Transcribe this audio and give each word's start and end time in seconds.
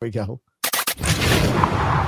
we 0.00 0.08
go. 0.08 0.40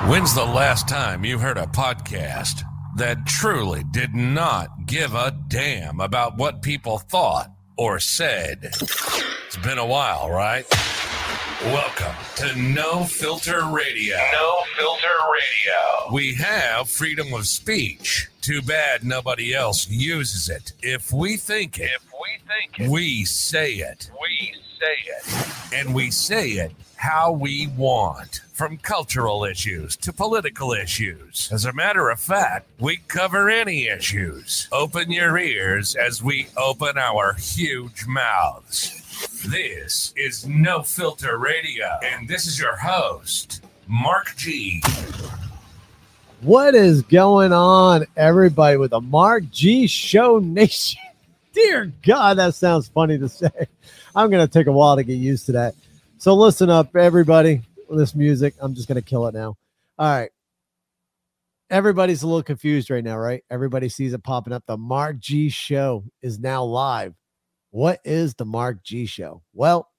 When's 0.09 0.35
the 0.35 0.47
last 0.47 0.89
time 0.89 1.27
you 1.27 1.39
heard 1.39 1.59
a 1.59 1.67
podcast 1.67 2.63
that 2.97 3.27
truly 3.27 3.85
did 3.91 4.15
not 4.15 4.87
give 4.87 5.15
a 5.15 5.39
damn 5.49 6.01
about 6.01 6.39
what 6.39 6.63
people 6.63 6.97
thought 6.97 7.51
or 7.77 8.01
said? 8.01 8.71
It's 8.81 9.59
been 9.63 9.77
a 9.77 9.85
while, 9.85 10.31
right? 10.31 10.65
Welcome 11.65 12.15
to 12.37 12.59
No 12.59 13.05
Filter 13.05 13.63
Radio. 13.67 14.17
No 14.33 14.63
Filter 14.79 15.09
Radio. 15.31 16.15
We 16.15 16.33
have 16.37 16.89
freedom 16.89 17.35
of 17.35 17.47
speech. 17.47 18.31
Too 18.41 18.63
bad 18.63 19.05
nobody 19.05 19.53
else 19.53 19.87
uses 19.91 20.49
it. 20.49 20.73
If 20.83 21.13
we 21.13 21.37
think 21.37 21.79
it, 21.79 21.91
if 21.95 22.05
we 22.11 22.39
think 22.49 22.81
it, 22.81 22.91
we 22.91 23.27
say 23.27 23.75
it. 23.75 24.11
We 24.19 24.55
say 24.81 24.97
it. 25.05 25.75
And 25.75 25.95
we 25.95 26.11
say 26.11 26.53
it 26.53 26.73
how 27.03 27.33
we 27.33 27.67
want, 27.77 28.43
from 28.53 28.79
cultural 28.79 29.45
issues 29.45 29.97
to 29.97 30.13
political 30.13 30.73
issues. 30.73 31.49
As 31.51 31.65
a 31.65 31.73
matter 31.73 32.11
of 32.11 32.21
fact, 32.21 32.69
we 32.79 32.99
cover 33.09 33.51
any 33.51 33.89
issues. 33.89 34.69
Open 34.71 35.11
your 35.11 35.37
ears 35.37 35.97
as 35.97 36.23
we 36.23 36.47
open 36.57 36.97
our 36.97 37.33
huge 37.33 38.07
mouths. 38.07 39.03
This 39.49 40.15
is 40.17 40.47
No 40.47 40.85
Filter 40.85 41.39
Radio, 41.39 41.99
and 42.05 42.29
this 42.29 42.47
is 42.47 42.61
your 42.61 42.77
host, 42.77 43.65
Mark 43.89 44.37
G. 44.37 44.81
What 46.41 46.77
is 46.77 47.03
going 47.03 47.53
on, 47.53 48.07
everybody, 48.17 48.77
with 48.77 48.93
the 48.93 49.01
Mark 49.01 49.51
G 49.51 49.89
Show 49.89 50.39
Nation? 50.39 51.01
Dear 51.53 51.93
God, 52.07 52.39
that 52.39 52.55
sounds 52.55 52.87
funny 52.87 53.19
to 53.19 53.29
say. 53.29 53.51
I'm 54.15 54.31
going 54.31 54.47
to 54.47 54.53
take 54.53 54.69
a 54.69 54.73
while 54.73 54.95
to 54.95 55.03
get 55.03 55.15
used 55.15 55.47
to 55.47 55.53
that. 55.53 55.75
So, 56.23 56.35
listen 56.35 56.71
up, 56.71 56.95
everybody. 56.95 57.63
This 57.91 58.15
music, 58.15 58.55
I'm 58.61 58.77
just 58.77 58.87
going 58.87 58.95
to 58.95 59.03
kill 59.03 59.27
it 59.27 59.35
now. 59.35 59.57
All 59.99 60.07
right. 60.09 60.31
Everybody's 61.69 62.23
a 62.23 62.29
little 62.29 62.45
confused 62.45 62.91
right 62.91 63.03
now, 63.03 63.19
right? 63.19 63.43
Everybody 63.51 63.89
sees 63.89 64.13
it 64.13 64.23
popping 64.23 64.53
up. 64.53 64.63
The 64.69 64.77
Mark 64.77 65.19
G 65.19 65.49
Show 65.49 66.05
is 66.23 66.39
now 66.39 66.63
live. 66.63 67.17
What 67.73 67.99
is 68.05 68.35
the 68.35 68.45
Mark 68.45 68.85
G 68.85 69.05
Show? 69.05 69.43
Well, 69.53 69.91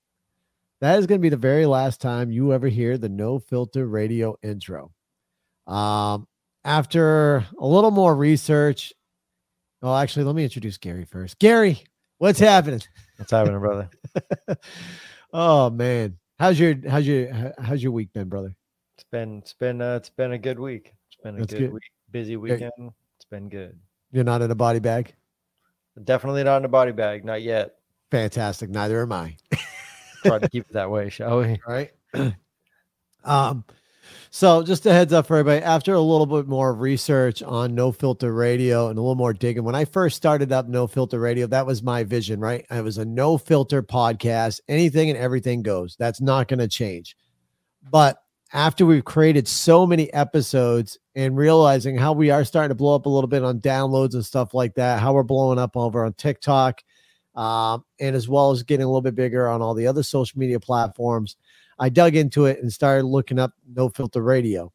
that 0.80 0.98
is 0.98 1.08
going 1.08 1.20
to 1.20 1.22
be 1.22 1.28
the 1.28 1.36
very 1.36 1.66
last 1.66 2.00
time 2.00 2.32
you 2.32 2.54
ever 2.54 2.70
hear 2.70 2.98
the 2.98 3.10
No 3.10 3.38
Filter 3.38 3.86
Radio 3.86 4.38
intro. 4.42 4.94
Um, 5.68 6.26
after 6.64 7.46
a 7.60 7.68
little 7.68 7.92
more 7.92 8.16
research, 8.16 8.94
well, 9.82 9.98
actually, 9.98 10.24
let 10.24 10.36
me 10.36 10.46
introduce 10.46 10.78
Gary 10.78 11.04
first. 11.04 11.38
Gary, 11.38 11.84
what's 12.18 12.40
happening? 12.40 12.82
What's 13.18 13.32
happening, 13.32 13.60
brother? 13.60 13.90
oh 15.34 15.70
man, 15.70 16.18
how's 16.40 16.60
your 16.60 16.76
how's 16.88 17.06
your 17.06 17.54
how's 17.60 17.84
your 17.84 17.92
week 17.92 18.14
been, 18.14 18.30
brother? 18.30 18.56
It's 18.96 19.06
been 19.12 19.40
it's 19.40 19.54
been 19.54 19.82
uh, 19.82 19.96
it's 19.96 20.10
been 20.10 20.34
a 20.34 20.38
good 20.38 20.60
week. 20.60 20.94
It's 21.08 21.22
been 21.22 21.36
a 21.36 21.40
That's 21.40 21.54
good, 21.54 21.60
good. 21.60 21.74
week. 21.74 21.84
Busy 22.12 22.38
weekend. 22.38 22.72
It's 23.18 23.26
been 23.30 23.50
good. 23.50 23.78
You're 24.12 24.24
not 24.24 24.42
in 24.42 24.52
a 24.52 24.56
body 24.56 24.80
bag. 24.80 25.14
Definitely 26.04 26.44
not 26.44 26.58
in 26.58 26.66
a 26.66 26.70
body 26.70 26.92
bag, 26.92 27.26
not 27.26 27.42
yet. 27.42 27.76
Fantastic. 28.12 28.70
Neither 28.70 29.02
am 29.02 29.12
I. 29.12 29.36
Try 30.24 30.40
to 30.40 30.50
keep 30.52 30.68
it 30.70 30.74
that 30.74 30.90
way, 30.90 31.10
shall 31.10 31.40
we? 31.40 31.60
right? 31.68 31.92
um, 33.24 33.64
so 34.30 34.64
just 34.64 34.86
a 34.86 34.94
heads 34.94 35.14
up 35.14 35.28
for 35.28 35.38
everybody. 35.38 35.64
After 35.64 35.94
a 35.94 36.00
little 36.00 36.26
bit 36.26 36.48
more 36.48 36.74
research 36.74 37.44
on 37.44 37.76
No 37.76 37.92
Filter 37.92 38.34
Radio 38.34 38.90
and 38.90 38.98
a 38.98 39.02
little 39.02 39.16
more 39.16 39.34
digging, 39.34 39.64
when 39.64 39.76
I 39.76 39.86
first 39.86 40.18
started 40.18 40.52
up 40.52 40.68
No 40.68 40.88
Filter 40.88 41.20
Radio, 41.20 41.48
that 41.48 41.66
was 41.66 41.84
my 41.84 42.04
vision, 42.04 42.40
right? 42.40 42.66
It 42.70 42.84
was 42.84 42.98
a 42.98 43.06
no 43.06 43.38
filter 43.38 43.84
podcast. 43.84 44.62
Anything 44.68 45.10
and 45.10 45.18
everything 45.18 45.62
goes. 45.62 45.96
That's 45.98 46.22
not 46.22 46.48
going 46.48 46.60
to 46.60 46.68
change. 46.68 47.16
But 47.90 48.18
after 48.54 48.86
we've 48.86 49.04
created 49.04 49.48
so 49.48 49.86
many 49.88 50.14
episodes 50.14 51.00
and 51.16 51.36
realizing 51.36 51.98
how 51.98 52.14
we 52.14 52.30
are 52.30 52.46
starting 52.46 52.70
to 52.70 52.76
blow 52.76 52.96
up 52.96 53.08
a 53.08 53.10
little 53.10 53.28
bit 53.28 53.44
on 53.44 53.60
downloads 53.60 54.14
and 54.14 54.24
stuff 54.24 54.54
like 54.54 54.76
that, 54.76 55.00
how 55.00 55.14
we're 55.14 55.24
blowing 55.24 55.58
up 55.58 55.76
over 55.76 56.06
on 56.06 56.14
TikTok, 56.14 56.82
um, 57.36 57.84
and 58.00 58.16
as 58.16 58.30
well 58.30 58.52
as 58.52 58.62
getting 58.62 58.84
a 58.84 58.88
little 58.88 59.02
bit 59.02 59.16
bigger 59.16 59.48
on 59.48 59.62
all 59.62 59.74
the 59.74 59.88
other 59.88 60.04
social 60.04 60.40
media 60.40 60.60
platforms. 60.60 61.36
I 61.84 61.90
dug 61.90 62.16
into 62.16 62.46
it 62.46 62.62
and 62.62 62.72
started 62.72 63.04
looking 63.04 63.38
up 63.38 63.52
No 63.68 63.90
Filter 63.90 64.22
Radio. 64.22 64.72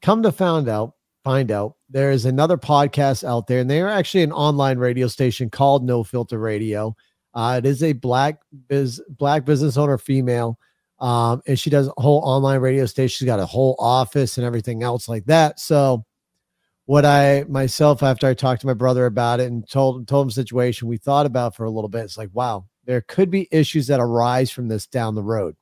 Come 0.00 0.22
to 0.22 0.32
find 0.32 0.66
out, 0.66 0.94
find 1.22 1.50
out 1.50 1.74
there 1.90 2.10
is 2.10 2.24
another 2.24 2.56
podcast 2.56 3.22
out 3.22 3.48
there, 3.48 3.60
and 3.60 3.68
they 3.68 3.82
are 3.82 3.88
actually 3.90 4.22
an 4.22 4.32
online 4.32 4.78
radio 4.78 5.08
station 5.08 5.50
called 5.50 5.84
No 5.84 6.02
Filter 6.02 6.38
Radio. 6.38 6.96
Uh, 7.34 7.60
it 7.62 7.66
is 7.66 7.82
a 7.82 7.92
black 7.92 8.40
biz 8.66 8.98
black 9.10 9.44
business 9.44 9.76
owner 9.76 9.98
female, 9.98 10.58
um, 11.00 11.42
and 11.46 11.60
she 11.60 11.68
does 11.68 11.88
a 11.88 12.00
whole 12.00 12.20
online 12.20 12.60
radio 12.60 12.86
station. 12.86 13.14
She's 13.14 13.26
got 13.26 13.40
a 13.40 13.44
whole 13.44 13.76
office 13.78 14.38
and 14.38 14.46
everything 14.46 14.82
else 14.82 15.06
like 15.06 15.26
that. 15.26 15.60
So, 15.60 16.06
what 16.86 17.04
I 17.04 17.44
myself 17.46 18.02
after 18.02 18.26
I 18.26 18.32
talked 18.32 18.62
to 18.62 18.66
my 18.66 18.72
brother 18.72 19.04
about 19.04 19.40
it 19.40 19.48
and 19.52 19.68
told 19.68 20.08
told 20.08 20.24
him 20.24 20.28
the 20.28 20.32
situation 20.32 20.88
we 20.88 20.96
thought 20.96 21.26
about 21.26 21.54
for 21.54 21.64
a 21.64 21.70
little 21.70 21.90
bit, 21.90 22.04
it's 22.04 22.16
like 22.16 22.30
wow, 22.32 22.64
there 22.86 23.02
could 23.02 23.30
be 23.30 23.48
issues 23.52 23.88
that 23.88 24.00
arise 24.00 24.50
from 24.50 24.68
this 24.68 24.86
down 24.86 25.14
the 25.14 25.22
road. 25.22 25.54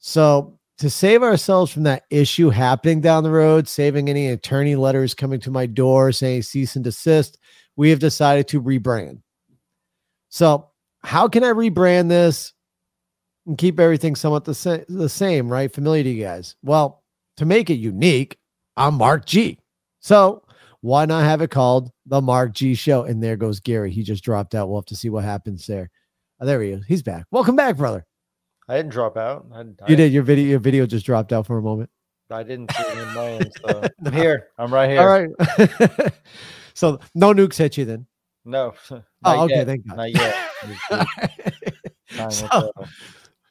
So, 0.00 0.58
to 0.78 0.88
save 0.88 1.22
ourselves 1.22 1.70
from 1.70 1.82
that 1.82 2.04
issue 2.08 2.48
happening 2.48 3.02
down 3.02 3.22
the 3.22 3.30
road, 3.30 3.68
saving 3.68 4.08
any 4.08 4.28
attorney 4.28 4.74
letters 4.74 5.12
coming 5.12 5.38
to 5.40 5.50
my 5.50 5.66
door 5.66 6.10
saying 6.10 6.42
cease 6.42 6.74
and 6.74 6.82
desist, 6.82 7.38
we 7.76 7.90
have 7.90 7.98
decided 7.98 8.48
to 8.48 8.62
rebrand. 8.62 9.20
So, 10.30 10.70
how 11.02 11.28
can 11.28 11.44
I 11.44 11.48
rebrand 11.48 12.08
this 12.08 12.54
and 13.46 13.58
keep 13.58 13.78
everything 13.78 14.16
somewhat 14.16 14.46
the, 14.46 14.54
sa- 14.54 14.78
the 14.88 15.08
same, 15.08 15.50
right? 15.50 15.72
Familiar 15.72 16.02
to 16.02 16.10
you 16.10 16.24
guys? 16.24 16.56
Well, 16.62 17.02
to 17.36 17.44
make 17.44 17.68
it 17.68 17.74
unique, 17.74 18.38
I'm 18.78 18.94
Mark 18.94 19.26
G. 19.26 19.58
So, 20.00 20.44
why 20.80 21.04
not 21.04 21.24
have 21.24 21.42
it 21.42 21.50
called 21.50 21.90
the 22.06 22.22
Mark 22.22 22.54
G 22.54 22.74
Show? 22.74 23.04
And 23.04 23.22
there 23.22 23.36
goes 23.36 23.60
Gary. 23.60 23.90
He 23.90 24.02
just 24.02 24.24
dropped 24.24 24.54
out. 24.54 24.70
We'll 24.70 24.80
have 24.80 24.86
to 24.86 24.96
see 24.96 25.10
what 25.10 25.24
happens 25.24 25.66
there. 25.66 25.90
Oh, 26.40 26.46
there 26.46 26.62
he 26.62 26.70
is. 26.70 26.86
He's 26.86 27.02
back. 27.02 27.26
Welcome 27.30 27.54
back, 27.54 27.76
brother. 27.76 28.06
I 28.70 28.76
didn't 28.76 28.92
drop 28.92 29.16
out. 29.16 29.46
I, 29.52 29.62
You 29.62 29.74
I, 29.82 29.94
did 29.96 30.12
your 30.12 30.22
video. 30.22 30.44
Your 30.44 30.60
video 30.60 30.86
just 30.86 31.04
dropped 31.04 31.32
out 31.32 31.44
for 31.44 31.58
a 31.58 31.62
moment. 31.62 31.90
I 32.30 32.44
didn't 32.44 32.70
see 32.70 32.84
it 32.84 32.98
in 32.98 33.14
mine. 33.14 33.50
So 33.66 33.82
I'm 34.06 34.12
here. 34.12 34.46
I'm 34.58 34.72
right 34.72 34.88
here. 34.88 35.00
All 35.00 35.08
right. 35.08 35.28
so 36.74 37.00
no 37.16 37.34
nukes 37.34 37.56
hit 37.56 37.76
you 37.76 37.84
then. 37.84 38.06
No. 38.44 38.74
Oh, 39.24 39.44
okay. 39.44 39.56
yet. 39.56 39.66
Thank 39.66 39.86
God. 39.86 39.98
Not 39.98 40.14
yet. 40.14 40.34
So, 42.32 42.72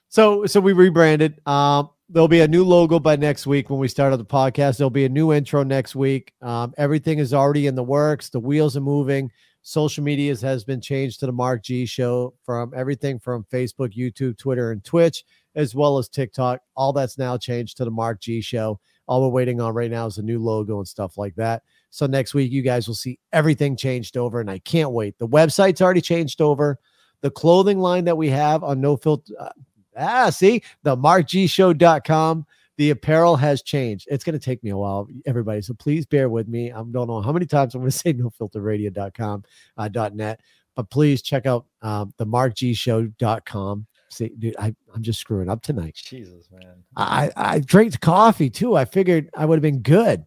so, 0.07 0.45
so 0.47 0.59
we 0.59 0.73
rebranded. 0.73 1.39
Um, 1.45 1.91
there'll 2.07 2.27
be 2.27 2.41
a 2.41 2.47
new 2.47 2.63
logo 2.63 2.97
by 2.97 3.17
next 3.17 3.45
week 3.45 3.69
when 3.69 3.79
we 3.79 3.87
start 3.87 4.13
up 4.13 4.19
the 4.19 4.25
podcast. 4.25 4.77
There'll 4.77 4.89
be 4.89 5.05
a 5.05 5.09
new 5.09 5.31
intro 5.31 5.61
next 5.63 5.95
week. 5.95 6.33
Um, 6.41 6.73
everything 6.77 7.19
is 7.19 7.31
already 7.33 7.67
in 7.67 7.75
the 7.75 7.83
works. 7.83 8.29
The 8.29 8.39
wheels 8.39 8.75
are 8.75 8.81
moving. 8.81 9.31
Social 9.69 10.03
media 10.03 10.35
has 10.35 10.63
been 10.63 10.81
changed 10.81 11.19
to 11.19 11.27
the 11.27 11.31
Mark 11.31 11.61
G 11.61 11.85
Show 11.85 12.33
from 12.43 12.73
everything 12.75 13.19
from 13.19 13.45
Facebook, 13.53 13.95
YouTube, 13.95 14.35
Twitter, 14.35 14.71
and 14.71 14.83
Twitch, 14.83 15.23
as 15.53 15.75
well 15.75 15.99
as 15.99 16.09
TikTok. 16.09 16.61
All 16.75 16.91
that's 16.91 17.19
now 17.19 17.37
changed 17.37 17.77
to 17.77 17.85
the 17.85 17.91
Mark 17.91 18.19
G 18.19 18.41
Show. 18.41 18.79
All 19.07 19.21
we're 19.21 19.29
waiting 19.29 19.61
on 19.61 19.75
right 19.75 19.91
now 19.91 20.07
is 20.07 20.17
a 20.17 20.23
new 20.23 20.39
logo 20.39 20.79
and 20.79 20.87
stuff 20.87 21.19
like 21.19 21.35
that. 21.35 21.61
So 21.91 22.07
next 22.07 22.33
week, 22.33 22.51
you 22.51 22.63
guys 22.63 22.87
will 22.87 22.95
see 22.95 23.19
everything 23.31 23.77
changed 23.77 24.17
over, 24.17 24.41
and 24.41 24.49
I 24.49 24.57
can't 24.57 24.89
wait. 24.89 25.19
The 25.19 25.27
website's 25.27 25.83
already 25.83 26.01
changed 26.01 26.41
over. 26.41 26.79
The 27.21 27.29
clothing 27.29 27.77
line 27.77 28.05
that 28.05 28.17
we 28.17 28.29
have 28.29 28.63
on 28.63 28.81
No 28.81 28.97
Filter, 28.97 29.33
uh, 29.39 29.49
ah, 29.95 30.31
see 30.31 30.63
the 30.81 30.97
markgshow.com. 30.97 32.47
The 32.79 32.91
apparel 32.91 33.35
has 33.35 33.61
changed. 33.61 34.07
It's 34.09 34.23
going 34.23 34.39
to 34.39 34.39
take 34.39 34.63
me 34.63 34.69
a 34.69 34.77
while, 34.77 35.05
everybody. 35.25 35.61
So 35.61 35.73
please 35.73 36.05
bear 36.05 36.29
with 36.29 36.47
me. 36.47 36.71
I 36.71 36.77
don't 36.77 36.93
know 36.93 37.19
how 37.21 37.33
many 37.33 37.45
times 37.45 37.75
I'm 37.75 37.81
going 37.81 37.91
to 37.91 37.97
say 37.97 38.13
nofilterradio.com, 38.13 39.43
uh, 39.75 39.89
.net, 40.13 40.39
but 40.77 40.89
please 40.89 41.21
check 41.21 41.45
out 41.45 41.65
um, 41.81 42.13
the 42.15 42.25
markgshow.com. 42.25 43.85
See, 44.11 44.31
dude, 44.39 44.55
I, 44.57 44.73
I'm 44.95 45.03
just 45.03 45.19
screwing 45.19 45.49
up 45.49 45.61
tonight. 45.61 45.99
Jesus, 46.01 46.47
man. 46.53 46.81
I, 46.95 47.29
I 47.35 47.59
drank 47.59 47.99
coffee 47.99 48.49
too. 48.49 48.77
I 48.77 48.85
figured 48.85 49.29
I 49.35 49.43
would 49.45 49.57
have 49.57 49.61
been 49.61 49.81
good. 49.81 50.23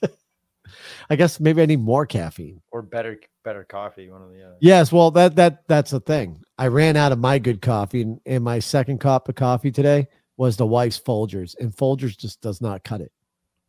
I 1.10 1.16
guess 1.16 1.40
maybe 1.40 1.62
I 1.62 1.66
need 1.66 1.80
more 1.80 2.06
caffeine. 2.06 2.60
Or 2.70 2.80
better 2.80 3.18
better 3.42 3.64
coffee. 3.64 4.08
One 4.08 4.22
of 4.22 4.30
the 4.30 4.44
other. 4.44 4.56
Yes, 4.60 4.92
well, 4.92 5.10
that 5.12 5.34
that 5.34 5.66
that's 5.66 5.90
the 5.90 6.00
thing. 6.00 6.42
I 6.58 6.68
ran 6.68 6.96
out 6.96 7.10
of 7.10 7.18
my 7.18 7.40
good 7.40 7.60
coffee, 7.60 8.02
and, 8.02 8.20
and 8.24 8.44
my 8.44 8.60
second 8.60 8.98
cup 8.98 9.28
of 9.28 9.34
coffee 9.34 9.72
today 9.72 10.06
was 10.36 10.56
the 10.56 10.66
wife's 10.66 11.00
Folgers, 11.00 11.54
and 11.58 11.74
Folgers 11.74 12.16
just 12.16 12.40
does 12.40 12.60
not 12.60 12.84
cut 12.84 13.00
it. 13.00 13.12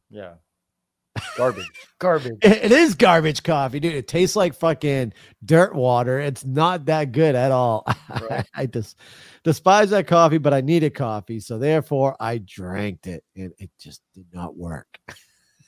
Yeah. 0.09 0.33
Garbage. 1.35 1.65
Garbage. 1.99 2.37
It 2.41 2.65
it 2.65 2.71
is 2.71 2.93
garbage 2.93 3.41
coffee, 3.41 3.79
dude. 3.79 3.95
It 3.95 4.07
tastes 4.07 4.35
like 4.35 4.53
fucking 4.53 5.13
dirt 5.43 5.73
water. 5.73 6.19
It's 6.19 6.45
not 6.45 6.85
that 6.85 7.11
good 7.11 7.35
at 7.35 7.51
all. 7.51 7.85
Right. 8.29 8.47
I 8.55 8.65
just 8.65 8.97
despise 9.43 9.89
that 9.91 10.07
coffee, 10.07 10.37
but 10.37 10.53
I 10.53 10.61
needed 10.61 10.95
coffee, 10.95 11.39
so 11.39 11.57
therefore 11.57 12.15
I 12.19 12.39
drank 12.39 13.05
it, 13.05 13.23
and 13.35 13.53
it 13.57 13.69
just 13.79 14.01
did 14.13 14.25
not 14.33 14.55
work. 14.55 14.87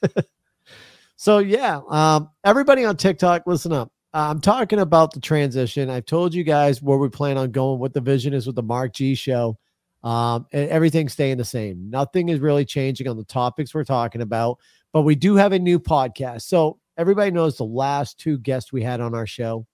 so 1.16 1.40
yeah, 1.40 1.82
um, 1.90 2.30
everybody 2.44 2.86
on 2.86 2.98
TikTok, 2.98 3.44
listen 3.46 3.72
up. 3.72 3.92
I'm 4.14 4.42
talking 4.42 4.80
about 4.80 5.14
the 5.14 5.20
transition. 5.20 5.90
I've 5.90 6.06
told 6.06 6.34
you 6.34 6.44
guys 6.44 6.82
where 6.82 6.98
we 6.98 7.10
plan 7.10 7.38
on 7.38 7.52
going, 7.52 7.80
what 7.80 7.94
the 7.94 8.02
vision 8.02 8.34
is 8.34 8.48
with 8.48 8.56
the 8.56 8.64
Mark 8.64 8.94
G 8.94 9.16
show. 9.16 9.58
Um, 10.04 10.46
and 10.54 10.70
everything's 10.70 11.14
staying 11.14 11.38
the 11.38 11.46
same. 11.46 11.90
Nothing 11.90 12.30
is 12.30 12.40
really 12.40 12.66
changing 12.66 13.08
on 13.08 13.18
the 13.18 13.26
topics 13.26 13.74
we're 13.74 13.84
talking 13.84 14.22
about, 14.22 14.60
but 14.94 15.02
we 15.02 15.16
do 15.16 15.36
have 15.36 15.52
a 15.52 15.60
new 15.60 15.80
podcast. 15.80 16.44
So 16.44 16.80
everybody 16.98 17.32
knows 17.32 17.58
the 17.58 17.66
last 17.66 18.20
two 18.20 18.38
guests 18.38 18.72
we 18.72 18.82
had 18.82 19.02
on 19.02 19.14
our 19.14 19.28
show. 19.28 19.66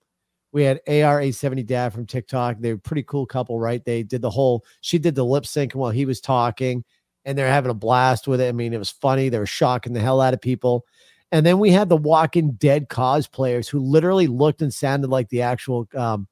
We 0.52 0.62
had 0.62 0.80
AR870 0.88 1.66
Dad 1.66 1.92
from 1.92 2.06
TikTok. 2.06 2.56
They're 2.60 2.74
a 2.74 2.78
pretty 2.78 3.02
cool 3.02 3.26
couple, 3.26 3.58
right? 3.60 3.84
They 3.84 4.02
did 4.02 4.22
the 4.22 4.30
whole, 4.30 4.64
she 4.80 4.98
did 4.98 5.14
the 5.14 5.24
lip 5.24 5.46
sync 5.46 5.72
while 5.72 5.90
he 5.90 6.06
was 6.06 6.20
talking, 6.20 6.82
and 7.24 7.36
they're 7.36 7.46
having 7.46 7.70
a 7.70 7.74
blast 7.74 8.26
with 8.26 8.40
it. 8.40 8.48
I 8.48 8.52
mean, 8.52 8.72
it 8.72 8.78
was 8.78 8.90
funny. 8.90 9.28
They 9.28 9.38
were 9.38 9.46
shocking 9.46 9.92
the 9.92 10.00
hell 10.00 10.20
out 10.20 10.34
of 10.34 10.40
people. 10.40 10.84
And 11.32 11.44
then 11.44 11.58
we 11.58 11.70
had 11.70 11.88
the 11.88 11.96
Walking 11.96 12.52
Dead 12.52 12.88
cosplayers 12.88 13.68
who 13.68 13.80
literally 13.80 14.28
looked 14.28 14.62
and 14.62 14.72
sounded 14.72 15.10
like 15.10 15.28
the 15.28 15.42
actual 15.42 15.88
um, 15.94 16.28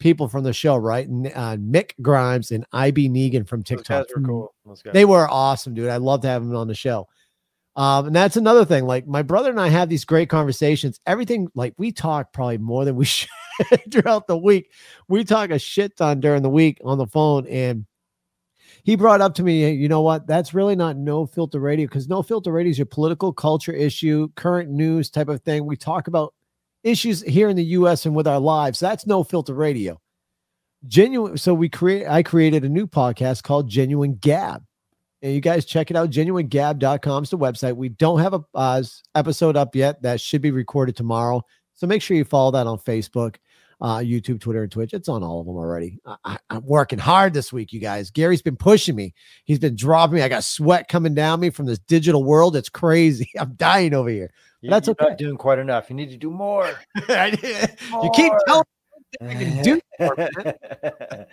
people 0.00 0.28
from 0.28 0.42
the 0.42 0.52
show, 0.52 0.76
right? 0.76 1.06
Uh, 1.06 1.56
Mick 1.56 1.92
Grimes 2.02 2.50
and 2.50 2.66
IB 2.72 3.08
Negan 3.08 3.46
from 3.46 3.62
TikTok. 3.62 4.08
Were 4.16 4.22
cool. 4.22 4.54
They 4.92 5.04
were 5.04 5.28
awesome, 5.30 5.74
dude. 5.74 5.88
I 5.88 5.98
love 5.98 6.22
to 6.22 6.28
have 6.28 6.42
them 6.42 6.56
on 6.56 6.66
the 6.66 6.74
show. 6.74 7.06
Um, 7.76 8.08
and 8.08 8.16
that's 8.16 8.36
another 8.36 8.64
thing. 8.64 8.84
Like 8.84 9.06
my 9.06 9.22
brother 9.22 9.50
and 9.50 9.60
I 9.60 9.68
have 9.68 9.88
these 9.88 10.04
great 10.04 10.28
conversations. 10.28 10.98
Everything 11.06 11.48
like 11.54 11.74
we 11.78 11.92
talk 11.92 12.32
probably 12.32 12.58
more 12.58 12.84
than 12.84 12.96
we 12.96 13.04
should 13.06 13.28
throughout 13.92 14.26
the 14.26 14.36
week. 14.36 14.72
We 15.08 15.24
talk 15.24 15.50
a 15.50 15.58
shit 15.58 15.96
ton 15.96 16.20
during 16.20 16.42
the 16.42 16.50
week 16.50 16.80
on 16.84 16.98
the 16.98 17.06
phone. 17.06 17.46
And 17.46 17.86
he 18.82 18.96
brought 18.96 19.20
up 19.20 19.34
to 19.36 19.42
me, 19.42 19.70
you 19.70 19.88
know 19.88 20.00
what? 20.00 20.26
That's 20.26 20.54
really 20.54 20.74
not 20.74 20.96
no 20.96 21.26
filter 21.26 21.60
radio 21.60 21.86
because 21.86 22.08
no 22.08 22.22
filter 22.22 22.50
radio 22.50 22.70
is 22.70 22.78
your 22.78 22.86
political 22.86 23.32
culture 23.32 23.72
issue, 23.72 24.28
current 24.34 24.70
news 24.70 25.10
type 25.10 25.28
of 25.28 25.42
thing. 25.42 25.66
We 25.66 25.76
talk 25.76 26.08
about 26.08 26.34
issues 26.82 27.22
here 27.22 27.48
in 27.48 27.56
the 27.56 27.64
US 27.64 28.06
and 28.06 28.14
with 28.14 28.26
our 28.26 28.40
lives. 28.40 28.80
That's 28.80 29.06
no 29.06 29.22
filter 29.22 29.54
radio. 29.54 30.00
Genuine. 30.86 31.36
So 31.36 31.52
we 31.52 31.68
create, 31.68 32.06
I 32.06 32.22
created 32.22 32.64
a 32.64 32.68
new 32.68 32.86
podcast 32.86 33.42
called 33.42 33.68
Genuine 33.68 34.14
Gab. 34.16 34.64
And 35.22 35.34
you 35.34 35.40
guys 35.40 35.66
check 35.66 35.90
it 35.90 35.96
out. 35.96 36.10
GenuineGab.com 36.10 37.24
is 37.24 37.30
the 37.30 37.36
website. 37.36 37.76
We 37.76 37.90
don't 37.90 38.20
have 38.20 38.32
a 38.32 38.42
uh, 38.54 38.82
episode 39.14 39.56
up 39.56 39.76
yet. 39.76 40.00
That 40.00 40.20
should 40.20 40.40
be 40.40 40.50
recorded 40.50 40.96
tomorrow. 40.96 41.42
So 41.74 41.86
make 41.86 42.00
sure 42.00 42.16
you 42.16 42.24
follow 42.24 42.50
that 42.52 42.66
on 42.66 42.78
Facebook, 42.78 43.36
uh, 43.80 43.98
YouTube, 43.98 44.40
Twitter, 44.40 44.62
and 44.62 44.70
Twitch. 44.70 44.92
It's 44.92 45.08
on 45.08 45.22
all 45.22 45.40
of 45.40 45.46
them 45.46 45.56
already. 45.56 45.98
I, 46.24 46.38
am 46.50 46.64
working 46.64 46.98
hard 46.98 47.32
this 47.32 47.52
week, 47.52 47.72
you 47.72 47.80
guys. 47.80 48.10
Gary's 48.10 48.42
been 48.42 48.56
pushing 48.56 48.94
me. 48.94 49.14
He's 49.44 49.58
been 49.58 49.76
dropping 49.76 50.16
me. 50.16 50.22
I 50.22 50.28
got 50.28 50.44
sweat 50.44 50.88
coming 50.88 51.14
down 51.14 51.40
me 51.40 51.50
from 51.50 51.66
this 51.66 51.78
digital 51.78 52.24
world. 52.24 52.56
It's 52.56 52.68
crazy. 52.68 53.30
I'm 53.38 53.54
dying 53.54 53.94
over 53.94 54.10
here. 54.10 54.30
You, 54.60 54.70
That's 54.70 54.86
you're 54.86 54.92
okay. 54.92 55.10
not 55.10 55.18
doing 55.18 55.36
quite 55.36 55.58
enough. 55.58 55.88
You 55.88 55.96
need 55.96 56.10
to 56.10 56.18
do 56.18 56.30
more. 56.30 56.70
you 56.96 58.10
keep 58.14 58.32
telling 58.46 58.64
me 59.20 59.28
I 59.28 59.34
can 59.34 59.62
do 59.62 59.80
more. 60.00 61.26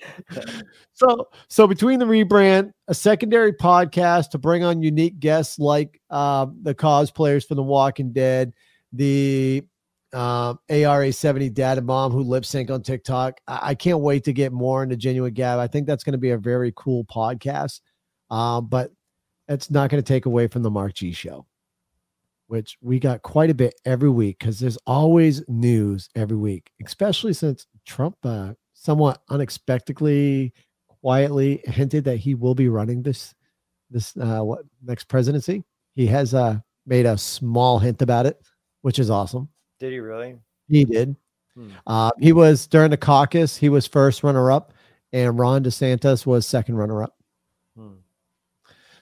So, 0.94 1.28
so 1.50 1.68
between 1.68 2.00
the 2.00 2.06
rebrand, 2.06 2.72
a 2.88 2.94
secondary 2.94 3.54
podcast 3.54 4.30
to 4.32 4.38
bring 4.38 4.64
on 4.64 4.82
unique 4.82 5.20
guests 5.20 5.60
like 5.60 6.02
uh, 6.10 6.48
the 6.64 6.74
cosplayers 6.74 7.46
from 7.46 7.58
The 7.58 7.64
Walking 7.64 8.14
Dead, 8.14 8.54
the 8.94 9.64
um, 10.14 10.60
ARA 10.70 11.12
70 11.12 11.50
dad 11.50 11.78
and 11.78 11.88
mom 11.88 12.12
who 12.12 12.22
lip 12.22 12.46
sync 12.46 12.72
on 12.72 12.82
TikTok. 12.82 13.40
I, 13.48 13.60
I 13.62 13.76
can't 13.76 14.00
wait 14.00 14.24
to 14.26 14.34
get 14.34 14.52
more 14.52 14.84
into 14.84 14.96
Genuine 14.96 15.34
Gab. 15.34 15.60
I 15.60 15.68
think 15.68 15.88
that's 15.88 16.04
going 16.04 16.14
to 16.14 16.18
be 16.18 16.32
a 16.32 16.38
very 16.38 16.74
cool 16.76 17.06
podcast. 17.06 17.82
Um, 18.30 18.68
but 18.68 18.92
it's 19.48 19.72
not 19.72 19.90
going 19.90 20.02
to 20.02 20.08
take 20.08 20.26
away 20.26 20.48
from 20.48 20.64
the 20.64 20.70
Mark 20.70 20.94
G 20.94 21.12
show, 21.12 21.46
which 22.48 22.78
we 22.82 23.00
got 23.00 23.22
quite 23.22 23.50
a 23.50 23.56
bit 23.56 23.76
every 23.86 24.10
week 24.10 24.40
because 24.40 24.60
there's 24.60 24.78
always 24.86 25.48
news 25.48 26.10
every 26.16 26.38
week, 26.38 26.72
especially 26.86 27.34
since 27.34 27.68
Trump 27.86 28.18
uh, 28.24 28.54
somewhat 28.74 29.22
unexpectedly, 29.30 30.54
quietly 31.02 31.62
hinted 31.66 32.04
that 32.06 32.18
he 32.18 32.36
will 32.36 32.56
be 32.56 32.70
running 32.70 33.02
this 33.02 33.34
this 33.90 34.16
uh, 34.18 34.42
what 34.42 34.64
next 34.84 35.06
presidency. 35.06 35.64
He 35.96 36.06
has 36.08 36.34
uh, 36.34 36.60
made 36.86 37.06
a 37.06 37.18
small 37.18 37.80
hint 37.80 38.02
about 38.02 38.26
it, 38.26 38.40
which 38.82 39.00
is 39.00 39.10
awesome. 39.10 39.50
Did 39.80 39.92
he 39.92 40.00
really? 40.00 40.36
He 40.68 40.86
did. 40.86 41.16
Hmm. 41.56 41.70
Uh, 41.86 42.12
he 42.20 42.34
was 42.34 42.68
during 42.68 42.92
the 42.92 42.98
caucus. 42.98 43.58
He 43.58 43.70
was 43.70 43.88
first 43.88 44.24
runner 44.24 44.52
up, 44.52 44.74
and 45.12 45.38
Ron 45.40 45.64
DeSantis 45.64 46.26
was 46.26 46.46
second 46.46 46.76
runner 46.76 47.04
up. 47.04 47.16
Hmm. 47.76 47.96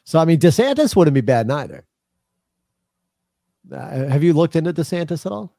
So 0.04 0.20
I 0.20 0.26
mean, 0.26 0.40
DeSantis 0.40 0.96
wouldn't 0.96 1.16
be 1.16 1.22
bad 1.22 1.48
neither. 1.48 1.86
Uh, 3.72 4.08
have 4.08 4.24
you 4.24 4.34
looked 4.34 4.56
into 4.56 4.74
DeSantis 4.74 5.26
at 5.26 5.32
all? 5.32 5.56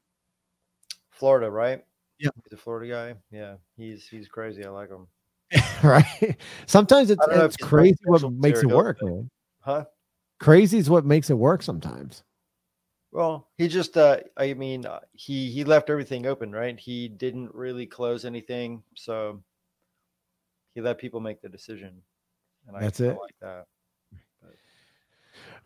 Florida, 1.11 1.51
right? 1.51 1.85
Yeah. 2.19 2.31
He's 2.45 2.59
a 2.59 2.62
Florida 2.62 2.93
guy. 2.93 3.37
Yeah. 3.37 3.55
He's 3.77 4.07
he's 4.09 4.29
crazy. 4.29 4.65
I 4.65 4.69
like 4.69 4.91
him. 4.91 5.07
right. 5.83 6.37
Sometimes 6.67 7.11
it's, 7.11 7.21
I 7.23 7.27
don't 7.27 7.39
know 7.39 7.45
if 7.45 7.55
it's 7.55 7.57
crazy 7.57 7.99
what 8.05 8.33
makes 8.33 8.62
it 8.62 8.67
work, 8.67 9.03
man. 9.03 9.31
Huh? 9.61 9.85
Crazy 10.39 10.79
is 10.79 10.91
what 10.91 11.05
makes 11.05 11.31
it 11.31 11.35
work 11.35 11.62
sometimes. 11.62 12.23
Well, 13.17 13.49
he 13.57 13.67
just 13.67 13.97
uh 13.97 14.19
I 14.37 14.53
mean, 14.53 14.85
uh, 14.85 15.01
he 15.15 15.51
he 15.51 15.65
left 15.65 15.89
everything 15.89 16.27
open, 16.27 16.53
right? 16.53 16.79
He 16.79 17.09
didn't 17.09 17.55
really 17.55 17.87
close 17.87 18.27
anything, 18.27 18.83
so 18.95 19.43
he 20.75 20.83
let 20.83 20.99
people 20.99 21.21
make 21.21 21.41
the 21.41 21.49
decision. 21.49 22.03
And 22.69 22.77
I 22.77 22.81
That's 22.81 22.99
kinda 22.99 23.15
it. 23.15 23.19
like 23.19 23.35
that. 23.41 23.65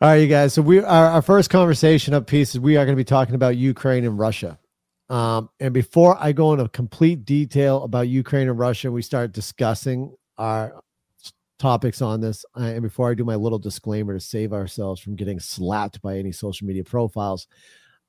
All 0.01 0.11
right, 0.11 0.15
you 0.15 0.29
guys. 0.29 0.55
So 0.55 0.63
we 0.63 0.79
our, 0.79 1.07
our 1.09 1.23
first 1.23 1.51
conversation 1.51 2.15
up 2.15 2.29
piece 2.29 2.55
is 2.55 2.61
we 2.61 2.77
are 2.77 2.85
going 2.85 2.95
to 2.95 3.01
be 3.01 3.05
talking 3.05 3.35
about 3.35 3.57
Ukraine 3.57 4.05
and 4.05 4.17
Russia. 4.17 4.57
Um, 5.09 5.51
and 5.59 5.75
before 5.75 6.17
I 6.21 6.31
go 6.31 6.53
into 6.53 6.69
complete 6.69 7.25
detail 7.25 7.83
about 7.83 8.07
Ukraine 8.07 8.49
and 8.49 8.57
Russia, 8.57 8.93
we 8.93 9.03
start 9.03 9.33
discussing 9.33 10.15
our 10.39 10.81
topics 11.61 12.03
on 12.03 12.21
this. 12.21 12.45
uh, 12.57 12.63
and 12.63 12.83
before 12.83 13.11
I 13.11 13.15
do 13.15 13.25
my 13.25 13.37
little 13.37 13.59
disclaimer 13.59 14.15
to 14.15 14.21
save 14.21 14.53
ourselves 14.53 15.01
from 15.01 15.15
getting 15.15 15.39
slapped 15.39 16.03
by 16.03 16.19
any 16.19 16.33
social 16.33 16.67
media 16.67 16.83
profiles, 16.83 17.47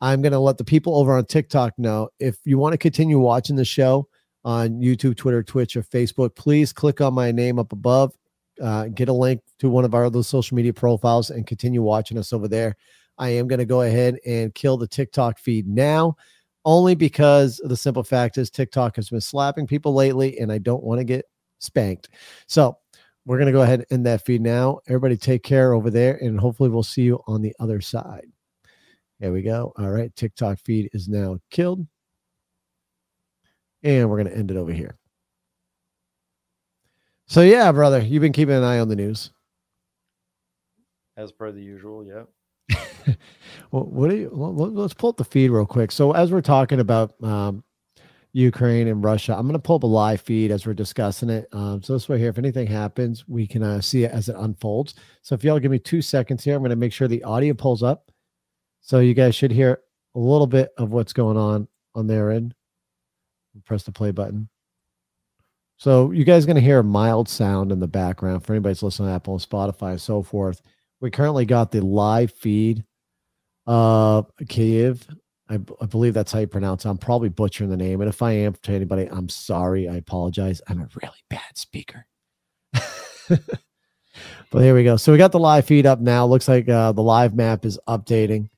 I'm 0.02 0.24
going 0.24 0.32
to 0.32 0.40
let 0.40 0.58
the 0.58 0.64
people 0.64 0.98
over 0.98 1.16
on 1.16 1.26
TikTok 1.26 1.78
know 1.78 2.10
if 2.20 2.38
you 2.46 2.58
want 2.58 2.74
to 2.74 2.78
continue 2.78 3.20
watching 3.20 3.56
the 3.56 3.66
show 3.66 4.08
on 4.44 4.82
YouTube, 4.82 5.16
Twitter, 5.18 5.44
Twitch, 5.44 5.76
or 5.76 5.84
Facebook, 5.84 6.36
please 6.36 6.74
click 6.74 7.02
on 7.02 7.14
my 7.14 7.32
name 7.32 7.60
up 7.60 7.72
above 7.72 8.14
uh, 8.62 8.88
get 8.88 9.10
a 9.10 9.14
link 9.14 9.42
to 9.60 9.70
one 9.70 9.86
of 9.86 9.94
our 9.94 10.06
other 10.06 10.24
social 10.24 10.56
media 10.56 10.74
profiles 10.74 11.30
and 11.30 11.48
continue 11.48 11.82
watching 11.82 12.18
us 12.18 12.32
over 12.34 12.48
there. 12.48 12.76
I 13.18 13.30
am 13.30 13.48
going 13.48 13.60
to 13.60 13.66
go 13.66 13.82
ahead 13.82 14.18
and 14.26 14.54
kill 14.54 14.78
the 14.78 14.88
TikTok 14.88 15.40
feed 15.40 15.68
now, 15.68 16.16
only 16.66 16.96
because 16.96 17.62
the 17.64 17.78
simple 17.78 18.04
fact 18.04 18.38
is 18.38 18.50
TikTok 18.50 18.96
has 18.96 19.10
been 19.10 19.22
slapping 19.22 19.68
people 19.68 19.94
lately, 19.94 20.40
and 20.40 20.52
I 20.52 20.58
don't 20.58 20.84
want 20.84 21.00
to 21.00 21.04
get 21.04 21.26
spanked. 21.60 22.10
So 22.48 22.78
we're 23.26 23.38
going 23.38 23.48
to 23.48 23.52
go 23.52 23.62
ahead 23.62 23.80
and 23.80 23.88
end 23.92 24.06
that 24.06 24.26
feed 24.26 24.42
now. 24.42 24.80
Everybody 24.88 25.16
take 25.18 25.44
care 25.44 25.74
over 25.74 25.90
there, 25.90 26.18
and 26.18 26.40
hopefully 26.40 26.70
we'll 26.70 26.84
see 26.84 27.04
you 27.04 27.22
on 27.28 27.42
the 27.42 27.54
other 27.60 27.82
side. 27.82 28.28
There 29.20 29.32
we 29.32 29.44
go. 29.44 29.72
All 29.78 29.90
right. 29.92 30.14
TikTok 30.16 30.58
feed 30.66 30.90
is 30.94 31.08
now 31.08 31.38
killed. 31.52 31.86
And 33.84 34.10
we're 34.10 34.18
going 34.18 34.34
to 34.34 34.38
end 34.38 34.50
it 34.50 34.58
over 34.58 34.72
here. 34.72 34.98
So 37.28 37.42
yeah, 37.42 37.72
brother, 37.72 38.00
you've 38.00 38.22
been 38.22 38.34
keeping 38.34 38.56
an 38.56 38.64
eye 38.64 38.80
on 38.80 38.90
the 38.90 38.96
news. 38.96 39.32
As 41.18 41.32
per 41.32 41.52
the 41.52 41.62
usual, 41.62 42.04
yeah. 42.04 43.14
Well, 43.72 43.86
what 43.86 44.10
do 44.10 44.18
you? 44.18 44.30
Well, 44.34 44.54
let- 44.54 44.74
let's 44.74 44.94
pull 44.94 45.12
up 45.12 45.18
the 45.18 45.24
feed 45.24 45.50
real 45.50 45.66
quick. 45.66 45.92
So 45.92 46.12
as 46.12 46.32
we're 46.32 46.42
talking 46.42 46.80
about 46.82 47.14
um, 47.24 47.64
Ukraine 48.34 48.88
and 48.88 49.04
Russia, 49.04 49.36
I'm 49.36 49.44
going 49.44 49.54
to 49.54 49.60
pull 49.60 49.76
up 49.76 49.84
a 49.84 49.88
live 49.88 50.22
feed 50.22 50.52
as 50.52 50.66
we're 50.66 50.74
discussing 50.74 51.30
it. 51.30 51.48
Um, 51.52 51.84
so 51.84 51.94
this 51.94 52.08
way 52.08 52.18
here, 52.18 52.30
if 52.30 52.38
anything 52.38 52.68
happens, 52.68 53.28
we 53.28 53.46
can 53.46 53.62
uh, 53.62 53.82
see 53.82 54.06
it 54.06 54.12
as 54.12 54.30
it 54.30 54.36
unfolds. 54.38 54.96
So 55.22 55.36
if 55.36 55.44
y'all 55.44 55.60
give 55.60 55.72
me 55.72 55.80
two 55.80 56.02
seconds 56.02 56.44
here, 56.44 56.56
I'm 56.56 56.62
going 56.62 56.70
to 56.70 56.76
make 56.76 56.94
sure 56.94 57.08
the 57.08 57.24
audio 57.24 57.54
pulls 57.54 57.84
up. 57.84 58.12
So 58.80 59.00
you 59.00 59.14
guys 59.14 59.36
should 59.36 59.52
hear 59.52 59.82
a 60.16 60.20
little 60.20 60.48
bit 60.48 60.70
of 60.78 60.92
what's 60.92 61.14
going 61.14 61.38
on 61.38 61.68
on 61.94 62.08
their 62.08 62.32
end. 62.32 62.56
Press 63.66 63.84
the 63.84 63.92
play 63.92 64.12
button. 64.12 64.50
So 65.78 66.12
you 66.12 66.24
guys 66.24 66.44
are 66.44 66.48
going 66.48 66.56
to 66.56 66.62
hear 66.62 66.80
a 66.80 66.84
mild 66.84 67.28
sound 67.28 67.72
in 67.72 67.80
the 67.80 67.88
background 67.88 68.46
for 68.46 68.54
anybody's 68.54 68.84
listening 68.84 69.10
to 69.10 69.16
Apple 69.16 69.34
and 69.34 69.42
Spotify 69.42 69.92
and 69.92 70.02
so 70.02 70.22
forth. 70.22 70.62
We 71.02 71.12
currently 71.12 71.46
got 71.46 71.72
the 71.72 71.82
live 71.82 72.32
feed 72.32 72.86
of 73.66 74.32
Kiev. 74.48 75.06
I, 75.52 75.58
b- 75.58 75.76
I 75.82 75.86
believe 75.88 76.14
that's 76.16 76.32
how 76.32 76.40
you 76.40 76.48
pronounce 76.48 76.86
it. 76.86 76.90
I'm 76.90 76.98
probably 76.98 77.30
butchering 77.30 77.70
the 77.70 77.78
name. 77.78 78.02
And 78.02 78.10
if 78.10 78.22
I 78.22 78.32
am 78.34 78.56
to 78.64 78.72
anybody, 78.72 79.08
I'm 79.12 79.30
sorry. 79.30 79.90
I 79.90 79.98
apologize. 79.98 80.62
I'm 80.68 80.82
a 80.82 80.90
really 81.02 81.18
bad 81.30 81.56
speaker. 81.58 82.08
but 83.30 83.40
here 84.54 84.76
we 84.76 84.84
go. 84.84 84.98
So 84.98 85.12
we 85.12 85.18
got 85.18 85.32
the 85.34 85.40
live 85.40 85.66
feed 85.66 85.86
up 85.86 86.00
now. 86.00 86.26
Looks 86.26 86.48
like 86.48 86.70
uh, 86.70 86.94
the 86.94 87.04
live 87.04 87.36
map 87.36 87.66
is 87.66 87.80
updating. 87.88 88.50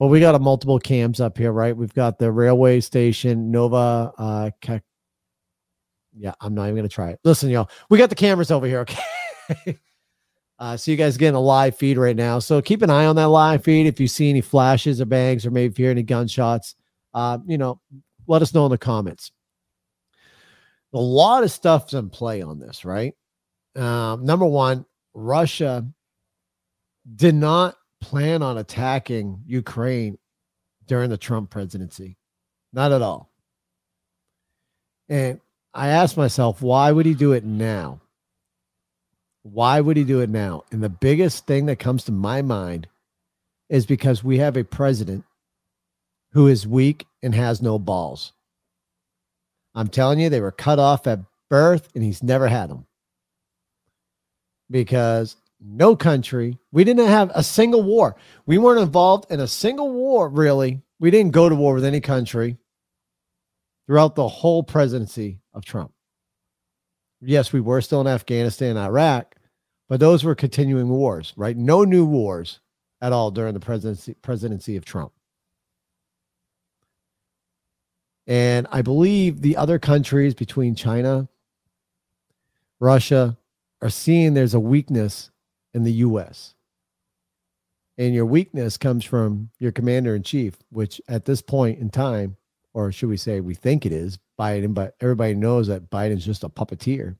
But 0.00 0.08
we 0.08 0.20
got 0.20 0.34
a 0.34 0.40
multiple 0.40 0.80
cams 0.80 1.20
up 1.20 1.38
here, 1.38 1.52
right? 1.52 1.76
We've 1.76 1.94
got 1.94 2.18
the 2.18 2.32
railway 2.32 2.80
station, 2.80 3.52
Nova. 3.52 4.12
Uh, 4.18 4.50
Ka- 4.60 4.80
yeah, 6.16 6.34
I'm 6.40 6.54
not 6.54 6.64
even 6.64 6.76
going 6.76 6.88
to 6.88 6.94
try 6.94 7.10
it. 7.10 7.20
Listen, 7.24 7.50
y'all, 7.50 7.70
we 7.88 7.98
got 7.98 8.10
the 8.10 8.16
cameras 8.16 8.50
over 8.50 8.66
here, 8.66 8.80
okay? 8.80 9.78
Uh, 10.62 10.76
so 10.76 10.92
you 10.92 10.96
guys 10.96 11.16
getting 11.16 11.34
a 11.34 11.40
live 11.40 11.76
feed 11.76 11.98
right 11.98 12.14
now. 12.14 12.38
So 12.38 12.62
keep 12.62 12.82
an 12.82 12.90
eye 12.90 13.06
on 13.06 13.16
that 13.16 13.26
live 13.26 13.64
feed. 13.64 13.88
If 13.88 13.98
you 13.98 14.06
see 14.06 14.30
any 14.30 14.40
flashes 14.40 15.00
or 15.00 15.06
bangs, 15.06 15.44
or 15.44 15.50
maybe 15.50 15.72
if 15.72 15.76
you 15.76 15.86
hear 15.86 15.90
any 15.90 16.04
gunshots, 16.04 16.76
uh, 17.14 17.38
you 17.44 17.58
know, 17.58 17.80
let 18.28 18.42
us 18.42 18.54
know 18.54 18.64
in 18.66 18.70
the 18.70 18.78
comments. 18.78 19.32
A 20.92 21.00
lot 21.00 21.42
of 21.42 21.50
stuff's 21.50 21.94
in 21.94 22.10
play 22.10 22.42
on 22.42 22.60
this, 22.60 22.84
right? 22.84 23.12
Um, 23.74 24.24
number 24.24 24.46
one, 24.46 24.86
Russia 25.14 25.84
did 27.16 27.34
not 27.34 27.74
plan 28.00 28.40
on 28.44 28.58
attacking 28.58 29.42
Ukraine 29.44 30.16
during 30.86 31.10
the 31.10 31.18
Trump 31.18 31.50
presidency. 31.50 32.16
Not 32.72 32.92
at 32.92 33.02
all. 33.02 33.32
And 35.08 35.40
I 35.74 35.88
asked 35.88 36.16
myself, 36.16 36.62
why 36.62 36.92
would 36.92 37.04
he 37.04 37.14
do 37.14 37.32
it 37.32 37.44
now? 37.44 38.01
Why 39.42 39.80
would 39.80 39.96
he 39.96 40.04
do 40.04 40.20
it 40.20 40.30
now? 40.30 40.64
And 40.70 40.82
the 40.82 40.88
biggest 40.88 41.46
thing 41.46 41.66
that 41.66 41.78
comes 41.78 42.04
to 42.04 42.12
my 42.12 42.42
mind 42.42 42.88
is 43.68 43.86
because 43.86 44.22
we 44.22 44.38
have 44.38 44.56
a 44.56 44.64
president 44.64 45.24
who 46.32 46.46
is 46.46 46.66
weak 46.66 47.06
and 47.22 47.34
has 47.34 47.60
no 47.60 47.78
balls. 47.78 48.32
I'm 49.74 49.88
telling 49.88 50.20
you, 50.20 50.28
they 50.28 50.40
were 50.40 50.52
cut 50.52 50.78
off 50.78 51.06
at 51.06 51.20
birth 51.48 51.88
and 51.94 52.04
he's 52.04 52.22
never 52.22 52.48
had 52.48 52.70
them. 52.70 52.86
Because 54.70 55.36
no 55.60 55.96
country, 55.96 56.58
we 56.70 56.84
didn't 56.84 57.08
have 57.08 57.30
a 57.34 57.42
single 57.42 57.82
war. 57.82 58.16
We 58.46 58.58
weren't 58.58 58.80
involved 58.80 59.30
in 59.30 59.40
a 59.40 59.46
single 59.46 59.92
war, 59.92 60.28
really. 60.28 60.82
We 60.98 61.10
didn't 61.10 61.32
go 61.32 61.48
to 61.48 61.54
war 61.54 61.74
with 61.74 61.84
any 61.84 62.00
country 62.00 62.58
throughout 63.86 64.14
the 64.14 64.28
whole 64.28 64.62
presidency 64.62 65.40
of 65.52 65.64
Trump. 65.64 65.92
Yes, 67.24 67.52
we 67.52 67.60
were 67.60 67.80
still 67.80 68.00
in 68.00 68.08
Afghanistan 68.08 68.70
and 68.70 68.78
Iraq, 68.80 69.36
but 69.88 70.00
those 70.00 70.24
were 70.24 70.34
continuing 70.34 70.88
wars, 70.88 71.32
right? 71.36 71.56
No 71.56 71.84
new 71.84 72.04
wars 72.04 72.58
at 73.00 73.12
all 73.12 73.30
during 73.30 73.54
the 73.54 73.60
presidency 73.60 74.14
presidency 74.14 74.76
of 74.76 74.84
Trump. 74.84 75.12
And 78.26 78.66
I 78.70 78.82
believe 78.82 79.40
the 79.40 79.56
other 79.56 79.78
countries 79.78 80.34
between 80.34 80.74
China, 80.74 81.28
Russia, 82.80 83.36
are 83.80 83.90
seeing 83.90 84.34
there's 84.34 84.54
a 84.54 84.60
weakness 84.60 85.30
in 85.74 85.84
the 85.84 85.92
US. 85.92 86.54
And 87.98 88.14
your 88.14 88.26
weakness 88.26 88.76
comes 88.76 89.04
from 89.04 89.50
your 89.58 89.72
commander 89.72 90.16
in 90.16 90.22
chief, 90.22 90.56
which 90.70 91.00
at 91.08 91.24
this 91.24 91.42
point 91.42 91.78
in 91.78 91.90
time, 91.90 92.36
or 92.74 92.92
should 92.92 93.08
we 93.08 93.16
say 93.16 93.40
we 93.40 93.54
think 93.54 93.84
it 93.84 93.92
is 93.92 94.18
Biden, 94.38 94.74
but 94.74 94.94
everybody 95.00 95.34
knows 95.34 95.68
that 95.68 95.90
Biden's 95.90 96.24
just 96.24 96.44
a 96.44 96.48
puppeteer. 96.48 97.16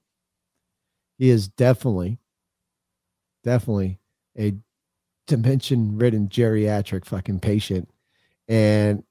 He 1.18 1.30
is 1.30 1.48
definitely, 1.48 2.18
definitely 3.44 3.98
a 4.38 4.54
dimension 5.26 5.98
ridden 5.98 6.28
geriatric 6.28 7.04
fucking 7.04 7.40
patient. 7.40 7.88
And 8.48 9.04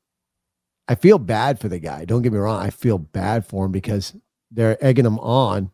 I 0.88 0.96
feel 0.96 1.20
bad 1.20 1.60
for 1.60 1.70
the 1.70 1.80
guy. 1.80 2.06
Don't 2.06 2.22
get 2.22 2.34
me 2.34 2.40
wrong. 2.40 2.62
I 2.62 2.70
feel 2.70 2.98
bad 2.98 3.46
for 3.46 3.66
him 3.66 3.72
because 3.72 4.14
they're 4.50 4.84
egging 4.84 5.06
him 5.06 5.20
on 5.20 5.72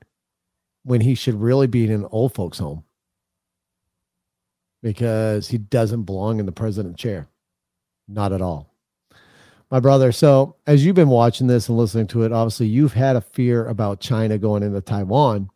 when 0.83 1.01
he 1.01 1.15
should 1.15 1.35
really 1.35 1.67
be 1.67 1.85
in 1.85 1.91
an 1.91 2.07
old 2.11 2.33
folks 2.33 2.59
home 2.59 2.83
because 4.83 5.47
he 5.47 5.57
doesn't 5.57 6.03
belong 6.03 6.39
in 6.39 6.45
the 6.45 6.51
president 6.51 6.97
chair. 6.97 7.27
Not 8.07 8.31
at 8.31 8.41
all. 8.41 8.76
My 9.69 9.79
brother, 9.81 10.11
so 10.13 10.55
as 10.65 10.85
you've 10.85 10.95
been 10.95 11.09
watching 11.09 11.47
this 11.47 11.67
and 11.67 11.77
listening 11.77 12.07
to 12.07 12.23
it, 12.23 12.31
obviously 12.31 12.67
you've 12.67 12.93
had 12.93 13.17
a 13.17 13.21
fear 13.21 13.67
about 13.67 13.99
China 13.99 14.37
going 14.37 14.63
into 14.63 14.79
Taiwan. 14.79 15.49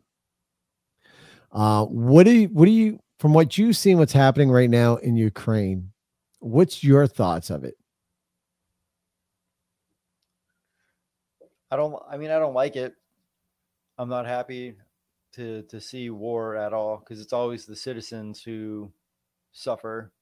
Uh, 1.50 1.86
what 1.86 2.24
do 2.24 2.32
you, 2.32 2.48
what 2.48 2.66
do 2.66 2.72
you, 2.72 2.98
from 3.18 3.32
what 3.32 3.56
you've 3.56 3.76
seen, 3.76 3.98
what's 3.98 4.12
happening 4.12 4.50
right 4.50 4.68
now 4.68 4.96
in 4.96 5.16
Ukraine? 5.16 5.92
What's 6.40 6.84
your 6.84 7.06
thoughts 7.06 7.50
of 7.50 7.64
it? 7.64 7.76
I 11.70 11.76
don't. 11.76 11.96
I 12.06 12.18
mean, 12.18 12.30
I 12.30 12.38
don't 12.38 12.52
like 12.52 12.76
it. 12.76 12.94
I'm 13.96 14.10
not 14.10 14.26
happy 14.26 14.74
to 15.32 15.62
to 15.62 15.80
see 15.80 16.10
war 16.10 16.54
at 16.54 16.74
all 16.74 16.98
because 16.98 17.18
it's 17.18 17.32
always 17.32 17.64
the 17.64 17.74
citizens 17.74 18.42
who 18.42 18.92
suffer. 19.52 20.12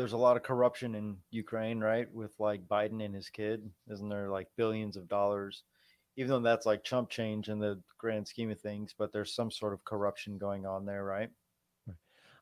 There's 0.00 0.14
a 0.14 0.16
lot 0.16 0.38
of 0.38 0.42
corruption 0.42 0.94
in 0.94 1.18
Ukraine, 1.30 1.78
right? 1.78 2.10
With 2.10 2.32
like 2.38 2.66
Biden 2.66 3.04
and 3.04 3.14
his 3.14 3.28
kid, 3.28 3.68
isn't 3.90 4.08
there 4.08 4.30
like 4.30 4.48
billions 4.56 4.96
of 4.96 5.10
dollars? 5.10 5.62
Even 6.16 6.30
though 6.30 6.40
that's 6.40 6.64
like 6.64 6.84
chump 6.84 7.10
change 7.10 7.50
in 7.50 7.58
the 7.58 7.78
grand 7.98 8.26
scheme 8.26 8.50
of 8.50 8.58
things, 8.58 8.94
but 8.96 9.12
there's 9.12 9.34
some 9.34 9.50
sort 9.50 9.74
of 9.74 9.84
corruption 9.84 10.38
going 10.38 10.64
on 10.64 10.86
there, 10.86 11.04
right? 11.04 11.28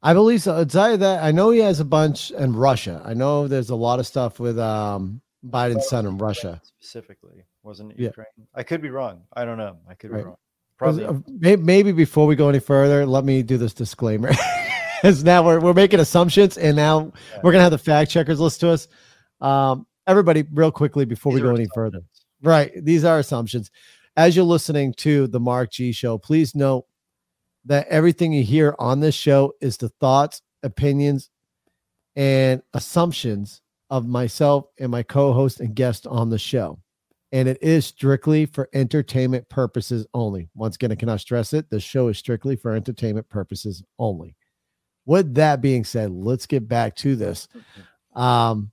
I 0.05 0.15
believe 0.15 0.41
so. 0.41 0.55
I'll 0.55 0.67
tell 0.67 0.97
that 0.99 1.25
I 1.25 1.33
know 1.33 1.51
he 1.51 1.59
has 1.59 1.81
a 1.81 1.85
bunch 1.85 2.31
in 2.31 2.55
Russia. 2.55 3.03
I 3.05 3.15
know 3.15 3.49
there's 3.49 3.71
a 3.71 3.75
lot 3.75 3.99
of 3.99 4.07
stuff 4.07 4.39
with 4.39 4.57
um 4.57 5.21
Biden's 5.45 5.89
son 5.89 6.07
in 6.07 6.17
Russia 6.17 6.61
specifically, 6.63 7.45
wasn't 7.65 7.91
it? 7.91 7.99
Ukraine. 7.99 8.27
Yeah. 8.37 8.45
I 8.55 8.63
could 8.63 8.83
be 8.83 8.91
wrong. 8.91 9.23
I 9.33 9.45
don't 9.45 9.59
know. 9.59 9.79
I 9.91 9.95
could 9.95 10.13
right. 10.13 10.19
be 10.19 10.27
wrong. 10.27 10.37
Probably. 10.77 11.05
Uh, 11.05 11.15
maybe 11.27 11.91
before 11.91 12.29
we 12.29 12.37
go 12.37 12.49
any 12.49 12.61
further, 12.61 13.05
let 13.05 13.25
me 13.25 13.43
do 13.43 13.59
this 13.59 13.75
disclaimer. 13.75 14.31
As 15.03 15.23
now 15.23 15.45
we're, 15.45 15.61
we're 15.61 15.75
making 15.75 16.01
assumptions, 16.01 16.59
and 16.59 16.77
now 16.77 17.13
yeah. 17.33 17.41
we're 17.43 17.53
gonna 17.53 17.63
have 17.63 17.73
the 17.73 17.79
fact 17.79 18.11
checkers 18.11 18.41
listen 18.41 18.69
to 18.69 18.75
us. 18.75 18.89
Um, 19.41 19.87
everybody, 20.07 20.45
real 20.53 20.73
quickly 20.73 21.05
before 21.05 21.33
these 21.33 21.43
we 21.43 21.49
go 21.49 21.55
any 21.55 21.69
further, 21.75 22.01
right? 22.43 22.73
These 22.77 23.05
are 23.05 23.19
assumptions. 23.19 23.71
As 24.17 24.35
you're 24.35 24.45
listening 24.45 24.95
to 24.95 25.29
the 25.29 25.39
Mark 25.39 25.71
G 25.71 25.93
Show, 25.93 26.19
please 26.19 26.55
note 26.55 26.87
that 27.67 27.87
everything 27.89 28.33
you 28.33 28.43
hear 28.43 28.75
on 28.79 29.01
this 29.01 29.15
show 29.15 29.53
is 29.61 29.77
the 29.77 29.91
thoughts, 30.01 30.43
opinions, 30.63 31.31
and 32.17 32.63
assumptions 32.75 33.63
of 33.91 34.07
myself 34.07 34.67
and 34.79 34.91
my 34.91 35.03
co-host 35.03 35.61
and 35.61 35.75
guest 35.75 36.07
on 36.07 36.31
the 36.31 36.39
show. 36.39 36.81
And 37.31 37.49
it 37.49 37.63
is 37.63 37.87
strictly 37.87 38.47
for 38.47 38.69
entertainment 38.73 39.49
purposes 39.51 40.07
only. 40.15 40.49
Once 40.55 40.77
again, 40.77 40.91
I 40.91 40.95
cannot 40.95 41.21
stress 41.21 41.53
it. 41.53 41.69
The 41.71 41.79
show 41.79 42.09
is 42.09 42.19
strictly 42.19 42.57
for 42.57 42.75
entertainment 42.75 43.29
purposes 43.29 43.83
only. 43.99 44.35
With 45.09 45.37
that 45.37 45.63
being 45.63 45.85
said, 45.85 46.11
let's 46.11 46.45
get 46.45 46.69
back 46.69 46.95
to 46.97 47.17
this. 47.17 47.49
Um, 48.15 48.73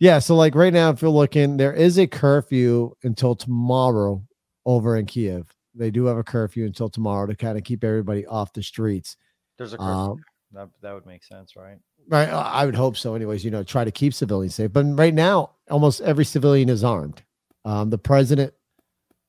yeah, 0.00 0.18
so 0.18 0.34
like 0.34 0.56
right 0.56 0.72
now, 0.72 0.90
if 0.90 1.00
you're 1.00 1.12
looking, 1.12 1.58
there 1.58 1.72
is 1.72 1.96
a 1.96 2.08
curfew 2.08 2.92
until 3.04 3.36
tomorrow 3.36 4.20
over 4.66 4.96
in 4.96 5.06
Kiev. 5.06 5.46
They 5.76 5.92
do 5.92 6.06
have 6.06 6.16
a 6.16 6.24
curfew 6.24 6.66
until 6.66 6.88
tomorrow 6.88 7.28
to 7.28 7.36
kind 7.36 7.56
of 7.56 7.62
keep 7.62 7.84
everybody 7.84 8.26
off 8.26 8.52
the 8.52 8.64
streets. 8.64 9.16
There's 9.58 9.72
a 9.72 9.76
curfew. 9.76 9.92
Um, 9.92 10.24
that, 10.50 10.68
that 10.82 10.92
would 10.92 11.06
make 11.06 11.22
sense, 11.22 11.54
right? 11.54 11.78
Right. 12.08 12.28
I 12.28 12.66
would 12.66 12.74
hope 12.74 12.96
so, 12.96 13.14
anyways, 13.14 13.44
you 13.44 13.52
know, 13.52 13.62
try 13.62 13.84
to 13.84 13.92
keep 13.92 14.12
civilians 14.12 14.56
safe. 14.56 14.72
But 14.72 14.86
right 14.98 15.14
now, 15.14 15.52
almost 15.70 16.00
every 16.00 16.24
civilian 16.24 16.68
is 16.68 16.82
armed. 16.82 17.22
Um, 17.64 17.90
the 17.90 17.98
president 17.98 18.54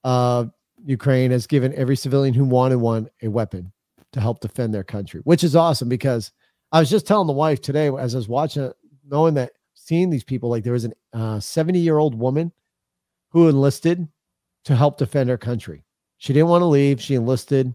of 0.03 0.51
Ukraine 0.83 1.29
has 1.29 1.45
given 1.45 1.71
every 1.75 1.95
civilian 1.95 2.33
who 2.33 2.45
wanted 2.45 2.77
one 2.77 3.11
a 3.21 3.27
weapon 3.27 3.71
to 4.13 4.21
help 4.21 4.39
defend 4.39 4.73
their 4.73 4.83
country, 4.83 5.21
which 5.23 5.43
is 5.43 5.55
awesome 5.55 5.89
because 5.89 6.31
I 6.71 6.79
was 6.79 6.89
just 6.89 7.07
telling 7.07 7.27
the 7.27 7.33
wife 7.33 7.61
today 7.61 7.89
as 7.97 8.15
I 8.15 8.17
was 8.17 8.27
watching 8.27 8.63
it, 8.63 8.73
knowing 9.09 9.33
that 9.35 9.53
seeing 9.73 10.09
these 10.09 10.23
people, 10.23 10.49
like 10.49 10.63
there 10.63 10.73
was 10.73 10.87
a 11.13 11.41
70 11.41 11.79
uh, 11.79 11.81
year 11.81 11.97
old 11.97 12.15
woman 12.15 12.51
who 13.29 13.49
enlisted 13.49 14.07
to 14.65 14.75
help 14.75 14.97
defend 14.97 15.29
her 15.29 15.37
country. 15.37 15.83
She 16.17 16.33
didn't 16.33 16.49
want 16.49 16.61
to 16.61 16.67
leave. 16.67 17.01
She 17.01 17.15
enlisted 17.15 17.73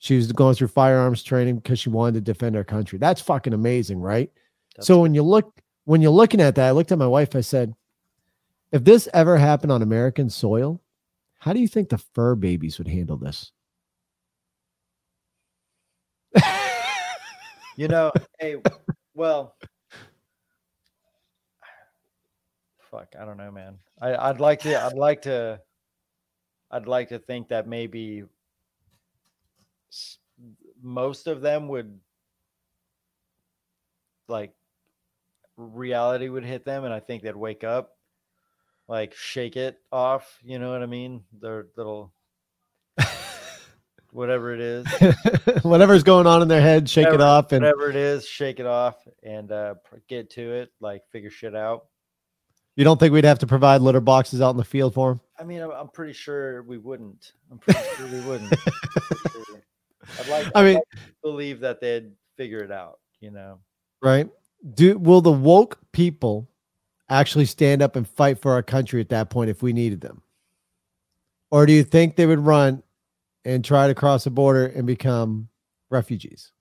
she 0.00 0.16
was 0.16 0.32
going 0.32 0.54
through 0.54 0.68
firearms 0.68 1.22
training 1.22 1.56
because 1.56 1.78
she 1.78 1.90
wanted 1.90 2.14
to 2.14 2.32
defend 2.32 2.56
our 2.56 2.64
country. 2.64 2.98
That's 2.98 3.20
fucking 3.20 3.52
amazing, 3.52 4.00
right? 4.00 4.30
That's 4.74 4.86
so 4.86 5.00
when 5.00 5.14
you 5.14 5.22
look 5.22 5.60
when 5.84 6.00
you're 6.00 6.10
looking 6.10 6.40
at 6.40 6.54
that, 6.54 6.68
I 6.68 6.70
looked 6.70 6.90
at 6.90 6.98
my 6.98 7.06
wife, 7.06 7.36
I 7.36 7.42
said, 7.42 7.74
if 8.72 8.82
this 8.82 9.08
ever 9.12 9.36
happened 9.36 9.72
on 9.72 9.82
American 9.82 10.30
soil, 10.30 10.80
how 11.38 11.52
do 11.52 11.60
you 11.60 11.68
think 11.68 11.90
the 11.90 11.98
fur 11.98 12.34
babies 12.34 12.78
would 12.78 12.88
handle 12.88 13.18
this? 13.18 13.52
You 17.76 17.88
know, 17.88 18.12
hey, 18.38 18.56
well, 19.14 19.56
fuck, 22.90 23.14
I 23.18 23.24
don't 23.24 23.36
know, 23.36 23.50
man. 23.50 23.78
I, 24.00 24.14
I'd 24.14 24.40
like 24.40 24.60
to, 24.60 24.82
I'd 24.82 24.94
like 24.94 25.22
to, 25.22 25.60
I'd 26.70 26.86
like 26.86 27.08
to 27.08 27.18
think 27.18 27.48
that 27.48 27.66
maybe 27.66 28.24
most 30.82 31.26
of 31.26 31.40
them 31.40 31.68
would 31.68 31.98
like 34.28 34.54
reality 35.56 36.28
would 36.28 36.44
hit 36.44 36.64
them 36.64 36.84
and 36.84 36.94
I 36.94 37.00
think 37.00 37.22
they'd 37.22 37.36
wake 37.36 37.64
up, 37.64 37.96
like 38.88 39.14
shake 39.14 39.56
it 39.56 39.78
off, 39.92 40.38
you 40.42 40.58
know 40.58 40.70
what 40.70 40.82
I 40.82 40.86
mean? 40.86 41.24
Their 41.40 41.66
little 41.76 42.12
whatever 44.12 44.52
it 44.52 44.60
is. 44.60 44.86
Whatever's 45.62 46.02
going 46.02 46.26
on 46.26 46.42
in 46.42 46.48
their 46.48 46.60
head, 46.60 46.88
shake 46.88 47.06
whatever, 47.06 47.22
it 47.22 47.26
off 47.26 47.52
and 47.52 47.64
whatever 47.64 47.90
it 47.90 47.96
is, 47.96 48.26
shake 48.26 48.60
it 48.60 48.66
off 48.66 48.96
and 49.22 49.50
uh 49.52 49.74
get 50.08 50.30
to 50.30 50.52
it, 50.52 50.70
like 50.80 51.02
figure 51.10 51.30
shit 51.30 51.54
out. 51.54 51.86
You 52.76 52.84
don't 52.84 52.98
think 52.98 53.12
we'd 53.12 53.24
have 53.24 53.38
to 53.40 53.46
provide 53.46 53.82
litter 53.82 54.00
boxes 54.00 54.40
out 54.40 54.50
in 54.50 54.56
the 54.56 54.64
field 54.64 54.94
for 54.94 55.10
them? 55.10 55.20
I 55.38 55.44
mean, 55.44 55.60
I'm, 55.60 55.70
I'm 55.70 55.88
pretty 55.88 56.12
sure 56.12 56.62
we 56.62 56.78
wouldn't. 56.78 57.32
I'm 57.50 57.58
pretty 57.58 57.80
sure 57.96 58.06
we 58.06 58.20
wouldn't. 58.20 58.52
I'd 60.20 60.28
like. 60.28 60.46
I 60.54 60.62
mean, 60.62 60.74
like 60.74 60.84
believe 61.22 61.60
that 61.60 61.80
they'd 61.80 62.10
figure 62.36 62.60
it 62.60 62.72
out. 62.72 63.00
You 63.20 63.30
know, 63.30 63.58
right? 64.02 64.28
Do 64.74 64.98
will 64.98 65.20
the 65.20 65.32
woke 65.32 65.78
people 65.92 66.48
actually 67.08 67.46
stand 67.46 67.82
up 67.82 67.96
and 67.96 68.08
fight 68.08 68.40
for 68.40 68.52
our 68.52 68.62
country 68.62 69.00
at 69.00 69.08
that 69.10 69.30
point 69.30 69.50
if 69.50 69.62
we 69.62 69.72
needed 69.72 70.00
them, 70.00 70.22
or 71.50 71.66
do 71.66 71.72
you 71.72 71.84
think 71.84 72.16
they 72.16 72.26
would 72.26 72.40
run 72.40 72.82
and 73.44 73.64
try 73.64 73.86
to 73.86 73.94
cross 73.94 74.24
the 74.24 74.30
border 74.30 74.66
and 74.66 74.86
become 74.86 75.48
refugees? 75.90 76.52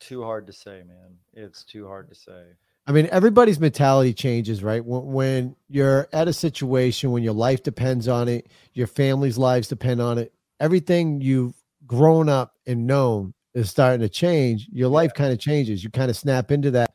Too 0.00 0.22
hard 0.22 0.46
to 0.46 0.52
say, 0.52 0.82
man. 0.86 1.16
It's 1.32 1.64
too 1.64 1.86
hard 1.86 2.08
to 2.10 2.14
say. 2.14 2.42
I 2.86 2.92
mean, 2.92 3.08
everybody's 3.10 3.58
mentality 3.58 4.14
changes, 4.14 4.62
right? 4.62 4.84
When, 4.84 5.06
when 5.06 5.56
you're 5.68 6.08
at 6.12 6.28
a 6.28 6.32
situation 6.32 7.10
when 7.10 7.24
your 7.24 7.32
life 7.32 7.62
depends 7.62 8.06
on 8.06 8.28
it, 8.28 8.48
your 8.74 8.86
family's 8.86 9.38
lives 9.38 9.68
depend 9.68 10.00
on 10.00 10.18
it, 10.18 10.32
everything 10.60 11.20
you've 11.20 11.54
grown 11.86 12.28
up 12.28 12.54
and 12.66 12.86
known 12.86 13.34
is 13.54 13.70
starting 13.70 14.00
to 14.00 14.08
change. 14.08 14.68
Your 14.70 14.88
life 14.88 15.14
kind 15.14 15.32
of 15.32 15.38
changes. 15.38 15.82
You 15.82 15.90
kind 15.90 16.10
of 16.10 16.16
snap 16.16 16.52
into 16.52 16.70
that 16.72 16.92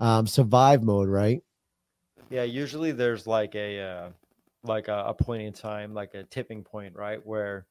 um, 0.00 0.26
survive 0.26 0.82
mode, 0.82 1.08
right? 1.08 1.42
Yeah, 2.30 2.44
usually 2.44 2.92
there's 2.92 3.26
like 3.26 3.54
a 3.54 3.80
uh, 3.80 4.08
like 4.64 4.88
a, 4.88 5.04
a 5.08 5.14
point 5.14 5.42
in 5.42 5.52
time, 5.52 5.94
like 5.94 6.14
a 6.14 6.24
tipping 6.24 6.62
point, 6.62 6.94
right, 6.94 7.24
where 7.24 7.66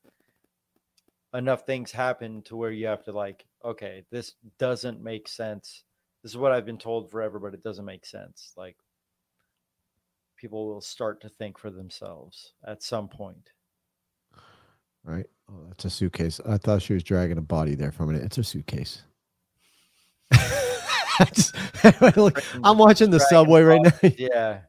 enough 1.33 1.65
things 1.65 1.91
happen 1.91 2.41
to 2.43 2.55
where 2.55 2.71
you 2.71 2.87
have 2.87 3.03
to 3.05 3.11
like, 3.11 3.45
okay, 3.63 4.03
this 4.11 4.35
doesn't 4.57 5.01
make 5.01 5.27
sense. 5.27 5.83
This 6.23 6.31
is 6.31 6.37
what 6.37 6.51
I've 6.51 6.65
been 6.65 6.77
told 6.77 7.09
forever, 7.09 7.39
but 7.39 7.53
it 7.53 7.63
doesn't 7.63 7.85
make 7.85 8.05
sense. 8.05 8.53
Like 8.57 8.75
people 10.37 10.67
will 10.67 10.81
start 10.81 11.21
to 11.21 11.29
think 11.29 11.57
for 11.57 11.69
themselves 11.69 12.53
at 12.65 12.83
some 12.83 13.07
point. 13.07 13.51
Right. 15.03 15.25
Oh, 15.49 15.65
that's 15.67 15.85
a 15.85 15.89
suitcase. 15.89 16.39
I 16.47 16.57
thought 16.57 16.81
she 16.81 16.93
was 16.93 17.03
dragging 17.03 17.37
a 17.37 17.41
body 17.41 17.75
there 17.75 17.91
for 17.91 18.03
a 18.03 18.07
minute. 18.07 18.23
It's 18.23 18.37
a 18.37 18.43
suitcase. 18.43 19.03
just, 21.33 21.55
I'm 22.63 22.77
watching 22.77 23.09
the 23.09 23.19
subway 23.19 23.61
right 23.61 23.81
now. 23.81 24.09
Yeah. 24.17 24.59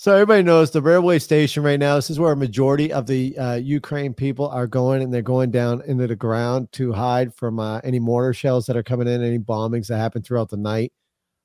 So 0.00 0.14
everybody 0.14 0.44
knows 0.44 0.70
the 0.70 0.80
railway 0.80 1.18
station 1.18 1.64
right 1.64 1.80
now. 1.80 1.96
This 1.96 2.08
is 2.08 2.20
where 2.20 2.30
a 2.30 2.36
majority 2.36 2.92
of 2.92 3.08
the 3.08 3.36
uh, 3.36 3.54
Ukraine 3.56 4.14
people 4.14 4.46
are 4.46 4.68
going, 4.68 5.02
and 5.02 5.12
they're 5.12 5.22
going 5.22 5.50
down 5.50 5.82
into 5.88 6.06
the 6.06 6.14
ground 6.14 6.70
to 6.74 6.92
hide 6.92 7.34
from 7.34 7.58
uh, 7.58 7.80
any 7.82 7.98
mortar 7.98 8.32
shells 8.32 8.66
that 8.66 8.76
are 8.76 8.84
coming 8.84 9.08
in, 9.08 9.24
any 9.24 9.40
bombings 9.40 9.88
that 9.88 9.98
happen 9.98 10.22
throughout 10.22 10.50
the 10.50 10.56
night. 10.56 10.92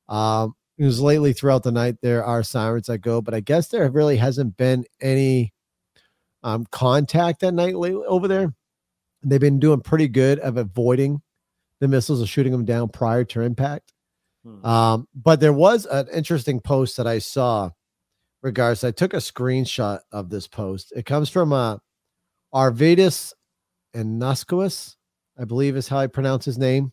Um, 0.08 0.54
because 0.78 1.02
lately 1.02 1.34
throughout 1.34 1.64
the 1.64 1.72
night 1.72 1.96
there 2.04 2.24
are 2.24 2.44
sirens 2.44 2.86
that 2.88 3.00
go, 3.00 3.22
but 3.22 3.34
I 3.34 3.40
guess 3.40 3.70
there 3.70 3.90
really 3.90 4.18
hasn't 4.18 4.56
been 4.56 4.86
any 5.02 5.52
um, 6.44 6.68
contact 6.72 7.40
that 7.40 7.56
night 7.56 7.76
lately 7.76 8.06
over 8.06 8.28
there. 8.28 8.54
They've 9.24 9.40
been 9.40 9.60
doing 9.60 9.82
pretty 9.82 10.10
good 10.10 10.38
of 10.38 10.58
avoiding 10.58 11.24
the 11.80 11.88
missiles 11.88 12.22
or 12.22 12.28
shooting 12.28 12.52
them 12.52 12.66
down 12.66 12.90
prior 12.90 13.24
to 13.24 13.42
impact. 13.42 13.94
Hmm. 14.46 14.64
Um, 14.64 15.08
but 15.16 15.40
there 15.40 15.54
was 15.54 15.88
an 15.88 16.08
interesting 16.14 16.60
post 16.60 16.98
that 16.98 17.08
I 17.08 17.18
saw 17.18 17.72
regards, 18.44 18.84
I 18.84 18.92
took 18.92 19.14
a 19.14 19.18
screenshot 19.18 20.02
of 20.12 20.30
this 20.30 20.48
post. 20.48 20.94
It 20.96 21.06
comes 21.06 21.30
from 21.30 21.54
uh, 21.54 21.78
Arvidis 22.54 23.34
and 23.94 24.22
Nuskowis, 24.22 24.96
I 25.40 25.46
believe 25.46 25.76
is 25.76 25.88
how 25.88 25.98
I 25.98 26.08
pronounce 26.08 26.46
his 26.46 26.58
name. 26.58 26.92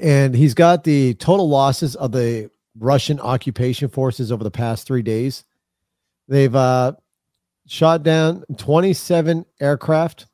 And 0.00 0.34
he's 0.34 0.54
got 0.54 0.84
the 0.84 1.14
total 1.14 1.48
losses 1.48 1.94
of 1.96 2.12
the 2.12 2.50
Russian 2.78 3.20
occupation 3.20 3.88
forces 3.88 4.32
over 4.32 4.42
the 4.42 4.50
past 4.50 4.86
three 4.86 5.02
days. 5.02 5.44
They've 6.26 6.54
uh, 6.54 6.94
shot 7.66 8.02
down 8.02 8.44
27 8.56 9.44
aircraft, 9.60 10.26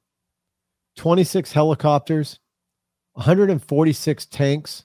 26 0.96 1.52
helicopters, 1.52 2.38
146 3.14 4.26
tanks, 4.26 4.84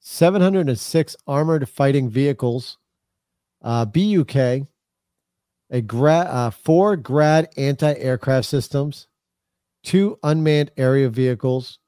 706 0.00 1.16
armored 1.26 1.68
fighting 1.68 2.10
vehicles, 2.10 2.78
uh, 3.62 3.84
BUK, 3.84 4.36
a 5.70 5.80
grad, 5.86 6.26
uh, 6.26 6.50
four 6.50 6.96
grad 6.96 7.48
anti-aircraft 7.56 8.46
systems, 8.46 9.08
two 9.82 10.18
unmanned 10.22 10.70
area 10.76 11.08
vehicles, 11.08 11.78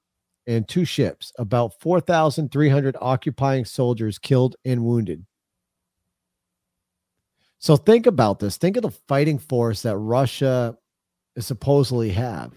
and 0.46 0.66
two 0.68 0.84
ships. 0.84 1.32
About 1.38 1.80
4,300 1.80 2.96
occupying 3.00 3.64
soldiers 3.64 4.18
killed 4.18 4.56
and 4.64 4.84
wounded. 4.84 5.24
So 7.58 7.76
think 7.76 8.06
about 8.06 8.38
this. 8.38 8.56
Think 8.56 8.76
of 8.76 8.82
the 8.82 8.90
fighting 9.06 9.38
force 9.38 9.82
that 9.82 9.96
Russia 9.96 10.76
is 11.36 11.46
supposedly 11.46 12.10
have. 12.10 12.52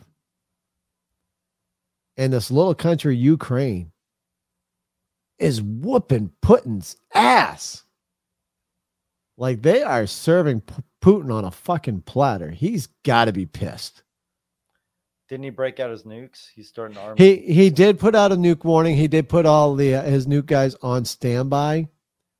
And 2.15 2.31
this 2.31 2.51
little 2.51 2.75
country, 2.75 3.15
Ukraine, 3.15 3.91
is 5.39 5.61
whooping 5.61 6.31
Putin's 6.41 6.95
ass. 7.13 7.83
Like 9.37 9.61
they 9.61 9.81
are 9.81 10.05
serving 10.05 10.61
P- 10.61 10.75
Putin 11.01 11.33
on 11.33 11.45
a 11.45 11.51
fucking 11.51 12.01
platter. 12.01 12.51
He's 12.51 12.87
got 13.03 13.25
to 13.25 13.33
be 13.33 13.45
pissed. 13.45 14.03
Didn't 15.29 15.45
he 15.45 15.49
break 15.49 15.79
out 15.79 15.89
his 15.89 16.03
nukes? 16.03 16.49
He's 16.53 16.67
starting 16.67 16.95
to 16.95 17.01
arm. 17.01 17.17
He 17.17 17.37
he 17.37 17.69
did 17.69 17.97
put 17.99 18.13
out 18.13 18.31
a 18.31 18.35
nuke 18.35 18.63
warning. 18.63 18.95
He 18.95 19.07
did 19.07 19.29
put 19.29 19.45
all 19.45 19.75
the 19.75 19.95
uh, 19.95 20.03
his 20.03 20.27
nuke 20.27 20.45
guys 20.45 20.75
on 20.81 21.05
standby, 21.05 21.87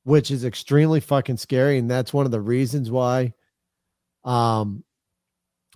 which 0.04 0.30
is 0.30 0.44
extremely 0.44 1.00
fucking 1.00 1.38
scary, 1.38 1.78
and 1.78 1.90
that's 1.90 2.12
one 2.12 2.26
of 2.26 2.30
the 2.32 2.40
reasons 2.40 2.90
why, 2.90 3.32
um, 4.24 4.84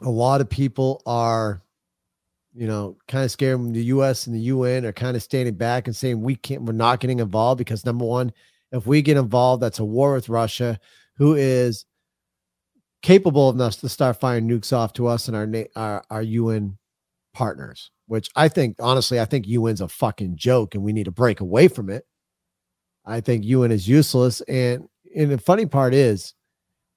a 0.02 0.10
lot 0.10 0.40
of 0.40 0.48
people 0.48 1.02
are, 1.06 1.62
you 2.54 2.66
know, 2.66 2.98
kind 3.08 3.24
of 3.24 3.30
scared 3.32 3.58
when 3.58 3.72
the 3.72 3.84
U.S. 3.84 4.26
and 4.26 4.36
the 4.36 4.40
UN 4.40 4.84
are 4.84 4.92
kind 4.92 5.16
of 5.16 5.22
standing 5.22 5.54
back 5.54 5.88
and 5.88 5.96
saying 5.96 6.20
we 6.20 6.36
can't, 6.36 6.62
we're 6.62 6.72
not 6.72 7.00
getting 7.00 7.18
involved 7.18 7.58
because 7.58 7.84
number 7.84 8.04
one, 8.04 8.32
if 8.70 8.86
we 8.86 9.02
get 9.02 9.16
involved, 9.16 9.62
that's 9.62 9.78
a 9.78 9.84
war 9.84 10.12
with 10.12 10.28
Russia 10.28 10.78
who 11.18 11.34
is 11.34 11.84
capable 13.02 13.50
enough 13.50 13.78
to 13.80 13.88
start 13.88 14.18
firing 14.18 14.48
nukes 14.48 14.72
off 14.72 14.92
to 14.94 15.06
us 15.06 15.28
and 15.28 15.36
our 15.36 15.66
our, 15.76 16.04
our 16.10 16.22
UN 16.22 16.78
partners. 17.34 17.90
Which 18.06 18.30
I 18.34 18.48
think, 18.48 18.76
honestly, 18.80 19.20
I 19.20 19.26
think 19.26 19.46
UN's 19.46 19.82
a 19.82 19.88
fucking 19.88 20.36
joke, 20.36 20.74
and 20.74 20.82
we 20.82 20.94
need 20.94 21.04
to 21.04 21.10
break 21.10 21.40
away 21.40 21.68
from 21.68 21.90
it. 21.90 22.06
I 23.04 23.20
think 23.20 23.44
UN 23.44 23.70
is 23.70 23.86
useless, 23.86 24.40
and 24.42 24.88
and 25.14 25.30
the 25.30 25.38
funny 25.38 25.66
part 25.66 25.92
is, 25.92 26.34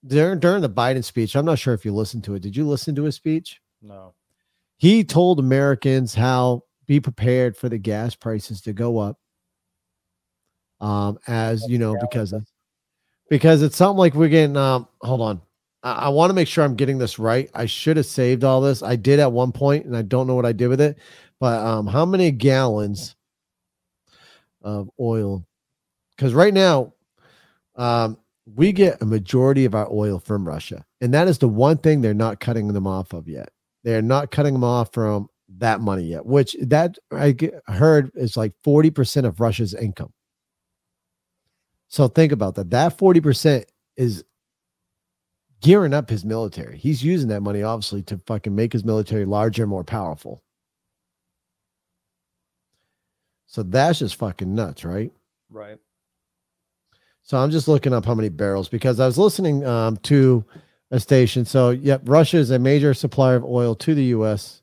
during 0.06 0.40
during 0.40 0.62
the 0.62 0.70
Biden 0.70 1.04
speech, 1.04 1.36
I'm 1.36 1.46
not 1.46 1.60
sure 1.60 1.74
if 1.74 1.84
you 1.84 1.94
listened 1.94 2.24
to 2.26 2.36
it. 2.36 2.42
Did 2.42 2.56
you 2.56 2.66
listen 2.66 2.96
to 2.96 3.04
his 3.04 3.16
speech? 3.16 3.60
No. 3.82 4.14
He 4.78 5.04
told 5.04 5.40
Americans 5.40 6.16
how 6.16 6.64
be 6.88 7.00
prepared 7.00 7.56
for 7.56 7.70
the 7.70 7.78
gas 7.78 8.16
prices 8.16 8.62
to 8.62 8.74
go 8.74 8.98
up. 8.98 9.18
Um, 10.80 11.20
as 11.28 11.68
you 11.70 11.78
know, 11.78 11.96
because 12.02 12.34
of 12.34 12.48
because 13.32 13.62
it's 13.62 13.78
something 13.78 13.98
like 13.98 14.14
we're 14.14 14.28
getting. 14.28 14.58
Um, 14.58 14.90
hold 15.02 15.22
on, 15.22 15.42
I, 15.82 15.94
I 15.94 16.10
want 16.10 16.30
to 16.30 16.34
make 16.34 16.50
sure 16.50 16.66
I'm 16.66 16.76
getting 16.76 16.98
this 16.98 17.18
right. 17.18 17.50
I 17.56 17.66
should 17.66 17.96
have 17.96 18.06
saved 18.06 18.44
all 18.44 18.60
this. 18.60 18.84
I 18.84 18.98
did 18.98 19.20
at 19.20 19.32
one 19.32 19.54
point, 19.54 19.86
and 19.86 19.96
I 19.96 20.02
don't 20.02 20.28
know 20.28 20.36
what 20.36 20.46
I 20.46 20.52
did 20.52 20.68
with 20.68 20.82
it. 20.82 20.98
But 21.40 21.66
um, 21.66 21.88
how 21.88 22.06
many 22.06 22.30
gallons 22.32 23.16
of 24.62 24.90
oil? 25.00 25.46
Because 26.16 26.34
right 26.34 26.54
now, 26.54 26.94
um, 27.78 28.18
we 28.54 28.74
get 28.74 29.02
a 29.02 29.06
majority 29.06 29.64
of 29.64 29.74
our 29.74 29.90
oil 29.90 30.20
from 30.20 30.46
Russia, 30.46 30.86
and 31.00 31.14
that 31.14 31.30
is 31.30 31.38
the 31.38 31.48
one 31.48 31.78
thing 31.78 32.02
they're 32.02 32.14
not 32.14 32.42
cutting 32.42 32.68
them 32.68 32.86
off 32.86 33.14
of 33.14 33.30
yet. 33.30 33.50
They're 33.86 34.02
not 34.02 34.30
cutting 34.30 34.54
them 34.54 34.66
off 34.66 34.94
from 34.94 35.30
that 35.58 35.80
money 35.80 36.04
yet, 36.04 36.26
which 36.26 36.58
that 36.62 36.98
I 37.12 37.36
heard 37.68 38.12
is 38.14 38.36
like 38.36 38.52
40% 38.66 39.26
of 39.26 39.40
Russia's 39.40 39.74
income. 39.74 40.12
So 41.92 42.08
think 42.08 42.32
about 42.32 42.56
that. 42.56 42.70
That 42.70 42.98
40% 42.98 43.66
is 43.98 44.24
gearing 45.62 45.94
up 45.94 46.10
his 46.10 46.24
military. 46.24 46.78
He's 46.78 47.04
using 47.04 47.28
that 47.30 47.42
money, 47.42 47.64
obviously, 47.64 48.02
to 48.04 48.18
fucking 48.18 48.56
make 48.56 48.72
his 48.72 48.86
military 48.86 49.26
larger 49.26 49.64
and 49.64 49.70
more 49.70 49.84
powerful. 49.84 50.42
So 53.46 53.62
that's 53.64 54.00
just 54.00 54.16
fucking 54.16 54.56
nuts, 54.56 54.86
right? 54.86 55.12
Right. 55.50 55.80
So 57.24 57.38
I'm 57.38 57.52
just 57.52 57.68
looking 57.68 57.94
up 57.94 58.06
how 58.06 58.16
many 58.16 58.30
barrels 58.30 58.70
because 58.70 59.02
I 59.02 59.06
was 59.06 59.18
listening 59.18 59.66
um, 59.66 59.98
to 59.98 60.46
a 60.92 61.00
station. 61.00 61.44
So, 61.44 61.72
yep, 61.72 62.04
Russia 62.06 62.38
is 62.38 62.52
a 62.52 62.60
major 62.60 62.94
supplier 62.94 63.36
of 63.36 63.44
oil 63.44 63.76
to 63.76 63.94
the 63.94 64.06
U.S. 64.06 64.62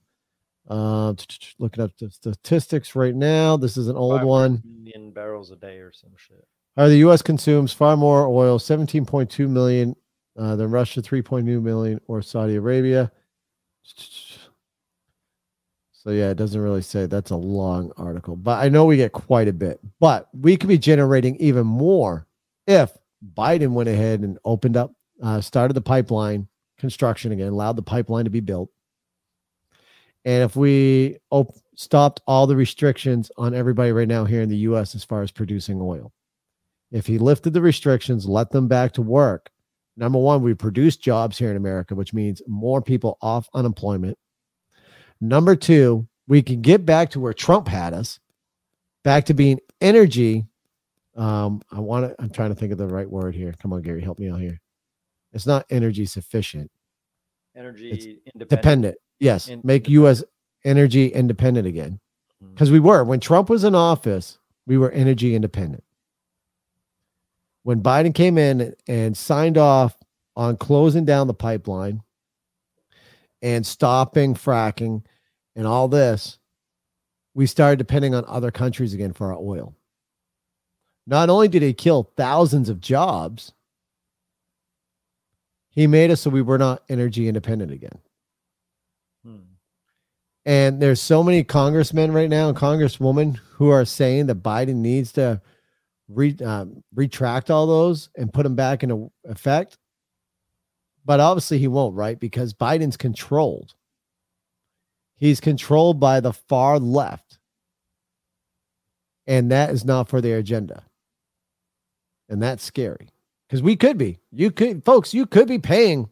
Uh, 0.66 1.12
looking 1.58 1.84
up 1.84 1.90
the 1.98 2.10
statistics 2.10 2.96
right 2.96 3.14
now. 3.14 3.58
This 3.58 3.76
is 3.76 3.88
an 3.88 3.96
old 3.96 4.22
one. 4.22 4.62
Million 4.64 5.10
barrels 5.10 5.50
a 5.50 5.56
day 5.56 5.76
or 5.80 5.92
some 5.92 6.12
shit. 6.16 6.46
Uh, 6.78 6.86
the 6.86 6.98
U.S. 6.98 7.22
consumes 7.22 7.72
far 7.72 7.96
more 7.96 8.28
oil, 8.28 8.56
17.2 8.56 9.48
million, 9.48 9.96
uh, 10.38 10.54
than 10.54 10.70
Russia, 10.70 11.02
3.2 11.02 11.60
million, 11.60 12.00
or 12.06 12.22
Saudi 12.22 12.54
Arabia. 12.54 13.10
So 15.90 16.10
yeah, 16.10 16.30
it 16.30 16.36
doesn't 16.36 16.60
really 16.60 16.82
say. 16.82 17.06
That's 17.06 17.32
a 17.32 17.36
long 17.36 17.90
article, 17.96 18.36
but 18.36 18.62
I 18.62 18.68
know 18.68 18.84
we 18.84 18.96
get 18.96 19.10
quite 19.10 19.48
a 19.48 19.52
bit. 19.52 19.80
But 19.98 20.28
we 20.32 20.56
could 20.56 20.68
be 20.68 20.78
generating 20.78 21.34
even 21.36 21.66
more 21.66 22.28
if 22.68 22.96
Biden 23.34 23.72
went 23.72 23.88
ahead 23.88 24.20
and 24.20 24.38
opened 24.44 24.76
up, 24.76 24.94
uh, 25.20 25.40
started 25.40 25.74
the 25.74 25.80
pipeline 25.80 26.46
construction 26.78 27.32
again, 27.32 27.48
allowed 27.48 27.74
the 27.74 27.82
pipeline 27.82 28.24
to 28.24 28.30
be 28.30 28.38
built, 28.38 28.70
and 30.24 30.44
if 30.44 30.54
we 30.54 31.18
op- 31.30 31.56
stopped 31.74 32.20
all 32.28 32.46
the 32.46 32.54
restrictions 32.54 33.32
on 33.36 33.52
everybody 33.52 33.90
right 33.90 34.06
now 34.06 34.24
here 34.24 34.42
in 34.42 34.48
the 34.48 34.58
U.S. 34.58 34.94
as 34.94 35.02
far 35.02 35.22
as 35.22 35.32
producing 35.32 35.80
oil 35.80 36.12
if 36.90 37.06
he 37.06 37.18
lifted 37.18 37.52
the 37.52 37.60
restrictions, 37.60 38.26
let 38.26 38.50
them 38.50 38.68
back 38.68 38.92
to 38.92 39.02
work, 39.02 39.50
Number 39.98 40.20
one, 40.20 40.42
we 40.42 40.54
produce 40.54 40.96
jobs 40.96 41.36
here 41.36 41.50
in 41.50 41.56
America, 41.56 41.96
which 41.96 42.14
means 42.14 42.40
more 42.46 42.80
people 42.80 43.18
off 43.20 43.48
unemployment. 43.52 44.16
Number 45.20 45.56
two, 45.56 46.06
we 46.28 46.40
can 46.40 46.62
get 46.62 46.86
back 46.86 47.10
to 47.10 47.20
where 47.20 47.32
Trump 47.32 47.66
had 47.66 47.92
us, 47.92 48.20
back 49.02 49.24
to 49.24 49.34
being 49.34 49.58
energy. 49.80 50.46
Um, 51.16 51.62
I 51.72 51.80
want 51.80 52.06
to, 52.06 52.14
I'm 52.22 52.30
trying 52.30 52.50
to 52.50 52.54
think 52.54 52.70
of 52.70 52.78
the 52.78 52.86
right 52.86 53.10
word 53.10 53.34
here. 53.34 53.52
Come 53.60 53.72
on, 53.72 53.82
Gary, 53.82 54.00
help 54.00 54.20
me 54.20 54.30
out 54.30 54.40
here. 54.40 54.60
It's 55.32 55.48
not 55.48 55.66
energy 55.68 56.06
sufficient, 56.06 56.70
Energy 57.56 57.90
independent. 58.24 58.50
dependent. 58.50 58.96
Yes, 59.18 59.50
make 59.64 59.88
U.S. 59.88 60.22
energy 60.64 61.08
independent 61.08 61.66
again. 61.66 61.98
Because 62.54 62.70
we 62.70 62.78
were, 62.78 63.02
when 63.02 63.18
Trump 63.18 63.50
was 63.50 63.64
in 63.64 63.74
office, 63.74 64.38
we 64.64 64.78
were 64.78 64.92
energy 64.92 65.34
independent. 65.34 65.82
When 67.68 67.82
Biden 67.82 68.14
came 68.14 68.38
in 68.38 68.74
and 68.86 69.14
signed 69.14 69.58
off 69.58 69.94
on 70.34 70.56
closing 70.56 71.04
down 71.04 71.26
the 71.26 71.34
pipeline 71.34 72.00
and 73.42 73.66
stopping 73.66 74.34
fracking 74.34 75.04
and 75.54 75.66
all 75.66 75.86
this, 75.86 76.38
we 77.34 77.44
started 77.44 77.76
depending 77.76 78.14
on 78.14 78.24
other 78.26 78.50
countries 78.50 78.94
again 78.94 79.12
for 79.12 79.34
our 79.34 79.38
oil. 79.38 79.76
Not 81.06 81.28
only 81.28 81.46
did 81.46 81.60
he 81.60 81.74
kill 81.74 82.10
thousands 82.16 82.70
of 82.70 82.80
jobs, 82.80 83.52
he 85.68 85.86
made 85.86 86.10
us 86.10 86.22
so 86.22 86.30
we 86.30 86.40
were 86.40 86.56
not 86.56 86.84
energy 86.88 87.28
independent 87.28 87.70
again. 87.70 87.98
Hmm. 89.26 89.40
And 90.46 90.80
there's 90.80 91.02
so 91.02 91.22
many 91.22 91.44
congressmen 91.44 92.12
right 92.12 92.30
now 92.30 92.48
and 92.48 92.56
congresswomen 92.56 93.36
who 93.56 93.68
are 93.68 93.84
saying 93.84 94.24
that 94.28 94.42
Biden 94.42 94.76
needs 94.76 95.12
to 95.12 95.42
re, 96.08 96.36
um, 96.44 96.82
retract 96.94 97.50
all 97.50 97.66
those 97.66 98.08
and 98.16 98.32
put 98.32 98.42
them 98.42 98.54
back 98.54 98.82
into 98.82 99.10
effect. 99.24 99.78
But 101.04 101.20
obviously 101.20 101.58
he 101.58 101.68
won't, 101.68 101.94
right? 101.94 102.18
Because 102.18 102.52
Biden's 102.52 102.96
controlled. 102.96 103.74
He's 105.16 105.40
controlled 105.40 105.98
by 105.98 106.20
the 106.20 106.32
far 106.32 106.78
left. 106.78 107.38
And 109.26 109.50
that 109.50 109.70
is 109.70 109.84
not 109.84 110.08
for 110.08 110.20
their 110.20 110.38
agenda. 110.38 110.84
And 112.28 112.42
that's 112.42 112.64
scary. 112.64 113.08
Because 113.48 113.62
we 113.62 113.76
could 113.76 113.96
be. 113.96 114.18
You 114.30 114.50
could, 114.50 114.84
folks, 114.84 115.14
you 115.14 115.26
could 115.26 115.48
be 115.48 115.58
paying 115.58 116.08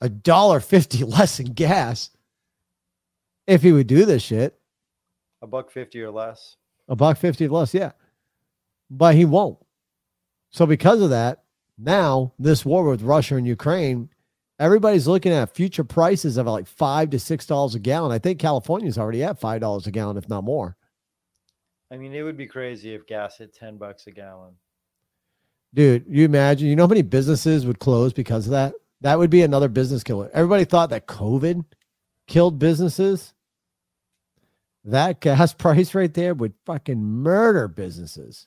a 0.00 0.08
dollar 0.08 0.60
fifty 0.60 1.04
less 1.04 1.38
in 1.38 1.52
gas 1.52 2.10
if 3.46 3.62
he 3.62 3.72
would 3.72 3.86
do 3.86 4.04
this 4.04 4.22
shit. 4.22 4.58
A 5.42 5.46
buck 5.46 5.70
fifty 5.70 6.02
or 6.02 6.10
less. 6.10 6.56
A 6.88 6.96
buck 6.96 7.16
fifty 7.16 7.48
less, 7.48 7.72
yeah. 7.72 7.92
But 8.90 9.14
he 9.14 9.24
won't. 9.24 9.58
So 10.50 10.66
because 10.66 11.00
of 11.00 11.10
that, 11.10 11.44
now 11.78 12.32
this 12.38 12.64
war 12.64 12.84
with 12.84 13.02
Russia 13.02 13.36
and 13.36 13.46
Ukraine, 13.46 14.10
everybody's 14.58 15.06
looking 15.06 15.32
at 15.32 15.54
future 15.54 15.84
prices 15.84 16.36
of 16.36 16.46
like 16.46 16.66
five 16.66 17.10
to 17.10 17.18
six 17.18 17.46
dollars 17.46 17.74
a 17.74 17.78
gallon. 17.78 18.12
I 18.12 18.18
think 18.18 18.38
California's 18.38 18.98
already 18.98 19.22
at 19.22 19.40
five 19.40 19.60
dollars 19.60 19.86
a 19.86 19.90
gallon, 19.90 20.16
if 20.16 20.28
not 20.28 20.44
more. 20.44 20.76
I 21.92 21.96
mean, 21.96 22.14
it 22.14 22.22
would 22.22 22.36
be 22.36 22.46
crazy 22.46 22.94
if 22.94 23.06
gas 23.06 23.38
hit 23.38 23.54
ten 23.54 23.78
bucks 23.78 24.06
a 24.06 24.10
gallon. 24.10 24.54
Dude, 25.72 26.04
you 26.08 26.24
imagine, 26.24 26.68
you 26.68 26.74
know 26.74 26.84
how 26.84 26.88
many 26.88 27.02
businesses 27.02 27.64
would 27.64 27.78
close 27.78 28.12
because 28.12 28.46
of 28.46 28.52
that? 28.52 28.74
That 29.02 29.18
would 29.18 29.30
be 29.30 29.42
another 29.42 29.68
business 29.68 30.02
killer. 30.02 30.28
Everybody 30.34 30.64
thought 30.64 30.90
that 30.90 31.06
COVID 31.06 31.64
killed 32.26 32.58
businesses. 32.58 33.34
That 34.84 35.20
gas 35.20 35.54
price 35.58 35.94
right 35.94 36.12
there 36.12 36.34
would 36.34 36.54
fucking 36.66 37.02
murder 37.02 37.68
businesses. 37.68 38.46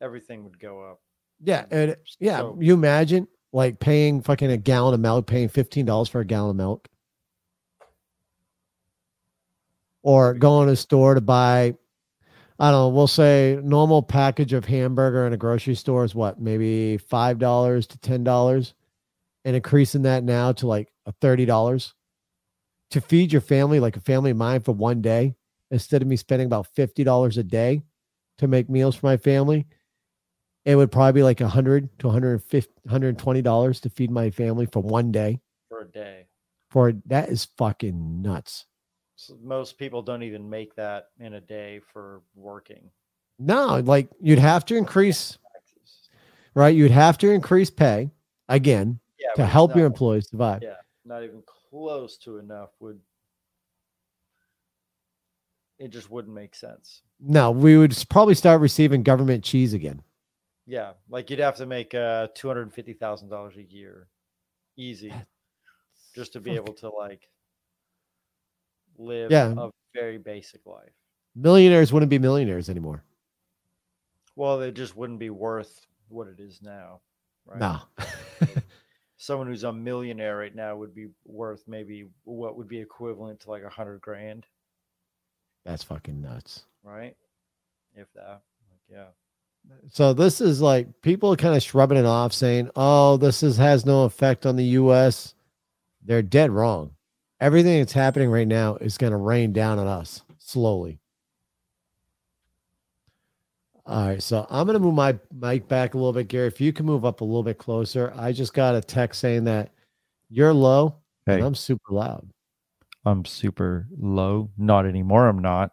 Everything 0.00 0.44
would 0.44 0.58
go 0.58 0.82
up. 0.82 1.00
Yeah, 1.44 1.64
and 1.70 1.96
yeah, 2.20 2.38
So- 2.38 2.58
you 2.60 2.74
imagine 2.74 3.26
like 3.52 3.80
paying 3.80 4.22
fucking 4.22 4.50
a 4.50 4.56
gallon 4.56 4.94
of 4.94 5.00
milk, 5.00 5.26
paying 5.26 5.48
fifteen 5.48 5.84
dollars 5.86 6.08
for 6.08 6.20
a 6.20 6.24
gallon 6.24 6.50
of 6.50 6.56
milk, 6.56 6.88
or 10.02 10.34
going 10.34 10.66
to 10.66 10.72
a 10.72 10.76
store 10.76 11.14
to 11.14 11.20
buy, 11.20 11.74
I 12.58 12.70
don't 12.70 12.80
know, 12.80 12.88
we'll 12.88 13.06
say 13.06 13.58
normal 13.62 14.02
package 14.02 14.52
of 14.52 14.64
hamburger 14.64 15.26
in 15.26 15.32
a 15.32 15.36
grocery 15.36 15.74
store 15.74 16.04
is 16.04 16.14
what 16.14 16.40
maybe 16.40 16.96
five 16.98 17.38
dollars 17.38 17.86
to 17.88 17.98
ten 17.98 18.24
dollars, 18.24 18.74
and 19.44 19.56
increasing 19.56 20.02
that 20.02 20.24
now 20.24 20.52
to 20.52 20.66
like 20.66 20.92
a 21.06 21.12
thirty 21.12 21.44
dollars. 21.44 21.94
To 22.90 23.00
feed 23.00 23.32
your 23.32 23.40
family, 23.40 23.80
like 23.80 23.96
a 23.96 24.00
family 24.00 24.32
of 24.32 24.36
mine, 24.36 24.60
for 24.60 24.72
one 24.72 25.00
day 25.00 25.34
instead 25.70 26.02
of 26.02 26.08
me 26.08 26.16
spending 26.16 26.46
about 26.46 26.66
fifty 26.74 27.04
dollars 27.04 27.38
a 27.38 27.42
day 27.42 27.82
to 28.38 28.48
make 28.48 28.68
meals 28.68 28.96
for 28.96 29.06
my 29.06 29.16
family 29.16 29.66
it 30.64 30.76
would 30.76 30.92
probably 30.92 31.12
be 31.20 31.22
like 31.24 31.40
a 31.40 31.48
hundred 31.48 31.88
to 31.98 32.06
150 32.06 32.72
120 32.84 33.42
dollars 33.42 33.80
to 33.80 33.90
feed 33.90 34.10
my 34.10 34.30
family 34.30 34.66
for 34.66 34.80
one 34.80 35.10
day 35.12 35.40
for 35.68 35.80
a 35.82 35.88
day. 35.88 36.26
for 36.70 36.92
that 37.06 37.28
is 37.28 37.44
fucking 37.56 38.22
nuts 38.22 38.66
So 39.16 39.36
most 39.42 39.78
people 39.78 40.02
don't 40.02 40.22
even 40.22 40.48
make 40.48 40.74
that 40.76 41.08
in 41.18 41.34
a 41.34 41.40
day 41.40 41.80
for 41.92 42.22
working. 42.34 42.90
no 43.38 43.80
like 43.84 44.08
you'd 44.20 44.38
have 44.38 44.64
to 44.66 44.76
increase 44.76 45.38
right 46.54 46.74
you'd 46.76 46.90
have 46.90 47.18
to 47.18 47.30
increase 47.30 47.70
pay 47.70 48.10
again 48.48 48.98
Yeah, 49.18 49.32
to 49.34 49.44
help 49.46 49.74
your 49.76 49.86
employees 49.86 50.28
survive 50.28 50.62
Yeah, 50.62 50.76
not 51.04 51.22
even 51.24 51.42
close 51.70 52.16
to 52.18 52.38
enough 52.38 52.70
would. 52.80 53.00
It 55.82 55.90
just 55.90 56.10
wouldn't 56.10 56.34
make 56.34 56.54
sense. 56.54 57.02
no 57.20 57.50
we 57.50 57.76
would 57.76 57.96
probably 58.08 58.34
start 58.34 58.60
receiving 58.60 59.02
government 59.02 59.42
cheese 59.44 59.74
again 59.74 60.00
Yeah, 60.66 60.92
like 61.10 61.28
you'd 61.30 61.40
have 61.40 61.56
to 61.56 61.66
make 61.66 61.92
uh 61.94 62.28
two 62.34 62.46
hundred 62.48 62.62
and 62.62 62.72
fifty 62.74 62.92
thousand 62.92 63.28
dollars 63.30 63.56
a 63.56 63.62
year, 63.64 64.08
easy, 64.76 65.12
just 66.14 66.32
to 66.34 66.40
be 66.40 66.52
able 66.52 66.72
to 66.74 66.88
like 66.88 67.28
live 68.98 69.30
Yeah. 69.30 69.54
a 69.56 69.70
very 69.94 70.18
basic 70.18 70.64
life. 70.66 70.92
millionaires 71.34 71.92
wouldn't 71.92 72.10
be 72.10 72.18
millionaires 72.18 72.68
anymore 72.68 73.02
Well, 74.36 74.58
they 74.58 74.70
just 74.70 74.96
wouldn't 74.96 75.18
be 75.18 75.30
worth 75.30 75.86
what 76.08 76.28
it 76.28 76.38
is 76.40 76.60
now. 76.62 77.00
Right? 77.46 77.58
no 77.58 77.80
Someone 79.16 79.46
who's 79.46 79.62
a 79.64 79.72
millionaire 79.72 80.36
right 80.36 80.54
now 80.54 80.76
would 80.76 80.94
be 80.94 81.06
worth 81.24 81.62
maybe 81.68 82.06
what 82.24 82.56
would 82.56 82.66
be 82.68 82.78
equivalent 82.80 83.38
to 83.40 83.50
like 83.50 83.62
a 83.62 83.68
hundred 83.68 84.00
grand, 84.00 84.46
that's 85.64 85.82
fucking 85.82 86.20
nuts. 86.20 86.64
Right? 86.82 87.16
If 87.94 88.12
that, 88.14 88.42
like, 88.70 88.80
yeah. 88.90 89.06
so 89.90 90.12
this 90.12 90.40
is 90.40 90.60
like 90.60 91.02
people 91.02 91.36
kind 91.36 91.54
of 91.54 91.62
shrubbing 91.62 91.98
it 91.98 92.06
off 92.06 92.32
saying 92.32 92.70
oh 92.74 93.18
this 93.18 93.42
is 93.42 93.58
has 93.58 93.84
no 93.84 94.04
effect 94.04 94.46
on 94.46 94.56
the 94.56 94.64
us 94.64 95.34
they're 96.04 96.22
dead 96.22 96.50
wrong. 96.50 96.92
Everything 97.40 97.78
that's 97.78 97.92
happening 97.92 98.30
right 98.30 98.48
now 98.48 98.76
is 98.76 98.98
going 98.98 99.12
to 99.12 99.16
rain 99.16 99.52
down 99.52 99.78
on 99.78 99.86
us 99.86 100.22
slowly. 100.38 100.98
All 103.84 104.06
right 104.06 104.22
so 104.22 104.46
i'm 104.48 104.66
going 104.66 104.74
to 104.74 104.80
move 104.80 104.94
my 104.94 105.18
mic 105.34 105.66
back 105.66 105.94
a 105.94 105.98
little 105.98 106.12
bit 106.12 106.28
gary. 106.28 106.46
If 106.46 106.60
you 106.60 106.72
can 106.72 106.86
move 106.86 107.04
up 107.04 107.20
a 107.20 107.24
little 107.24 107.42
bit 107.42 107.58
closer 107.58 108.12
i 108.16 108.30
just 108.30 108.54
got 108.54 108.76
a 108.76 108.80
text 108.80 109.20
saying 109.20 109.42
that 109.44 109.72
you're 110.30 110.54
low 110.54 110.94
and 111.26 111.42
i'm 111.42 111.56
super 111.56 111.92
loud 111.92 112.31
I'm 113.04 113.24
super 113.24 113.86
low. 113.98 114.50
Not 114.56 114.86
anymore. 114.86 115.28
I'm 115.28 115.40
not. 115.40 115.72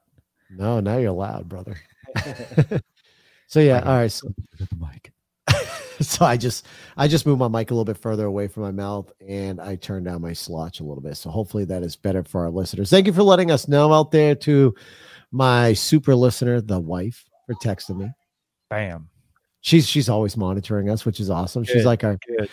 no 0.50 0.80
now 0.80 0.98
you're 0.98 1.12
loud 1.12 1.48
brother 1.48 1.80
so 3.48 3.60
yeah 3.60 3.82
all 3.82 3.98
right 3.98 4.12
so 4.12 4.34
Mike. 4.78 5.14
so 6.02 6.26
I 6.26 6.38
just 6.38 6.66
I 6.98 7.08
just 7.08 7.26
moved 7.26 7.40
my 7.40 7.48
mic 7.48 7.72
a 7.72 7.74
little 7.74 7.86
bit 7.86 7.98
further 7.98 8.26
away 8.26 8.48
from 8.48 8.64
my 8.64 8.72
mouth 8.72 9.12
and 9.28 9.60
I 9.60 9.76
turned 9.76 10.06
down 10.06 10.22
my 10.22 10.32
slotch 10.32 10.80
a 10.80 10.84
little 10.84 11.02
bit. 11.04 11.18
So 11.18 11.30
hopefully 11.30 11.66
that 11.66 11.84
is 11.84 11.96
better 11.96 12.24
for 12.24 12.42
our 12.42 12.50
listeners. 12.50 12.90
Thank 12.90 13.08
you 13.08 13.14
for 13.14 13.24
letting 13.24 13.52
us 13.52 13.68
know 13.68 13.94
out 13.94 14.12
there 14.12 14.36
to 14.36 14.74
my 15.32 15.74
super 15.74 16.16
listener, 16.16 16.62
the 16.62 16.80
wife, 16.80 17.26
for 17.46 17.56
texting 17.56 17.98
me. 17.98 18.10
Bam. 18.70 19.10
She's 19.62 19.88
she's 19.88 20.10
always 20.10 20.38
monitoring 20.38 20.90
us, 20.90 21.06
which 21.06 21.20
is 21.20 21.30
awesome. 21.30 21.64
She's 21.64 21.86
like 21.86 22.04
our 22.04 22.18
good. 22.26 22.50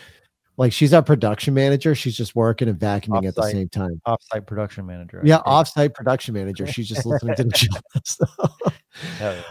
Like 0.56 0.72
she's 0.72 0.94
our 0.94 1.02
production 1.02 1.54
manager. 1.54 1.94
She's 1.94 2.16
just 2.16 2.34
working 2.34 2.68
and 2.68 2.78
vacuuming 2.78 3.26
at 3.26 3.34
the 3.34 3.50
same 3.50 3.68
time. 3.68 4.00
Offsite 4.06 4.46
production 4.46 4.86
manager. 4.86 5.20
Yeah, 5.24 5.40
offsite 5.46 5.94
production 5.94 6.34
manager. 6.34 6.66
She's 6.66 6.88
just 6.88 7.04
listening 7.04 7.36
to 7.36 7.44
the 7.44 7.56
show. 8.04 8.48
Hell 9.18 9.34
yeah. 9.34 9.42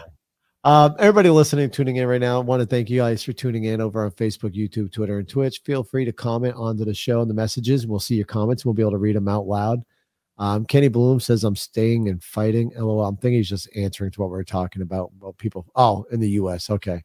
Um, 0.64 0.96
everybody 0.98 1.30
listening, 1.30 1.70
tuning 1.70 1.94
in 1.94 2.08
right 2.08 2.20
now, 2.20 2.40
I 2.40 2.42
want 2.42 2.60
to 2.60 2.66
thank 2.66 2.90
you 2.90 2.98
guys 2.98 3.22
for 3.22 3.32
tuning 3.32 3.64
in 3.64 3.80
over 3.80 4.04
on 4.04 4.10
Facebook, 4.10 4.52
YouTube, 4.52 4.92
Twitter, 4.92 5.20
and 5.20 5.28
Twitch. 5.28 5.60
Feel 5.64 5.84
free 5.84 6.04
to 6.04 6.12
comment 6.12 6.56
onto 6.56 6.84
the 6.84 6.92
show 6.92 7.20
and 7.20 7.30
the 7.30 7.34
messages. 7.34 7.86
We'll 7.86 8.00
see 8.00 8.16
your 8.16 8.26
comments. 8.26 8.64
We'll 8.64 8.74
be 8.74 8.82
able 8.82 8.90
to 8.90 8.98
read 8.98 9.14
them 9.14 9.28
out 9.28 9.46
loud. 9.46 9.84
Um, 10.38 10.64
Kenny 10.66 10.88
Bloom 10.88 11.20
says, 11.20 11.44
I'm 11.44 11.54
staying 11.54 12.08
and 12.08 12.20
fighting. 12.20 12.72
LOL. 12.76 13.06
I'm 13.06 13.16
thinking 13.16 13.38
he's 13.38 13.48
just 13.48 13.68
answering 13.76 14.10
to 14.10 14.20
what 14.20 14.32
we 14.32 14.38
are 14.38 14.44
talking 14.44 14.82
about. 14.82 15.12
Well, 15.20 15.34
people, 15.34 15.66
oh, 15.76 16.04
in 16.10 16.18
the 16.18 16.30
US. 16.30 16.68
Okay. 16.68 17.04